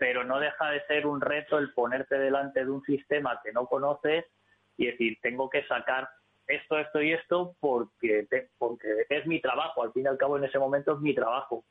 pero 0.04 0.22
no 0.22 0.38
deja 0.38 0.68
de 0.68 0.84
ser 0.84 1.06
un 1.06 1.18
reto 1.18 1.56
el 1.56 1.72
ponerte 1.72 2.18
delante 2.18 2.62
de 2.62 2.70
un 2.70 2.82
sistema 2.82 3.40
que 3.42 3.52
no 3.52 3.64
conoces 3.64 4.26
y 4.76 4.84
decir, 4.84 5.16
tengo 5.22 5.48
que 5.48 5.66
sacar 5.66 6.10
esto, 6.46 6.78
esto 6.78 7.00
y 7.00 7.14
esto 7.14 7.56
porque, 7.58 8.28
porque 8.58 9.06
es 9.08 9.26
mi 9.26 9.40
trabajo, 9.40 9.82
al 9.82 9.94
fin 9.94 10.04
y 10.04 10.08
al 10.08 10.18
cabo 10.18 10.36
en 10.36 10.44
ese 10.44 10.58
momento 10.58 10.92
es 10.92 11.00
mi 11.00 11.14
trabajo 11.14 11.64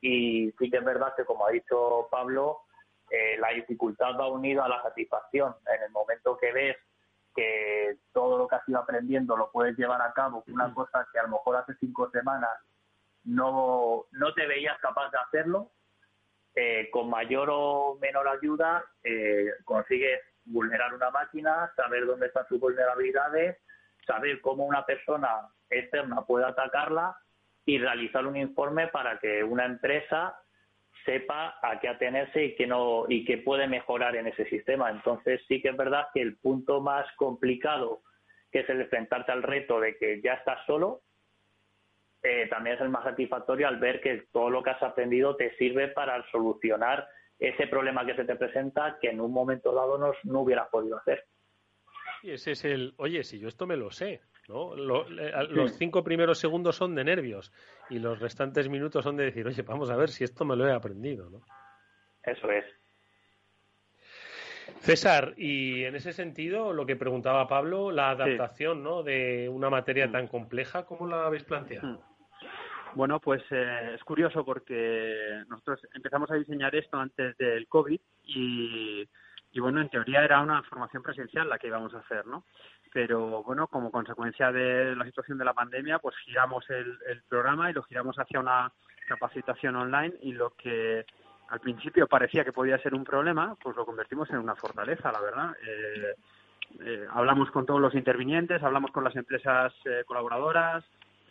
y 0.00 0.50
sí 0.58 0.70
que 0.70 0.78
es 0.78 0.84
verdad 0.84 1.12
que, 1.14 1.26
como 1.26 1.46
ha 1.46 1.50
dicho 1.50 2.08
Pablo, 2.10 2.60
eh, 3.10 3.36
la 3.38 3.50
dificultad 3.50 4.18
va 4.18 4.28
unida 4.28 4.64
a 4.64 4.68
la 4.70 4.80
satisfacción. 4.80 5.54
En 5.66 5.82
el 5.82 5.90
momento 5.90 6.38
que 6.38 6.52
ves 6.52 6.78
que 7.36 7.98
todo 8.14 8.38
lo 8.38 8.48
que 8.48 8.56
has 8.56 8.66
ido 8.70 8.78
aprendiendo 8.78 9.36
lo 9.36 9.50
puedes 9.50 9.76
llevar 9.76 10.00
a 10.00 10.14
cabo, 10.14 10.42
una 10.48 10.72
cosa 10.72 11.06
que 11.12 11.18
a 11.18 11.24
lo 11.24 11.32
mejor 11.32 11.56
hace 11.56 11.74
cinco 11.78 12.08
semanas 12.08 12.52
no, 13.24 14.06
no 14.12 14.32
te 14.32 14.46
veías 14.46 14.78
capaz 14.78 15.10
de 15.10 15.18
hacerlo, 15.18 15.70
eh, 16.62 16.90
con 16.90 17.08
mayor 17.08 17.48
o 17.50 17.96
menor 18.02 18.28
ayuda 18.28 18.84
eh, 19.02 19.46
consigues 19.64 20.20
vulnerar 20.44 20.92
una 20.92 21.10
máquina, 21.10 21.72
saber 21.74 22.04
dónde 22.04 22.26
están 22.26 22.46
sus 22.48 22.60
vulnerabilidades, 22.60 23.56
saber 24.06 24.42
cómo 24.42 24.66
una 24.66 24.84
persona 24.84 25.48
externa 25.70 26.20
puede 26.26 26.44
atacarla 26.44 27.16
y 27.64 27.78
realizar 27.78 28.26
un 28.26 28.36
informe 28.36 28.88
para 28.88 29.18
que 29.18 29.42
una 29.42 29.64
empresa 29.64 30.38
sepa 31.06 31.58
a 31.62 31.80
qué 31.80 31.88
atenerse 31.88 32.44
y 32.44 32.56
que 32.56 32.66
no 32.66 33.06
y 33.08 33.24
que 33.24 33.38
puede 33.38 33.66
mejorar 33.66 34.16
en 34.16 34.26
ese 34.26 34.44
sistema. 34.50 34.90
Entonces 34.90 35.40
sí 35.48 35.62
que 35.62 35.70
es 35.70 35.76
verdad 35.78 36.08
que 36.12 36.20
el 36.20 36.36
punto 36.36 36.82
más 36.82 37.06
complicado, 37.16 38.02
que 38.52 38.60
es 38.60 38.68
el 38.68 38.82
enfrentarte 38.82 39.32
al 39.32 39.42
reto 39.42 39.80
de 39.80 39.96
que 39.96 40.20
ya 40.20 40.34
estás 40.34 40.58
solo, 40.66 41.00
eh, 42.22 42.46
también 42.48 42.76
es 42.76 42.82
el 42.82 42.88
más 42.88 43.04
satisfactorio 43.04 43.68
al 43.68 43.78
ver 43.78 44.00
que 44.00 44.26
todo 44.32 44.50
lo 44.50 44.62
que 44.62 44.70
has 44.70 44.82
aprendido 44.82 45.36
te 45.36 45.56
sirve 45.56 45.88
para 45.88 46.22
solucionar 46.30 47.08
ese 47.38 47.66
problema 47.66 48.04
que 48.04 48.14
se 48.14 48.24
te 48.24 48.36
presenta 48.36 48.98
que 49.00 49.08
en 49.08 49.20
un 49.20 49.32
momento 49.32 49.72
dado 49.72 49.96
no, 49.96 50.12
no 50.24 50.40
hubieras 50.40 50.68
podido 50.68 50.98
hacer. 50.98 51.24
Y 52.22 52.32
ese 52.32 52.52
es 52.52 52.64
el, 52.66 52.92
oye, 52.98 53.24
si 53.24 53.38
yo 53.38 53.48
esto 53.48 53.66
me 53.66 53.76
lo 53.76 53.90
sé, 53.90 54.20
los 54.46 55.72
cinco 55.76 56.04
primeros 56.04 56.38
segundos 56.38 56.76
son 56.76 56.94
de 56.94 57.04
nervios 57.04 57.52
y 57.88 57.98
los 57.98 58.18
restantes 58.18 58.68
minutos 58.68 59.04
son 59.04 59.16
de 59.16 59.24
decir, 59.24 59.46
oye, 59.46 59.62
vamos 59.62 59.90
a 59.90 59.96
ver 59.96 60.10
si 60.10 60.24
esto 60.24 60.44
me 60.44 60.56
lo 60.56 60.68
he 60.68 60.72
aprendido, 60.72 61.30
¿no? 61.30 61.40
Eso 62.22 62.50
es. 62.50 62.64
César, 64.80 65.34
y 65.36 65.84
en 65.84 65.94
ese 65.94 66.12
sentido, 66.12 66.72
lo 66.72 66.86
que 66.86 66.96
preguntaba 66.96 67.48
Pablo, 67.48 67.90
la 67.90 68.10
adaptación 68.10 68.82
¿no? 68.82 69.02
de 69.02 69.48
una 69.48 69.68
materia 69.68 70.06
mm. 70.06 70.12
tan 70.12 70.28
compleja, 70.28 70.84
¿cómo 70.84 71.06
la 71.06 71.26
habéis 71.26 71.44
planteado? 71.44 72.02
Bueno, 72.94 73.20
pues 73.20 73.42
eh, 73.50 73.92
es 73.94 74.04
curioso 74.04 74.44
porque 74.44 75.44
nosotros 75.48 75.80
empezamos 75.94 76.30
a 76.30 76.34
diseñar 76.34 76.74
esto 76.74 76.98
antes 76.98 77.36
del 77.36 77.68
COVID 77.68 78.00
y, 78.24 79.08
bueno, 79.58 79.80
en 79.80 79.88
teoría 79.88 80.24
era 80.24 80.40
una 80.40 80.62
formación 80.64 81.02
presencial 81.02 81.48
la 81.48 81.58
que 81.58 81.68
íbamos 81.68 81.94
a 81.94 81.98
hacer, 81.98 82.26
¿no? 82.26 82.44
pero 82.92 83.42
bueno, 83.44 83.68
como 83.68 83.90
consecuencia 83.90 84.50
de 84.50 84.96
la 84.96 85.04
situación 85.04 85.38
de 85.38 85.44
la 85.44 85.54
pandemia, 85.54 86.00
pues 86.00 86.16
giramos 86.24 86.68
el, 86.70 86.98
programa 87.28 87.70
y 87.70 87.72
lo 87.72 87.84
giramos 87.84 88.16
hacia 88.18 88.40
una 88.40 88.72
capacitación 89.06 89.76
online 89.76 90.14
y 90.22 90.32
lo 90.32 90.50
que 90.50 91.06
al 91.48 91.60
principio 91.60 92.08
parecía 92.08 92.44
que 92.44 92.52
podía 92.52 92.78
ser 92.78 92.94
un 92.94 93.04
problema, 93.04 93.56
pues 93.62 93.76
lo 93.76 93.86
convertimos 93.86 94.28
en 94.30 94.38
una 94.38 94.56
fortaleza, 94.56 95.12
la 95.12 95.20
verdad. 95.20 95.56
Eh, 95.64 96.14
eh, 96.80 97.06
hablamos 97.12 97.50
con 97.50 97.66
todos 97.66 97.80
los 97.80 97.94
intervinientes, 97.94 98.62
hablamos 98.62 98.90
con 98.90 99.04
las 99.04 99.14
empresas 99.16 99.72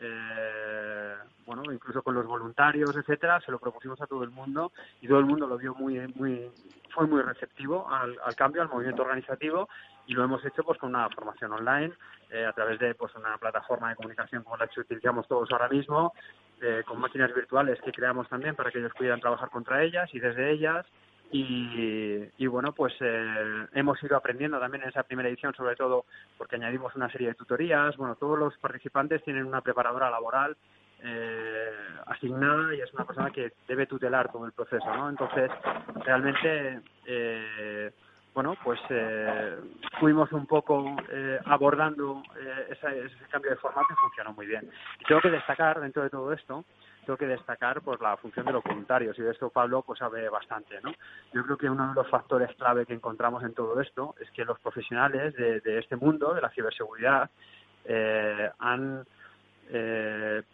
eh, 0.01 1.15
bueno, 1.45 1.63
incluso 1.71 2.01
con 2.01 2.15
los 2.15 2.25
voluntarios, 2.25 2.95
etcétera, 2.95 3.41
se 3.41 3.51
lo 3.51 3.59
propusimos 3.59 3.99
a 4.01 4.07
todo 4.07 4.23
el 4.23 4.29
mundo 4.29 4.71
y 5.01 5.07
todo 5.07 5.19
el 5.19 5.25
mundo 5.25 5.47
lo 5.47 5.57
vio 5.57 5.75
muy, 5.75 5.99
muy, 6.15 6.49
fue 6.93 7.07
muy 7.07 7.21
receptivo 7.21 7.87
al, 7.89 8.17
cambio, 8.35 8.61
al 8.61 8.69
movimiento 8.69 9.01
organizativo 9.01 9.67
y 10.07 10.13
lo 10.13 10.23
hemos 10.23 10.43
hecho 10.45 10.63
pues 10.63 10.79
con 10.79 10.89
una 10.89 11.09
formación 11.09 11.51
online 11.51 11.93
eh, 12.29 12.45
a 12.45 12.53
través 12.53 12.79
de 12.79 12.95
pues 12.95 13.13
una 13.15 13.37
plataforma 13.37 13.89
de 13.89 13.95
comunicación 13.95 14.43
como 14.43 14.57
la 14.57 14.67
que 14.67 14.79
utilizamos 14.79 15.27
todos 15.27 15.51
ahora 15.51 15.67
mismo 15.67 16.13
eh, 16.61 16.83
con 16.85 16.99
máquinas 16.99 17.33
virtuales 17.33 17.79
que 17.81 17.91
creamos 17.91 18.29
también 18.29 18.55
para 18.55 18.71
que 18.71 18.79
ellos 18.79 18.93
puedan 18.97 19.19
trabajar 19.19 19.49
contra 19.49 19.83
ellas 19.83 20.09
y 20.13 20.19
desde 20.19 20.51
ellas 20.51 20.85
y, 21.31 22.23
y 22.37 22.47
bueno 22.47 22.73
pues 22.73 22.93
eh, 23.01 23.67
hemos 23.73 24.01
ido 24.03 24.17
aprendiendo 24.17 24.59
también 24.59 24.83
en 24.83 24.89
esa 24.89 25.03
primera 25.03 25.29
edición 25.29 25.53
sobre 25.53 25.75
todo 25.75 26.05
porque 26.37 26.55
añadimos 26.55 26.95
una 26.95 27.09
serie 27.11 27.29
de 27.29 27.35
tutorías. 27.35 27.95
Bueno 27.97 28.15
todos 28.15 28.37
los 28.37 28.57
participantes 28.57 29.23
tienen 29.23 29.45
una 29.45 29.61
preparadora 29.61 30.09
laboral 30.09 30.57
eh, 31.03 31.71
asignada 32.07 32.73
y 32.75 32.81
es 32.81 32.93
una 32.93 33.05
persona 33.05 33.31
que 33.31 33.53
debe 33.67 33.85
tutelar 33.85 34.31
todo 34.31 34.45
el 34.45 34.51
proceso 34.51 34.93
no 34.93 35.09
entonces 35.09 35.49
realmente 36.03 36.81
eh, 37.05 37.91
bueno, 38.39 38.55
pues 38.63 38.79
eh, 38.89 39.57
fuimos 39.99 40.31
un 40.31 40.45
poco 40.45 40.95
eh, 41.11 41.37
abordando 41.43 42.23
eh, 42.39 42.67
ese, 42.69 43.27
cambio 43.29 43.51
de 43.51 43.57
formato 43.57 43.87
y 43.91 43.95
funcionó 43.95 44.31
muy 44.31 44.45
bien. 44.45 44.71
Y 44.97 45.03
tengo 45.03 45.19
que 45.19 45.29
destacar 45.29 45.81
dentro 45.81 46.03
de 46.03 46.09
todo 46.09 46.31
esto, 46.31 46.63
tengo 47.05 47.17
que 47.17 47.27
destacar 47.27 47.81
pues 47.81 47.99
la 47.99 48.15
función 48.15 48.45
de 48.45 48.53
los 48.53 48.63
voluntarios 48.63 49.19
y 49.19 49.23
de 49.23 49.31
esto 49.31 49.49
Pablo 49.49 49.81
pues 49.81 49.99
sabe 49.99 50.29
bastante, 50.29 50.79
¿no? 50.81 50.93
Yo 51.33 51.43
creo 51.43 51.57
que 51.57 51.69
uno 51.69 51.89
de 51.89 51.95
los 51.95 52.07
factores 52.07 52.55
clave 52.55 52.85
que 52.85 52.93
encontramos 52.93 53.43
en 53.43 53.53
todo 53.53 53.77
esto 53.81 54.15
es 54.21 54.31
que 54.31 54.45
los 54.45 54.57
profesionales 54.61 55.35
de, 55.35 55.77
este 55.77 55.97
mundo, 55.97 56.33
de 56.33 56.39
la 56.39 56.49
ciberseguridad, 56.51 57.29
han 58.59 59.03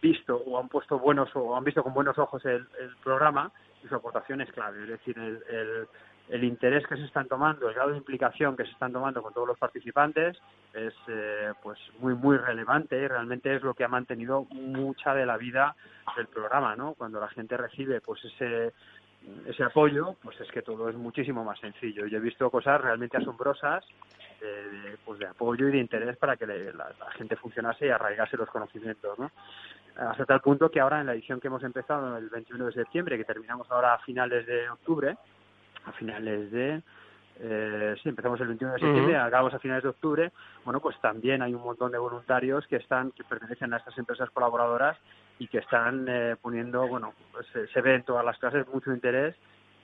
visto 0.02 0.38
o 0.38 0.60
han 0.60 0.70
puesto 0.70 0.98
buenos 0.98 1.30
o 1.36 1.56
han 1.56 1.64
visto 1.64 1.84
con 1.84 1.94
buenos 1.94 2.18
ojos 2.18 2.44
el, 2.46 2.66
programa 3.04 3.52
y 3.84 3.88
su 3.88 3.94
aportación 3.94 4.42
es 4.42 4.52
clave. 4.52 4.82
Es 4.82 4.90
decir, 4.90 5.20
el 5.20 5.44
el 5.50 5.88
interés 6.30 6.86
que 6.88 6.96
se 6.98 7.06
están 7.06 7.28
tomando, 7.28 7.68
el 7.68 7.76
grado 7.76 7.92
de 7.92 7.98
implicación 7.98 8.58
que 8.58 8.64
se 8.64 8.72
están 8.72 8.92
tomando 8.92 9.22
con 9.22 9.34
todos 9.34 9.48
los 9.48 9.58
participantes 9.58 10.38
es 10.74 10.94
eh, 11.08 11.54
pues 11.62 11.80
muy 12.00 12.16
muy 12.16 12.38
relevante 12.38 12.98
y 12.98 13.08
realmente 13.08 13.56
es 13.56 13.62
lo 13.62 13.74
que 13.74 13.84
ha 13.84 13.88
mantenido 13.88 14.46
mucha 14.52 15.14
de 15.14 15.26
la 15.26 15.38
vida 15.38 15.76
del 16.18 16.28
programa, 16.28 16.76
¿no? 16.76 16.94
Cuando 16.96 17.20
la 17.20 17.30
gente 17.30 17.58
recibe 17.58 18.02
pues 18.02 18.24
ese 18.26 18.74
ese 19.48 19.64
apoyo, 19.64 20.16
pues 20.22 20.40
es 20.40 20.52
que 20.52 20.62
todo 20.62 20.88
es 20.88 20.96
muchísimo 20.96 21.44
más 21.44 21.60
sencillo. 21.60 22.06
Yo 22.06 22.18
he 22.18 22.22
visto 22.22 22.50
cosas 22.52 22.80
realmente 22.80 23.18
asombrosas 23.18 23.84
pues 25.04 25.20
de 25.20 25.28
apoyo 25.28 25.68
y 25.68 25.72
de 25.72 25.80
interés 25.80 26.18
para 26.18 26.36
que 26.36 26.46
la, 26.46 26.94
gente 27.18 27.36
funcionase 27.36 27.88
y 27.88 27.90
arraigase 27.90 28.38
los 28.38 28.50
conocimientos, 28.50 29.18
¿no? 29.18 29.32
Hasta 29.96 30.26
tal 30.26 30.42
punto 30.42 30.70
que 30.70 30.82
ahora 30.82 31.00
en 31.00 31.08
la 31.08 31.14
edición 31.14 31.40
que 31.40 31.48
hemos 31.48 31.64
empezado 31.64 32.18
el 32.18 32.30
21 32.30 32.66
de 32.66 32.74
septiembre, 32.74 33.18
que 33.18 33.24
terminamos 33.24 33.72
ahora 33.72 33.94
a 33.94 34.00
finales 34.00 34.46
de 34.46 34.70
octubre, 34.70 35.18
a 35.86 35.92
finales 35.94 36.52
de 36.52 36.82
eh, 37.40 37.96
sí, 38.02 38.10
empezamos 38.10 38.40
el 38.40 38.48
21 38.48 38.74
de 38.74 38.80
septiembre, 38.80 39.18
acabamos 39.18 39.54
a 39.54 39.60
finales 39.60 39.84
de 39.84 39.90
octubre. 39.90 40.32
Bueno, 40.64 40.80
pues 40.80 41.00
también 41.02 41.42
hay 41.42 41.54
un 41.54 41.64
montón 41.64 41.92
de 41.92 41.98
voluntarios 41.98 42.66
que 42.68 42.78
están, 42.78 43.12
que 43.12 43.24
pertenecen 43.24 43.74
a 43.74 43.78
estas 43.78 43.98
empresas 43.98 44.30
colaboradoras 44.30 44.98
y 45.40 45.48
que 45.48 45.58
están 45.60 46.06
eh, 46.08 46.36
poniendo, 46.42 46.88
bueno, 46.88 47.14
pues, 47.32 47.48
eh, 47.56 47.68
se 47.74 47.82
ve 47.82 47.96
en 47.96 48.04
todas 48.04 48.24
las 48.24 48.38
clases 48.38 48.66
mucho 48.74 48.94
interés 48.94 49.36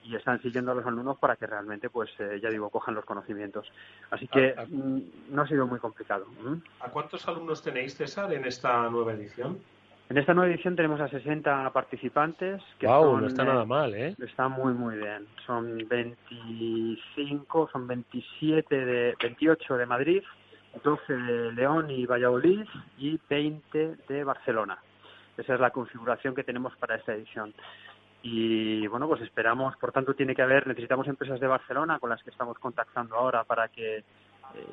y 0.04 0.16
están 0.16 0.40
siguiendo 0.40 0.72
a 0.72 0.74
los 0.74 0.86
alumnos 0.86 1.18
para 1.18 1.36
que 1.36 1.46
realmente, 1.46 1.90
pues 1.90 2.10
eh, 2.18 2.40
ya 2.42 2.48
digo, 2.48 2.70
cojan 2.70 2.94
los 2.94 3.04
conocimientos. 3.04 3.70
Así 4.10 4.26
que 4.26 4.54
mm, 4.68 5.34
no 5.34 5.42
ha 5.42 5.46
sido 5.46 5.66
muy 5.66 5.78
complicado. 5.78 6.26
¿A 6.80 6.88
cuántos 6.88 7.28
alumnos 7.28 7.62
tenéis, 7.62 7.94
César, 7.96 8.32
en 8.32 8.44
esta 8.46 8.88
nueva 8.88 9.12
edición? 9.12 9.58
En 10.12 10.18
esta 10.18 10.34
nueva 10.34 10.52
edición 10.52 10.76
tenemos 10.76 11.00
a 11.00 11.08
60 11.08 11.70
participantes. 11.70 12.62
Que 12.78 12.86
wow, 12.86 13.18
no 13.18 13.28
está 13.28 13.44
nada 13.44 13.64
mal, 13.64 13.94
¿eh? 13.94 14.14
Está 14.22 14.46
muy, 14.46 14.74
muy 14.74 14.96
bien. 14.96 15.26
Son 15.46 15.78
25, 15.88 17.70
son 17.72 17.86
27 17.86 18.84
de, 18.84 19.16
28 19.18 19.74
de 19.78 19.86
Madrid, 19.86 20.22
12 20.84 21.14
de 21.14 21.52
León 21.52 21.90
y 21.90 22.04
Valladolid 22.04 22.66
y 22.98 23.18
20 23.26 23.96
de 24.06 24.22
Barcelona. 24.22 24.76
Esa 25.38 25.54
es 25.54 25.60
la 25.60 25.70
configuración 25.70 26.34
que 26.34 26.44
tenemos 26.44 26.76
para 26.76 26.96
esta 26.96 27.14
edición. 27.14 27.54
Y 28.20 28.86
bueno, 28.88 29.08
pues 29.08 29.22
esperamos, 29.22 29.74
por 29.78 29.92
tanto, 29.92 30.12
tiene 30.12 30.34
que 30.34 30.42
haber, 30.42 30.66
necesitamos 30.66 31.08
empresas 31.08 31.40
de 31.40 31.46
Barcelona 31.46 31.98
con 31.98 32.10
las 32.10 32.22
que 32.22 32.28
estamos 32.28 32.58
contactando 32.58 33.16
ahora 33.16 33.44
para 33.44 33.68
que, 33.68 33.96
eh, 33.96 34.04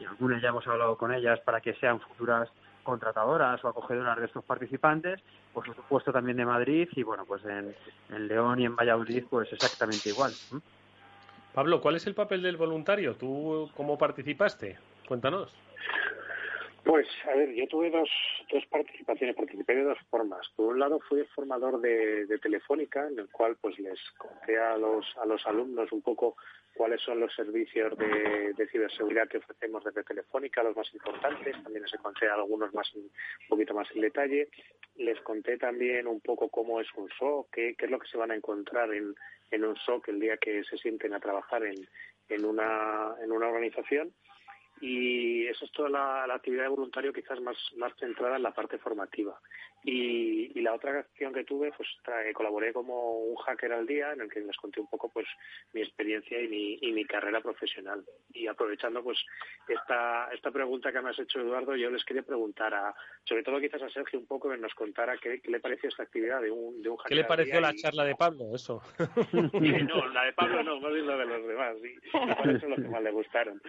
algunas 0.10 0.42
ya 0.42 0.50
hemos 0.50 0.68
hablado 0.68 0.98
con 0.98 1.14
ellas, 1.14 1.40
para 1.46 1.62
que 1.62 1.76
sean 1.76 2.02
futuras 2.02 2.50
contratadoras 2.90 3.64
o 3.64 3.68
acogedoras 3.68 4.18
de 4.18 4.26
estos 4.26 4.44
participantes, 4.44 5.22
por 5.54 5.64
supuesto 5.66 6.12
también 6.12 6.38
de 6.38 6.46
Madrid 6.46 6.90
y 6.96 7.04
bueno, 7.04 7.24
pues 7.26 7.46
en, 7.46 7.76
en 8.10 8.28
León 8.28 8.60
y 8.60 8.66
en 8.66 8.76
Valladolid 8.76 9.26
pues 9.30 9.52
exactamente 9.54 10.10
igual. 10.10 10.34
Pablo, 11.54 11.82
¿cuál 11.82 11.96
es 11.98 12.08
el 12.08 12.16
papel 12.16 12.42
del 12.42 12.58
voluntario? 12.58 13.16
¿Tú 13.16 13.70
cómo 13.76 13.98
participaste? 13.98 14.78
Cuéntanos. 15.08 15.54
Pues, 16.84 17.08
a 17.32 17.36
ver, 17.36 17.54
yo 17.54 17.68
tuve 17.68 17.92
dos, 17.92 18.10
dos 18.52 18.66
participaciones, 18.68 19.36
participé 19.36 19.76
de 19.76 19.84
dos 19.84 19.98
formas. 20.10 20.48
Por 20.56 20.74
un 20.74 20.80
lado, 20.80 21.00
fui 21.08 21.24
formador 21.36 21.80
de, 21.82 22.26
de 22.26 22.40
Telefónica, 22.40 23.08
en 23.08 23.20
el 23.20 23.30
cual 23.30 23.58
pues 23.62 23.78
les 23.78 24.00
conté 24.18 24.58
a 24.58 24.78
los, 24.78 25.06
a 25.22 25.26
los 25.26 25.46
alumnos 25.46 25.92
un 25.92 26.02
poco 26.02 26.36
cuáles 26.80 27.02
son 27.02 27.20
los 27.20 27.36
servicios 27.36 27.98
de, 27.98 28.68
ciberseguridad 28.72 29.28
que 29.28 29.40
ofrecemos 29.40 29.84
desde 29.84 30.02
Telefónica, 30.02 30.64
los 30.64 30.78
más 30.78 30.88
importantes. 30.94 31.62
También 31.62 31.84
les 31.84 32.02
conté 32.02 32.30
algunos 32.30 32.74
más, 32.74 32.90
un 32.96 33.12
poquito 33.50 33.74
más 33.74 33.92
en 33.94 34.00
detalle. 34.00 34.48
Les 34.96 35.20
conté 35.20 35.58
también 35.58 36.08
un 36.08 36.22
poco 36.22 36.48
cómo 36.48 36.80
es 36.80 36.88
un 36.96 37.10
SOC, 37.20 37.50
qué, 37.52 37.76
es 37.78 37.92
lo 37.92 38.00
que 38.00 38.08
se 38.08 38.18
van 38.18 38.32
a 38.32 38.36
encontrar 38.36 38.94
en, 38.94 39.14
un 39.62 39.76
SOC 39.76 40.08
el 40.08 40.22
día 40.22 40.38
que 40.38 40.64
se 40.64 40.78
sienten 40.78 41.14
a 41.14 41.20
trabajar 41.20 41.64
en, 41.66 42.46
una, 42.46 43.14
organización 43.28 44.14
y 44.80 45.48
eso 45.48 45.66
es 45.66 45.74
toda 45.74 45.90
la, 45.90 46.34
actividad 46.34 46.64
de 46.64 46.70
voluntario 46.70 47.12
quizás 47.12 47.42
más 47.42 47.58
centrada 48.00 48.38
en 48.38 48.44
la 48.44 48.54
parte 48.54 48.78
formativa. 48.78 49.38
Y, 49.84 50.52
y 50.60 50.62
la 50.62 50.74
otra 50.74 51.00
acción 51.00 51.34
que 51.34 51.46
tuve, 51.46 51.72
pues 51.72 51.88
colaboré 52.34 52.74
como 52.74 53.20
un 53.20 53.36
hacker 53.38 53.72
al 53.72 53.88
día 53.88 54.12
en 54.12 54.22
el 54.22 54.30
que 54.30 54.42
les 54.42 54.58
conté 54.58 54.82
un 54.82 54.88
poco 54.88 55.10
pues 55.10 55.26
mi 55.74 55.82
experiencia 55.82 56.42
y 56.42 56.48
mi, 56.48 56.78
y 56.82 56.92
mi 56.92 57.06
carrera 57.06 57.42
profesional. 57.42 58.04
Y 58.34 58.48
aprovechando 58.48 59.04
pues 59.04 59.18
esta, 59.68 60.30
esta 60.34 60.52
pregunta 60.52 60.92
que 60.92 61.02
me 61.02 61.10
has 61.10 61.20
hecho 61.20 61.40
Eduardo, 61.40 61.76
yo 61.76 61.90
les 61.90 62.04
quería 62.04 62.24
preguntar 62.24 62.74
a, 62.74 62.94
sobre 63.24 63.44
todo 63.44 63.60
quizás 63.60 63.82
a 63.82 63.90
Sergio 63.90 64.20
un 64.20 64.26
poco 64.26 64.50
que 64.50 64.58
nos 64.58 64.74
contara 64.74 65.18
qué, 65.18 65.42
le 65.46 65.60
pareció 65.60 65.90
esta 65.90 66.04
actividad 66.04 66.42
de 66.42 66.52
un, 66.52 66.82
de 66.82 66.90
un 66.90 66.98
hacker 66.98 67.10
¿Qué 67.10 67.16
le 67.16 67.24
pareció 67.24 67.62
la 67.62 67.74
charla 67.74 68.04
de 68.04 68.16
Pablo? 68.16 68.54
Eso. 68.54 68.82
no, 69.34 70.08
la 70.10 70.26
de 70.26 70.34
Pablo 70.34 70.64
no, 70.64 70.80
más 70.80 70.94
bien 70.94 71.08
la 71.08 71.18
de 71.18 71.26
los 71.26 71.48
demás. 71.48 71.76
¿Y 71.84 72.36
cuáles 72.36 72.62
son 72.62 72.70
los 72.72 72.80
que 72.80 72.88
más 72.88 73.02
le 73.02 73.12
gustaron? 73.12 73.62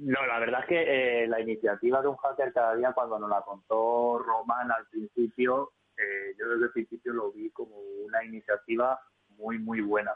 No, 0.00 0.24
la 0.26 0.38
verdad 0.38 0.60
es 0.60 0.66
que 0.66 1.22
eh, 1.22 1.26
la 1.26 1.40
iniciativa 1.40 2.00
de 2.00 2.08
un 2.08 2.16
hacker 2.16 2.52
cada 2.52 2.76
día, 2.76 2.92
cuando 2.92 3.18
nos 3.18 3.30
la 3.30 3.42
contó 3.42 4.18
Román 4.18 4.70
al 4.70 4.86
principio, 4.86 5.72
eh, 5.96 6.34
yo 6.38 6.48
desde 6.50 6.66
el 6.66 6.72
principio 6.72 7.12
lo 7.12 7.32
vi 7.32 7.50
como 7.50 7.76
una 7.76 8.24
iniciativa 8.24 9.00
muy, 9.30 9.58
muy 9.58 9.80
buena. 9.80 10.12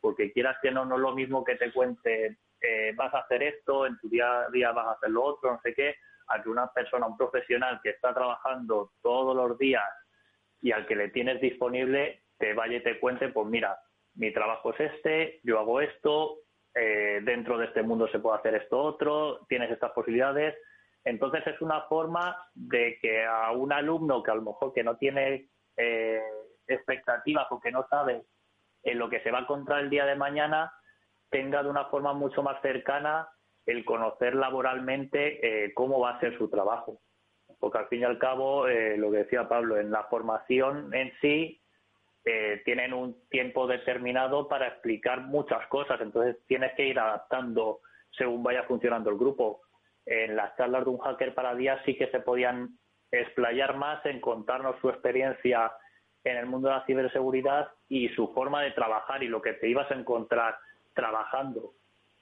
Porque 0.00 0.32
quieras 0.32 0.56
que 0.60 0.70
no, 0.70 0.84
no 0.84 0.96
es 0.96 1.00
lo 1.00 1.14
mismo 1.14 1.44
que 1.44 1.56
te 1.56 1.72
cuente, 1.72 2.38
eh, 2.60 2.92
vas 2.94 3.14
a 3.14 3.20
hacer 3.20 3.42
esto, 3.42 3.86
en 3.86 3.98
tu 3.98 4.08
día 4.08 4.42
a 4.42 4.50
día 4.50 4.72
vas 4.72 4.86
a 4.86 4.92
hacer 4.92 5.10
lo 5.10 5.24
otro, 5.24 5.52
no 5.52 5.60
sé 5.62 5.72
qué, 5.74 5.94
a 6.28 6.42
que 6.42 6.50
una 6.50 6.70
persona, 6.70 7.06
un 7.06 7.16
profesional 7.16 7.80
que 7.82 7.90
está 7.90 8.12
trabajando 8.12 8.92
todos 9.00 9.34
los 9.34 9.56
días 9.58 9.88
y 10.60 10.72
al 10.72 10.86
que 10.86 10.96
le 10.96 11.08
tienes 11.08 11.40
disponible, 11.40 12.24
te 12.38 12.52
vaya 12.52 12.76
y 12.76 12.82
te 12.82 13.00
cuente, 13.00 13.28
pues 13.28 13.46
mira, 13.46 13.78
mi 14.14 14.32
trabajo 14.32 14.74
es 14.74 14.92
este, 14.92 15.40
yo 15.42 15.58
hago 15.58 15.80
esto, 15.80 16.38
eh, 16.74 17.20
dentro 17.22 17.58
de 17.58 17.66
este 17.66 17.82
mundo 17.82 18.08
se 18.08 18.18
puede 18.18 18.38
hacer 18.38 18.54
esto 18.54 18.78
otro, 18.78 19.44
tienes 19.48 19.70
estas 19.70 19.92
posibilidades. 19.92 20.56
Entonces 21.04 21.46
es 21.46 21.60
una 21.60 21.82
forma 21.82 22.36
de 22.54 22.98
que 23.00 23.24
a 23.24 23.50
un 23.52 23.72
alumno 23.72 24.22
que 24.22 24.30
a 24.30 24.34
lo 24.34 24.42
mejor 24.42 24.72
que 24.72 24.84
no 24.84 24.96
tiene 24.96 25.48
eh, 25.76 26.22
expectativas 26.66 27.46
o 27.50 27.60
que 27.60 27.72
no 27.72 27.86
sabe 27.88 28.22
en 28.84 28.98
lo 28.98 29.10
que 29.10 29.20
se 29.20 29.30
va 29.30 29.38
a 29.38 29.42
encontrar 29.42 29.80
el 29.80 29.90
día 29.90 30.06
de 30.06 30.16
mañana, 30.16 30.72
tenga 31.30 31.62
de 31.62 31.70
una 31.70 31.86
forma 31.86 32.14
mucho 32.14 32.42
más 32.42 32.60
cercana 32.62 33.28
el 33.66 33.84
conocer 33.84 34.34
laboralmente 34.34 35.64
eh, 35.64 35.74
cómo 35.74 36.00
va 36.00 36.10
a 36.10 36.20
ser 36.20 36.36
su 36.38 36.48
trabajo. 36.48 37.00
Porque 37.60 37.78
al 37.78 37.88
fin 37.88 38.00
y 38.00 38.04
al 38.04 38.18
cabo, 38.18 38.66
lo 38.66 39.10
que 39.12 39.18
decía 39.18 39.48
Pablo, 39.48 39.78
en 39.78 39.90
la 39.92 40.04
formación 40.04 40.92
en 40.94 41.12
sí 41.20 41.61
eh, 42.24 42.62
tienen 42.64 42.92
un 42.92 43.28
tiempo 43.28 43.66
determinado 43.66 44.48
para 44.48 44.68
explicar 44.68 45.22
muchas 45.22 45.66
cosas, 45.66 46.00
entonces 46.00 46.36
tienes 46.46 46.72
que 46.74 46.86
ir 46.86 46.98
adaptando 46.98 47.80
según 48.16 48.42
vaya 48.42 48.62
funcionando 48.64 49.10
el 49.10 49.18
grupo. 49.18 49.62
En 50.06 50.36
las 50.36 50.56
charlas 50.56 50.84
de 50.84 50.90
un 50.90 50.98
hacker 50.98 51.34
para 51.34 51.56
sí 51.84 51.96
que 51.96 52.08
se 52.08 52.20
podían 52.20 52.78
explayar 53.10 53.76
más 53.76 54.04
en 54.06 54.20
contarnos 54.20 54.76
su 54.80 54.88
experiencia 54.88 55.72
en 56.24 56.36
el 56.36 56.46
mundo 56.46 56.68
de 56.68 56.74
la 56.74 56.86
ciberseguridad 56.86 57.68
y 57.88 58.08
su 58.10 58.32
forma 58.32 58.62
de 58.62 58.70
trabajar 58.72 59.22
y 59.22 59.28
lo 59.28 59.42
que 59.42 59.54
te 59.54 59.68
ibas 59.68 59.90
a 59.90 59.94
encontrar 59.94 60.56
trabajando. 60.94 61.74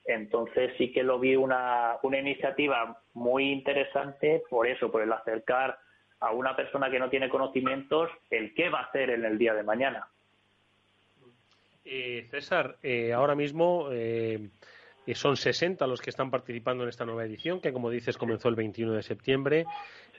Entonces 0.05 0.73
sí 0.79 0.93
que 0.93 1.03
lo 1.03 1.19
vi 1.19 1.37
una, 1.37 1.99
una 2.03 2.19
iniciativa 2.19 3.03
muy 3.13 3.51
interesante 3.51 4.43
por 4.49 4.67
eso, 4.67 4.91
por 4.91 5.03
el 5.03 5.13
acercar 5.13 5.79
a 6.21 6.33
una 6.33 6.55
persona 6.55 6.91
que 6.91 6.99
no 6.99 7.09
tiene 7.09 7.29
conocimientos 7.29 8.11
el 8.31 8.55
qué 8.55 8.69
va 8.69 8.81
a 8.81 8.85
hacer 8.85 9.11
en 9.11 9.25
el 9.25 9.39
día 9.39 9.55
de 9.55 9.63
mañana. 9.63 10.07
Eh, 11.85 12.27
César, 12.31 12.77
eh, 12.83 13.13
ahora 13.13 13.35
mismo 13.35 13.89
eh, 13.91 14.51
son 15.15 15.37
60 15.37 15.87
los 15.87 16.01
que 16.01 16.11
están 16.11 16.31
participando 16.31 16.85
en 16.85 16.91
esta 16.91 17.07
nueva 17.07 17.25
edición, 17.25 17.61
que 17.61 17.73
como 17.73 17.91
dices 17.91 18.19
comenzó 18.19 18.49
el 18.49 18.55
21 18.55 18.93
de 18.93 19.03
septiembre, 19.03 19.65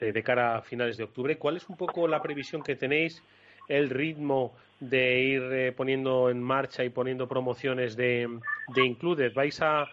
de 0.00 0.22
cara 0.24 0.56
a 0.56 0.62
finales 0.62 0.96
de 0.96 1.04
octubre. 1.04 1.38
¿Cuál 1.38 1.56
es 1.56 1.68
un 1.68 1.76
poco 1.76 2.08
la 2.08 2.20
previsión 2.20 2.62
que 2.62 2.74
tenéis, 2.74 3.22
el 3.68 3.88
ritmo 3.88 4.52
de 4.80 5.20
ir 5.20 5.74
poniendo 5.76 6.28
en 6.28 6.42
marcha 6.42 6.82
y 6.82 6.90
poniendo 6.90 7.28
promociones 7.28 7.96
de, 7.96 8.28
de 8.74 8.84
Included? 8.84 9.32
¿Vais 9.32 9.62
a 9.62 9.86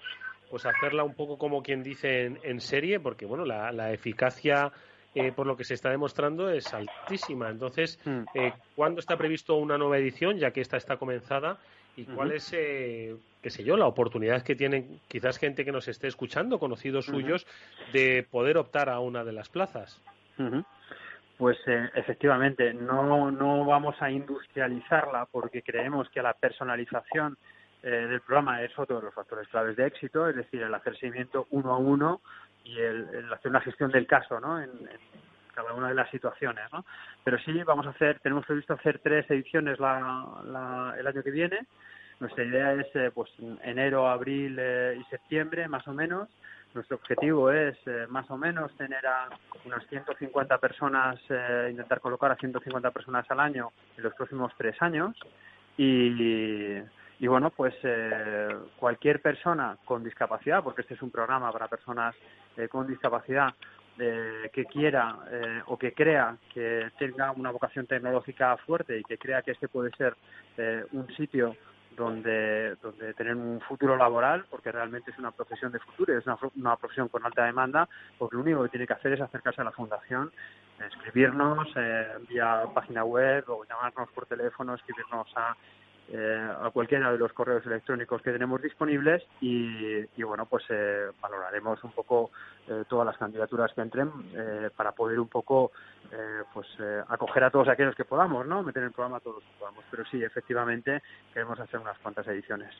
pues 0.49 0.66
hacerla 0.66 1.03
un 1.03 1.14
poco 1.14 1.38
como 1.38 1.62
quien 1.62 1.84
dice 1.84 2.26
en, 2.41 2.60
serie? 2.60 2.99
Porque 2.99 3.28
bueno, 3.28 3.45
la 3.45 3.93
eficacia 3.93 4.74
eh, 5.16 5.32
por 5.32 5.47
lo 5.47 5.57
que 5.57 5.64
se 5.64 5.74
está 5.74 5.89
demostrando, 5.89 6.49
es 6.49 6.72
altísima. 6.72 7.49
Entonces, 7.49 7.99
mm. 8.05 8.24
eh, 8.36 8.53
¿cuándo 8.76 8.99
está 8.99 9.18
previsto 9.18 9.55
una 9.55 9.78
nueva 9.78 9.97
edición, 9.97 10.38
ya 10.38 10.51
que 10.51 10.62
esta 10.62 10.78
está 10.78 10.97
comenzada? 10.97 11.57
¿Y 11.97 12.05
cuál 12.05 12.32
es, 12.32 12.53
eh, 12.53 13.16
qué 13.41 13.49
sé 13.49 13.64
yo, 13.64 13.76
la 13.76 13.88
oportunidad 13.88 14.43
que 14.43 14.55
tienen 14.55 15.01
quizás 15.07 15.38
gente 15.38 15.66
que 15.66 15.72
nos 15.72 15.88
esté 15.88 16.07
escuchando, 16.07 16.60
conocidos 16.60 17.07
suyos, 17.07 17.45
de 17.91 18.26
poder 18.30 18.57
optar 18.57 18.88
a 18.88 18.99
una 18.99 19.24
de 19.24 19.34
las 19.34 19.49
plazas? 19.49 19.99
Pues 21.38 21.57
efectivamente, 21.95 22.74
no, 22.74 23.32
no 23.32 23.66
vamos 23.66 23.95
a 24.01 24.12
industrializarla 24.12 25.26
porque 25.26 25.62
creemos 25.62 26.10
que 26.10 26.22
la 26.22 26.34
personalización 26.34 27.38
del 27.82 28.22
programa 28.22 28.64
es 28.64 28.78
otro 28.78 28.97
de 28.97 29.05
los 29.05 29.14
factores 29.14 29.47
claves 29.49 29.76
de 29.76 29.88
éxito, 29.88 30.30
es 30.30 30.38
decir, 30.38 30.62
el 30.62 30.74
hacer 30.74 30.97
seguimiento 30.97 31.47
uno 31.49 31.74
a 31.74 31.78
uno 31.78 32.22
y 32.64 32.78
el, 32.80 33.32
hacer 33.34 33.49
una 33.49 33.62
gestión 33.62 33.91
del 33.91 34.05
caso 34.05 34.39
¿no? 34.39 34.62
En, 34.62 34.70
cada 35.53 35.74
una 35.74 35.89
de 35.89 35.95
las 35.95 36.10
situaciones. 36.10 36.72
¿no? 36.72 36.86
Pero 37.24 37.38
sí, 37.39 37.51
vamos 37.64 37.86
a 37.88 37.89
hacer, 37.89 38.20
tenemos 38.20 38.45
previsto 38.45 38.74
hacer 38.74 38.99
tres 39.03 39.30
ediciones 39.30 39.80
la, 39.80 40.95
el 40.97 41.05
año 41.05 41.24
que 41.24 41.32
viene. 41.32 41.66
Nuestra 42.20 42.43
idea 42.43 42.74
es 42.74 42.88
eh, 42.95 43.12
pues 43.14 43.30
enero, 43.64 44.10
abril 44.10 44.57
eh, 44.60 44.97
y 44.99 45.03
septiembre, 45.05 45.68
más 45.68 45.88
o 45.88 45.93
menos. 45.93 46.28
Nuestro 46.74 46.97
objetivo 46.97 47.49
es 47.51 47.76
eh, 47.88 48.05
más 48.10 48.30
o 48.30 48.38
menos 48.38 48.76
tener 48.78 49.05
a 49.07 49.30
unas 49.66 49.86
150 49.88 50.57
personas, 50.60 51.20
intentar 51.70 51.99
colocar 51.99 52.32
a 52.32 52.36
150 52.36 52.91
personas 52.91 53.30
al 53.32 53.39
año 53.39 53.72
en 53.97 54.03
los 54.03 54.14
próximos 54.14 54.51
tres 54.57 54.80
años. 54.82 55.18
Y, 55.78 56.78
Y 57.20 57.28
bueno, 57.28 57.49
pues 57.49 57.74
eh, 57.84 58.55
cualquier 58.78 59.22
persona 59.22 59.78
con 59.84 60.03
discapacidad, 60.03 60.63
porque 60.63 60.82
este 60.82 60.93
es 60.93 61.01
un 61.01 61.11
programa 61.11 61.51
para 61.51 61.67
personas 61.67 62.15
eh, 62.55 62.67
con 62.70 62.88
discapacidad, 62.88 63.53
eh, 63.99 64.49
que 64.53 64.63
quiera 64.65 65.17
eh, 65.30 65.61
o 65.65 65.78
que 65.78 65.93
crea 65.93 66.38
que 66.53 66.89
tenga 66.97 67.32
una 67.32 67.51
vocación 67.51 67.86
tecnológica 67.86 68.55
fuerte 68.65 68.97
y 68.97 69.03
que 69.03 69.17
crea 69.17 69.41
que 69.41 69.51
este 69.51 69.67
puede 69.67 69.91
ser 69.91 70.15
eh, 70.57 70.86
un 70.93 71.05
sitio 71.15 71.57
donde, 71.97 72.76
donde 72.82 73.13
tener 73.13 73.36
un 73.36 73.59
futuro 73.59 73.97
laboral, 73.97 74.45
porque 74.49 74.72
realmente 74.72 75.11
es 75.11 75.20
una 75.20 75.32
profesión 75.32 75.74
de 75.74 75.80
futuro, 75.80 76.17
es 76.17 76.26
una, 76.26 76.38
una 76.55 76.78
profesión 76.78 77.09
con 77.09 77.26
alta 77.26 77.43
demanda, 77.43 77.89
pues 78.17 78.32
lo 78.32 78.39
único 78.39 78.63
que 78.63 78.70
tiene 78.70 78.88
que 78.88 78.93
hacer 78.93 79.11
es 79.11 79.22
acercarse 79.22 79.59
a 79.59 79.65
la 79.65 79.72
fundación, 79.72 80.32
escribirnos 80.88 81.67
eh, 81.76 82.07
vía 82.30 82.63
página 82.74 83.03
web 83.03 83.43
o 83.49 83.65
llamarnos 83.65 84.09
por 84.11 84.26
teléfono, 84.28 84.76
escribirnos 84.76 85.28
a 85.36 85.57
eh, 86.12 86.49
a 86.62 86.70
cualquiera 86.72 87.12
de 87.12 87.18
los 87.18 87.34
correos 87.34 87.66
electrónicos 87.66 88.22
que 88.22 88.32
tenemos 88.32 88.62
disponibles 88.62 89.24
y, 89.41 90.05
bueno 90.24 90.45
pues 90.45 90.64
eh, 90.70 91.12
valoraremos 91.22 91.84
un 91.84 91.91
poco 91.91 92.32
eh, 92.68 92.84
todas 92.88 93.05
las 93.05 93.18
candidaturas 93.18 93.72
que 93.74 93.82
entren 93.82 94.12
eh, 94.34 94.70
para 94.76 94.91
poder 94.91 95.20
un 95.20 95.28
poco 95.28 95.72
eh, 96.12 96.43
pues 96.53 96.68
acoger 97.07 97.43
a 97.43 97.51
todos 97.51 97.68
aquellos 97.68 97.95
que 97.95 98.05
podamos 98.05 98.45
no 98.45 98.64
meter 98.64 98.84
en 98.84 98.88
el 98.88 98.93
programa 98.93 99.18
a 99.18 99.20
todos 99.20 99.38
los 99.38 99.45
que 99.45 99.60
podamos. 99.60 99.84
Pero 99.89 100.05
sí 100.05 100.24
efectivamente 100.24 101.01
queremos 101.34 101.60
hacer 101.60 101.80
unas 101.80 101.97
cuantas 101.99 102.28
ediciones 102.28 102.74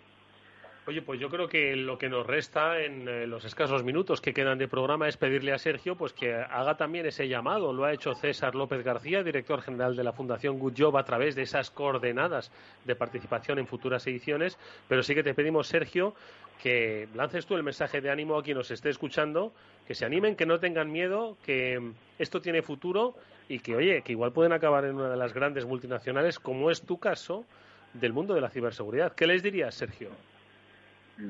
Oye, 0.90 1.04
pues 1.04 1.20
yo 1.20 1.30
creo 1.30 1.48
que 1.48 1.76
lo 1.76 2.00
que 2.00 2.10
nos 2.10 2.26
resta 2.26 2.82
en 2.82 3.08
eh, 3.08 3.28
los 3.28 3.46
escasos 3.46 3.84
minutos 3.84 4.22
que 4.22 4.34
quedan 4.34 4.58
de 4.58 4.68
programa 4.68 5.08
es 5.08 5.18
pedirle 5.18 5.54
a 5.54 5.60
Sergio 5.60 5.96
pues 5.96 6.14
que 6.14 6.34
haga 6.34 6.78
también 6.78 7.06
ese 7.06 7.28
llamado. 7.28 7.72
Lo 7.74 7.86
ha 7.86 7.94
hecho 7.94 8.16
César 8.16 8.56
López 8.56 8.84
García, 8.84 9.22
director 9.22 9.62
general 9.62 9.96
de 9.96 10.04
la 10.04 10.14
Fundación 10.14 10.58
Good 10.58 10.74
Job, 10.76 10.98
a 10.98 11.06
través 11.06 11.36
de 11.36 11.44
esas 11.44 11.70
coordenadas 11.70 12.52
de 12.86 12.96
participación 12.96 13.60
en 13.60 13.68
futuras 13.68 14.08
ediciones. 14.08 14.58
Pero 14.88 15.04
sí 15.04 15.14
que 15.14 15.22
te 15.22 15.36
pedimos, 15.36 15.68
Sergio, 15.68 16.16
que 16.60 17.08
lances 17.14 17.46
tú 17.46 17.56
el 17.56 17.62
mensaje 17.62 18.02
de 18.02 18.10
ánimo 18.10 18.36
a 18.36 18.42
quien 18.42 18.58
nos 18.58 18.72
esté 18.72 18.90
escuchando, 18.90 19.54
que 19.86 19.94
se 19.94 20.06
animen, 20.06 20.36
que 20.36 20.48
no 20.48 20.60
tengan 20.60 20.92
miedo, 20.92 21.38
que 21.46 21.92
esto 22.18 22.42
tiene 22.42 22.64
futuro 22.64 23.14
y 23.48 23.60
que, 23.60 23.76
oye, 23.76 24.02
que 24.02 24.14
igual 24.14 24.32
pueden 24.32 24.54
acabar 24.54 24.86
en 24.86 24.96
una 24.96 25.12
de 25.12 25.18
las 25.18 25.36
grandes 25.36 25.66
multinacionales, 25.66 26.40
como 26.40 26.72
es 26.72 26.82
tu 26.82 26.98
caso, 26.98 27.46
del 27.94 28.12
mundo 28.12 28.34
de 28.34 28.42
la 28.42 28.50
ciberseguridad. 28.50 29.14
¿Qué 29.14 29.28
les 29.28 29.44
dirías, 29.44 29.76
Sergio? 29.76 30.10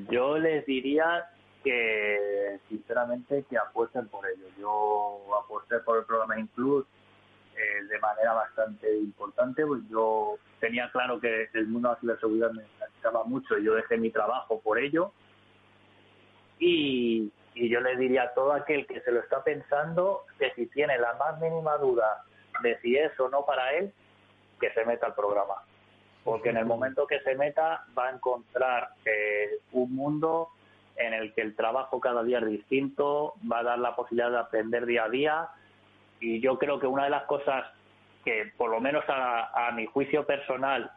Yo 0.08 0.38
les 0.38 0.64
diría 0.66 1.28
que, 1.64 2.60
sinceramente, 2.68 3.44
que 3.48 3.58
apuesten 3.58 4.08
por 4.08 4.26
ello. 4.26 4.46
Yo 4.58 5.20
aposté 5.44 5.78
por 5.80 5.98
el 5.98 6.04
programa 6.04 6.38
Include 6.38 6.86
eh, 7.56 7.84
de 7.84 7.98
manera 7.98 8.34
bastante 8.34 8.96
importante. 8.98 9.66
Pues 9.66 9.82
yo 9.90 10.36
tenía 10.60 10.90
claro 10.92 11.20
que 11.20 11.48
el 11.54 11.66
mundo 11.66 11.88
de 11.88 11.94
la 11.94 12.00
ciberseguridad 12.00 12.52
me 12.52 12.62
necesitaba 12.62 13.24
mucho 13.24 13.58
y 13.58 13.64
yo 13.64 13.74
dejé 13.74 13.96
mi 13.96 14.10
trabajo 14.10 14.60
por 14.60 14.78
ello. 14.78 15.12
Y, 16.58 17.32
y 17.54 17.68
yo 17.68 17.80
le 17.80 17.96
diría 17.96 18.24
a 18.24 18.34
todo 18.34 18.52
aquel 18.52 18.86
que 18.86 19.00
se 19.00 19.10
lo 19.10 19.20
está 19.20 19.42
pensando 19.42 20.24
que 20.38 20.52
si 20.54 20.66
tiene 20.66 20.98
la 20.98 21.14
más 21.14 21.40
mínima 21.40 21.76
duda 21.78 22.24
de 22.62 22.78
si 22.80 22.96
es 22.96 23.18
o 23.18 23.28
no 23.28 23.44
para 23.44 23.74
él, 23.74 23.92
que 24.60 24.70
se 24.72 24.84
meta 24.84 25.06
al 25.06 25.14
programa 25.14 25.54
porque 26.24 26.50
en 26.50 26.56
el 26.56 26.66
momento 26.66 27.06
que 27.06 27.20
se 27.20 27.34
meta 27.34 27.84
va 27.96 28.08
a 28.08 28.12
encontrar 28.12 28.90
eh, 29.04 29.58
un 29.72 29.94
mundo 29.94 30.48
en 30.96 31.14
el 31.14 31.32
que 31.34 31.40
el 31.40 31.56
trabajo 31.56 32.00
cada 32.00 32.22
día 32.22 32.38
es 32.38 32.46
distinto, 32.46 33.34
va 33.50 33.60
a 33.60 33.62
dar 33.62 33.78
la 33.78 33.96
posibilidad 33.96 34.30
de 34.30 34.38
aprender 34.38 34.84
día 34.84 35.04
a 35.04 35.08
día. 35.08 35.48
Y 36.20 36.40
yo 36.40 36.58
creo 36.58 36.78
que 36.78 36.86
una 36.86 37.04
de 37.04 37.10
las 37.10 37.24
cosas 37.24 37.64
que 38.24 38.52
por 38.58 38.70
lo 38.70 38.80
menos 38.80 39.02
a, 39.08 39.68
a 39.68 39.72
mi 39.72 39.86
juicio 39.86 40.26
personal 40.26 40.92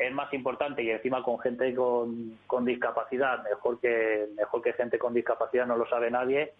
es 0.00 0.12
más 0.12 0.32
importante 0.32 0.82
y 0.82 0.90
encima 0.90 1.22
con 1.22 1.38
gente 1.40 1.74
con, 1.74 2.38
con 2.46 2.64
discapacidad, 2.64 3.42
mejor 3.44 3.78
que, 3.80 4.28
mejor 4.34 4.62
que 4.62 4.72
gente 4.72 4.98
con 4.98 5.12
discapacidad 5.12 5.66
no 5.66 5.76
lo 5.76 5.86
sabe 5.88 6.10
nadie, 6.10 6.54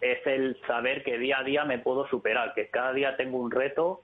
es 0.00 0.24
el 0.26 0.56
saber 0.66 1.02
que 1.02 1.18
día 1.18 1.38
a 1.40 1.42
día 1.42 1.64
me 1.64 1.78
puedo 1.78 2.06
superar, 2.06 2.54
que 2.54 2.68
cada 2.68 2.92
día 2.92 3.16
tengo 3.16 3.38
un 3.38 3.50
reto 3.50 4.02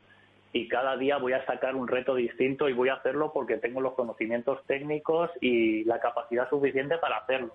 y 0.53 0.69
cada 0.69 0.97
día 0.97 1.17
voy 1.17 1.33
a 1.33 1.45
sacar 1.47 1.75
un 1.75 1.89
reto 1.89 2.15
distinto 2.15 2.69
y 2.69 2.75
voy 2.75 2.91
a 2.91 2.95
hacerlo 2.95 3.33
porque 3.33 3.57
tengo 3.57 3.81
los 3.81 3.95
conocimientos 3.95 4.65
técnicos 4.67 5.31
y 5.41 5.85
la 5.85 5.99
capacidad 5.99 6.49
suficiente 6.51 6.99
para 6.99 7.19
hacerlo. 7.19 7.55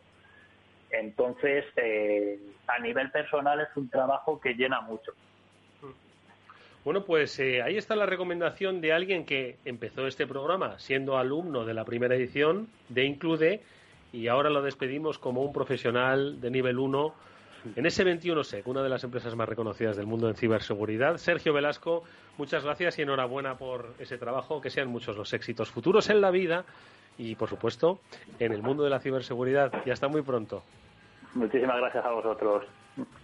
Entonces, 0.89 1.65
eh, 1.75 2.39
a 2.67 2.79
nivel 2.79 3.11
personal 3.11 3.59
es 3.59 3.75
un 3.75 3.89
trabajo 3.89 4.39
que 4.39 4.53
llena 4.53 4.81
mucho. 4.81 5.11
Bueno, 6.83 7.03
pues 7.03 7.37
eh, 7.39 7.61
ahí 7.61 7.77
está 7.77 7.95
la 7.95 8.05
recomendación 8.05 8.79
de 8.79 8.93
alguien 8.93 9.25
que 9.25 9.57
empezó 9.65 10.07
este 10.07 10.25
programa 10.25 10.79
siendo 10.79 11.17
alumno 11.17 11.65
de 11.65 11.73
la 11.73 11.83
primera 11.83 12.15
edición 12.15 12.69
de 12.87 13.03
Include 13.03 13.61
y 14.13 14.29
ahora 14.29 14.49
lo 14.49 14.61
despedimos 14.61 15.19
como 15.19 15.41
un 15.41 15.51
profesional 15.51 16.39
de 16.39 16.49
nivel 16.49 16.79
1 16.79 17.13
en 17.75 17.85
ese 17.85 18.05
21SEC, 18.05 18.61
una 18.65 18.81
de 18.83 18.89
las 18.89 19.03
empresas 19.03 19.35
más 19.35 19.49
reconocidas 19.49 19.97
del 19.97 20.05
mundo 20.05 20.29
en 20.29 20.35
ciberseguridad. 20.35 21.17
Sergio 21.17 21.53
Velasco, 21.53 22.03
muchas 22.37 22.63
gracias 22.63 22.97
y 22.99 23.01
enhorabuena 23.01 23.57
por 23.57 23.93
ese 23.99 24.17
trabajo, 24.17 24.61
que 24.61 24.69
sean 24.69 24.87
muchos 24.87 25.17
los 25.17 25.33
éxitos 25.33 25.69
futuros 25.69 26.09
en 26.09 26.21
la 26.21 26.31
vida 26.31 26.65
y, 27.17 27.35
por 27.35 27.49
supuesto, 27.49 27.99
en 28.39 28.51
el 28.51 28.61
mundo 28.61 28.83
de 28.83 28.89
la 28.89 28.99
ciberseguridad. 28.99 29.71
Y 29.85 29.91
hasta 29.91 30.07
muy 30.07 30.21
pronto. 30.21 30.63
Muchísimas 31.33 31.77
gracias 31.77 32.05
a 32.05 32.11
vosotros. 32.11 32.65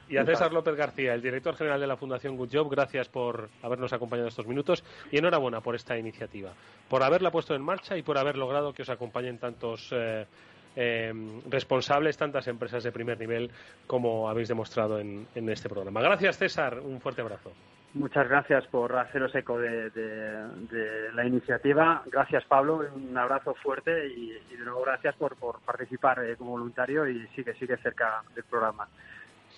Y 0.07 0.17
a 0.17 0.25
César 0.25 0.53
López 0.53 0.75
García, 0.75 1.13
el 1.13 1.21
director 1.21 1.55
general 1.55 1.79
de 1.79 1.87
la 1.87 1.97
Fundación 1.97 2.37
Good 2.37 2.49
Job, 2.53 2.69
gracias 2.69 3.09
por 3.09 3.49
habernos 3.63 3.91
acompañado 3.93 4.27
estos 4.27 4.45
minutos 4.45 4.83
y 5.11 5.17
enhorabuena 5.17 5.61
por 5.61 5.73
esta 5.73 5.97
iniciativa, 5.97 6.53
por 6.87 7.01
haberla 7.01 7.31
puesto 7.31 7.55
en 7.55 7.63
marcha 7.63 7.97
y 7.97 8.03
por 8.03 8.17
haber 8.19 8.37
logrado 8.37 8.73
que 8.73 8.83
os 8.83 8.89
acompañen 8.89 9.39
tantos 9.39 9.89
eh, 9.91 10.27
eh, 10.75 11.13
responsables, 11.49 12.17
tantas 12.17 12.47
empresas 12.47 12.83
de 12.83 12.91
primer 12.91 13.19
nivel 13.19 13.49
como 13.87 14.29
habéis 14.29 14.49
demostrado 14.49 14.99
en, 14.99 15.27
en, 15.33 15.49
este 15.49 15.69
programa. 15.69 16.01
Gracias, 16.01 16.37
César. 16.37 16.79
Un 16.79 17.01
fuerte 17.01 17.21
abrazo. 17.21 17.51
Muchas 17.93 18.27
gracias 18.27 18.65
por 18.67 18.95
haceros 18.97 19.35
eco 19.35 19.59
de, 19.59 19.91
de, 19.91 20.47
de 20.71 21.11
la 21.13 21.25
iniciativa. 21.25 22.01
Gracias, 22.07 22.43
Pablo. 22.45 22.83
Un 22.95 23.15
abrazo 23.15 23.53
fuerte 23.53 24.07
y, 24.07 24.31
y 24.51 24.57
de 24.57 24.65
nuevo 24.65 24.81
gracias 24.83 25.15
por, 25.15 25.35
por 25.35 25.59
participar 25.61 26.23
eh, 26.25 26.35
como 26.35 26.51
voluntario 26.51 27.07
y 27.07 27.27
sigue, 27.35 27.53
sigue 27.53 27.77
cerca 27.77 28.23
del 28.33 28.43
programa. 28.45 28.87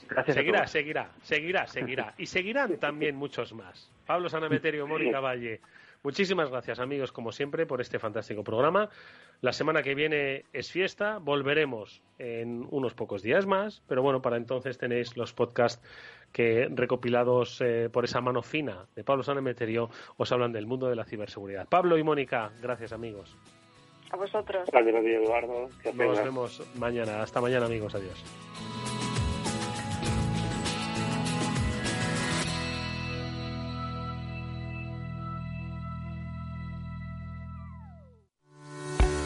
Gracias 0.09 0.35
seguirá, 0.35 0.67
seguirá, 0.67 1.09
seguirá, 1.21 1.65
seguirá. 1.67 2.13
Y 2.17 2.25
seguirán 2.25 2.77
también 2.77 3.15
muchos 3.15 3.53
más. 3.53 3.89
Pablo 4.05 4.27
Sanameterio, 4.27 4.85
Mónica 4.85 5.21
Valle. 5.21 5.61
Muchísimas 6.05 6.51
gracias, 6.51 6.77
amigos, 6.77 7.11
como 7.11 7.31
siempre, 7.31 7.65
por 7.65 7.81
este 7.81 7.97
fantástico 7.97 8.43
programa. 8.43 8.89
La 9.41 9.51
semana 9.51 9.81
que 9.81 9.95
viene 9.95 10.45
es 10.53 10.71
fiesta, 10.71 11.17
volveremos 11.17 12.03
en 12.19 12.67
unos 12.69 12.93
pocos 12.93 13.23
días 13.23 13.47
más, 13.47 13.81
pero 13.87 14.03
bueno, 14.03 14.21
para 14.21 14.37
entonces 14.37 14.77
tenéis 14.77 15.17
los 15.17 15.33
podcasts 15.33 15.83
que 16.31 16.67
recopilados 16.69 17.59
eh, 17.61 17.89
por 17.91 18.05
esa 18.05 18.21
mano 18.21 18.43
fina 18.43 18.85
de 18.95 19.03
Pablo 19.03 19.23
Sanemeterio 19.23 19.89
os 20.17 20.31
hablan 20.31 20.51
del 20.51 20.67
mundo 20.67 20.87
de 20.89 20.95
la 20.95 21.05
ciberseguridad. 21.05 21.67
Pablo 21.67 21.97
y 21.97 22.03
Mónica, 22.03 22.51
gracias 22.61 22.93
amigos. 22.93 23.35
A 24.11 24.15
vosotros. 24.15 24.69
Gracias, 24.71 25.05
Eduardo. 25.05 25.69
Nos 25.85 26.23
vemos 26.23 26.61
mañana. 26.75 27.23
Hasta 27.23 27.41
mañana, 27.41 27.65
amigos. 27.65 27.95
Adiós. 27.95 28.23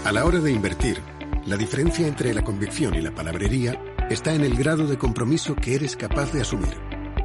A 0.09 0.11
la 0.11 0.25
hora 0.25 0.39
de 0.39 0.51
invertir, 0.51 1.03
la 1.45 1.55
diferencia 1.55 2.07
entre 2.07 2.33
la 2.33 2.43
convicción 2.43 2.95
y 2.95 3.01
la 3.01 3.13
palabrería 3.13 3.79
está 4.09 4.33
en 4.33 4.41
el 4.41 4.55
grado 4.55 4.87
de 4.87 4.97
compromiso 4.97 5.55
que 5.55 5.75
eres 5.75 5.95
capaz 5.95 6.31
de 6.33 6.41
asumir. 6.41 6.73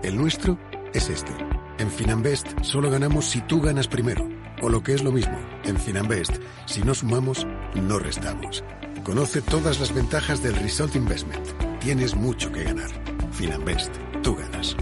El 0.02 0.18
nuestro 0.18 0.58
es 0.92 1.08
este. 1.08 1.32
En 1.78 1.90
Finanbest 1.90 2.46
solo 2.60 2.90
ganamos 2.90 3.24
si 3.24 3.40
tú 3.40 3.62
ganas 3.62 3.88
primero. 3.88 4.28
O 4.60 4.68
lo 4.68 4.82
que 4.82 4.92
es 4.92 5.02
lo 5.02 5.12
mismo, 5.12 5.38
en 5.64 5.78
Finanbest, 5.78 6.36
si 6.66 6.82
no 6.82 6.94
sumamos, 6.94 7.46
no 7.74 7.98
restamos. 7.98 8.62
Conoce 9.02 9.40
todas 9.40 9.80
las 9.80 9.94
ventajas 9.94 10.42
del 10.42 10.54
Result 10.54 10.94
Investment. 10.94 11.80
Tienes 11.80 12.14
mucho 12.14 12.52
que 12.52 12.64
ganar. 12.64 12.90
Finanbest, 13.32 13.94
tú 14.22 14.36
ganas. 14.36 14.76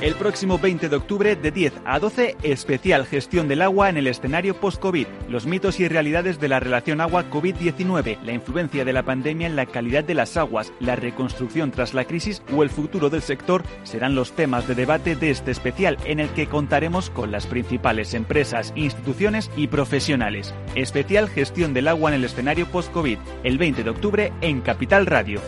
El 0.00 0.14
próximo 0.14 0.58
20 0.58 0.88
de 0.88 0.96
octubre 0.96 1.36
de 1.36 1.50
10 1.50 1.74
a 1.84 1.98
12, 1.98 2.38
especial 2.42 3.04
gestión 3.04 3.48
del 3.48 3.60
agua 3.60 3.90
en 3.90 3.98
el 3.98 4.06
escenario 4.06 4.58
post-COVID, 4.58 5.06
los 5.28 5.44
mitos 5.44 5.78
y 5.78 5.88
realidades 5.88 6.40
de 6.40 6.48
la 6.48 6.58
relación 6.58 7.02
agua-COVID-19, 7.02 8.18
la 8.22 8.32
influencia 8.32 8.86
de 8.86 8.94
la 8.94 9.02
pandemia 9.02 9.46
en 9.46 9.56
la 9.56 9.66
calidad 9.66 10.02
de 10.02 10.14
las 10.14 10.38
aguas, 10.38 10.72
la 10.80 10.96
reconstrucción 10.96 11.70
tras 11.70 11.92
la 11.92 12.06
crisis 12.06 12.42
o 12.56 12.62
el 12.62 12.70
futuro 12.70 13.10
del 13.10 13.20
sector 13.20 13.62
serán 13.82 14.14
los 14.14 14.32
temas 14.32 14.66
de 14.66 14.74
debate 14.74 15.16
de 15.16 15.30
este 15.30 15.50
especial 15.50 15.98
en 16.06 16.18
el 16.18 16.30
que 16.30 16.46
contaremos 16.46 17.10
con 17.10 17.30
las 17.30 17.46
principales 17.46 18.14
empresas, 18.14 18.72
instituciones 18.76 19.50
y 19.54 19.66
profesionales. 19.66 20.54
Especial 20.76 21.28
gestión 21.28 21.74
del 21.74 21.88
agua 21.88 22.08
en 22.08 22.16
el 22.16 22.24
escenario 22.24 22.64
post-COVID, 22.64 23.18
el 23.44 23.58
20 23.58 23.84
de 23.84 23.90
octubre 23.90 24.32
en 24.40 24.62
Capital 24.62 25.04
Radio. 25.04 25.42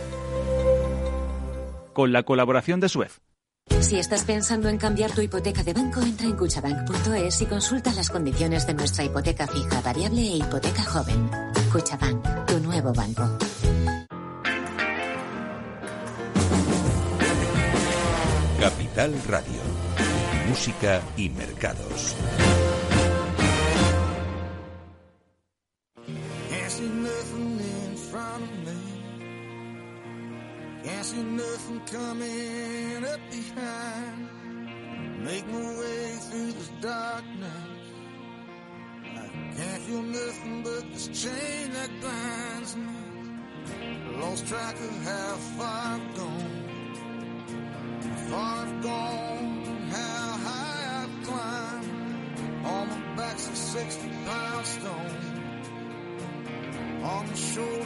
Con 1.93 2.13
la 2.13 2.21
colaboración 2.21 2.79
de 2.79 2.89
Suez. 2.89 3.19
Si 3.83 3.99
estás 3.99 4.23
pensando 4.23 4.69
en 4.69 4.77
cambiar 4.77 5.11
tu 5.11 5.21
hipoteca 5.21 5.61
de 5.61 5.73
banco, 5.73 6.01
entra 6.01 6.25
en 6.25 6.37
cuchabank.es 6.37 7.41
y 7.41 7.45
consulta 7.45 7.93
las 7.93 8.09
condiciones 8.09 8.65
de 8.65 8.73
nuestra 8.73 9.03
hipoteca 9.03 9.45
fija, 9.45 9.81
variable 9.81 10.21
e 10.21 10.37
hipoteca 10.37 10.83
joven. 10.83 11.29
Cuchabank, 11.71 12.45
tu 12.47 12.59
nuevo 12.59 12.93
banco. 12.93 13.37
Capital 18.59 19.13
Radio. 19.27 19.61
Música 20.47 21.01
y 21.17 21.29
mercados. 21.29 22.15
See 31.03 31.21
nothing 31.21 31.81
coming 31.91 33.03
up 33.03 33.19
behind. 33.29 34.29
Make 35.25 35.45
my 35.49 35.77
way 35.77 36.15
through 36.29 36.51
this 36.53 36.71
darkness. 36.79 37.51
I 39.03 39.27
can't 39.57 39.81
feel 39.83 40.01
nothing 40.01 40.63
but 40.63 40.93
this 40.93 41.07
chain 41.09 41.73
that 41.73 41.89
binds 42.01 42.77
me. 42.77 42.87
Lost 44.17 44.47
track 44.47 44.75
of 44.75 45.03
how 45.03 45.35
far 45.57 45.99
I've 45.99 46.15
gone. 46.15 46.63
How 48.01 48.15
far 48.29 48.65
I've 48.65 48.81
gone, 48.81 49.63
how 49.91 50.37
high 50.47 51.03
I've 51.03 51.27
climbed. 51.27 52.65
On 52.65 52.87
my 52.87 53.15
back's 53.17 53.49
a 53.49 53.55
60 53.57 54.09
pound 54.25 54.65
stone. 54.65 55.33
On 57.03 57.27
the 57.27 57.35
shore 57.35 57.82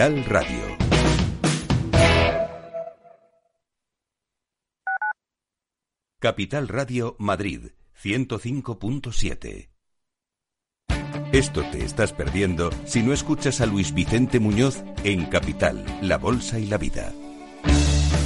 Capital 0.00 0.24
Radio. 0.24 0.78
Capital 6.18 6.68
Radio 6.68 7.16
Madrid 7.18 7.72
105.7. 8.02 9.68
Esto 11.32 11.62
te 11.70 11.84
estás 11.84 12.14
perdiendo 12.14 12.70
si 12.86 13.02
no 13.02 13.12
escuchas 13.12 13.60
a 13.60 13.66
Luis 13.66 13.92
Vicente 13.92 14.40
Muñoz 14.40 14.82
en 15.04 15.26
Capital, 15.26 15.84
La 16.00 16.16
Bolsa 16.16 16.58
y 16.58 16.64
la 16.64 16.78
Vida. 16.78 17.12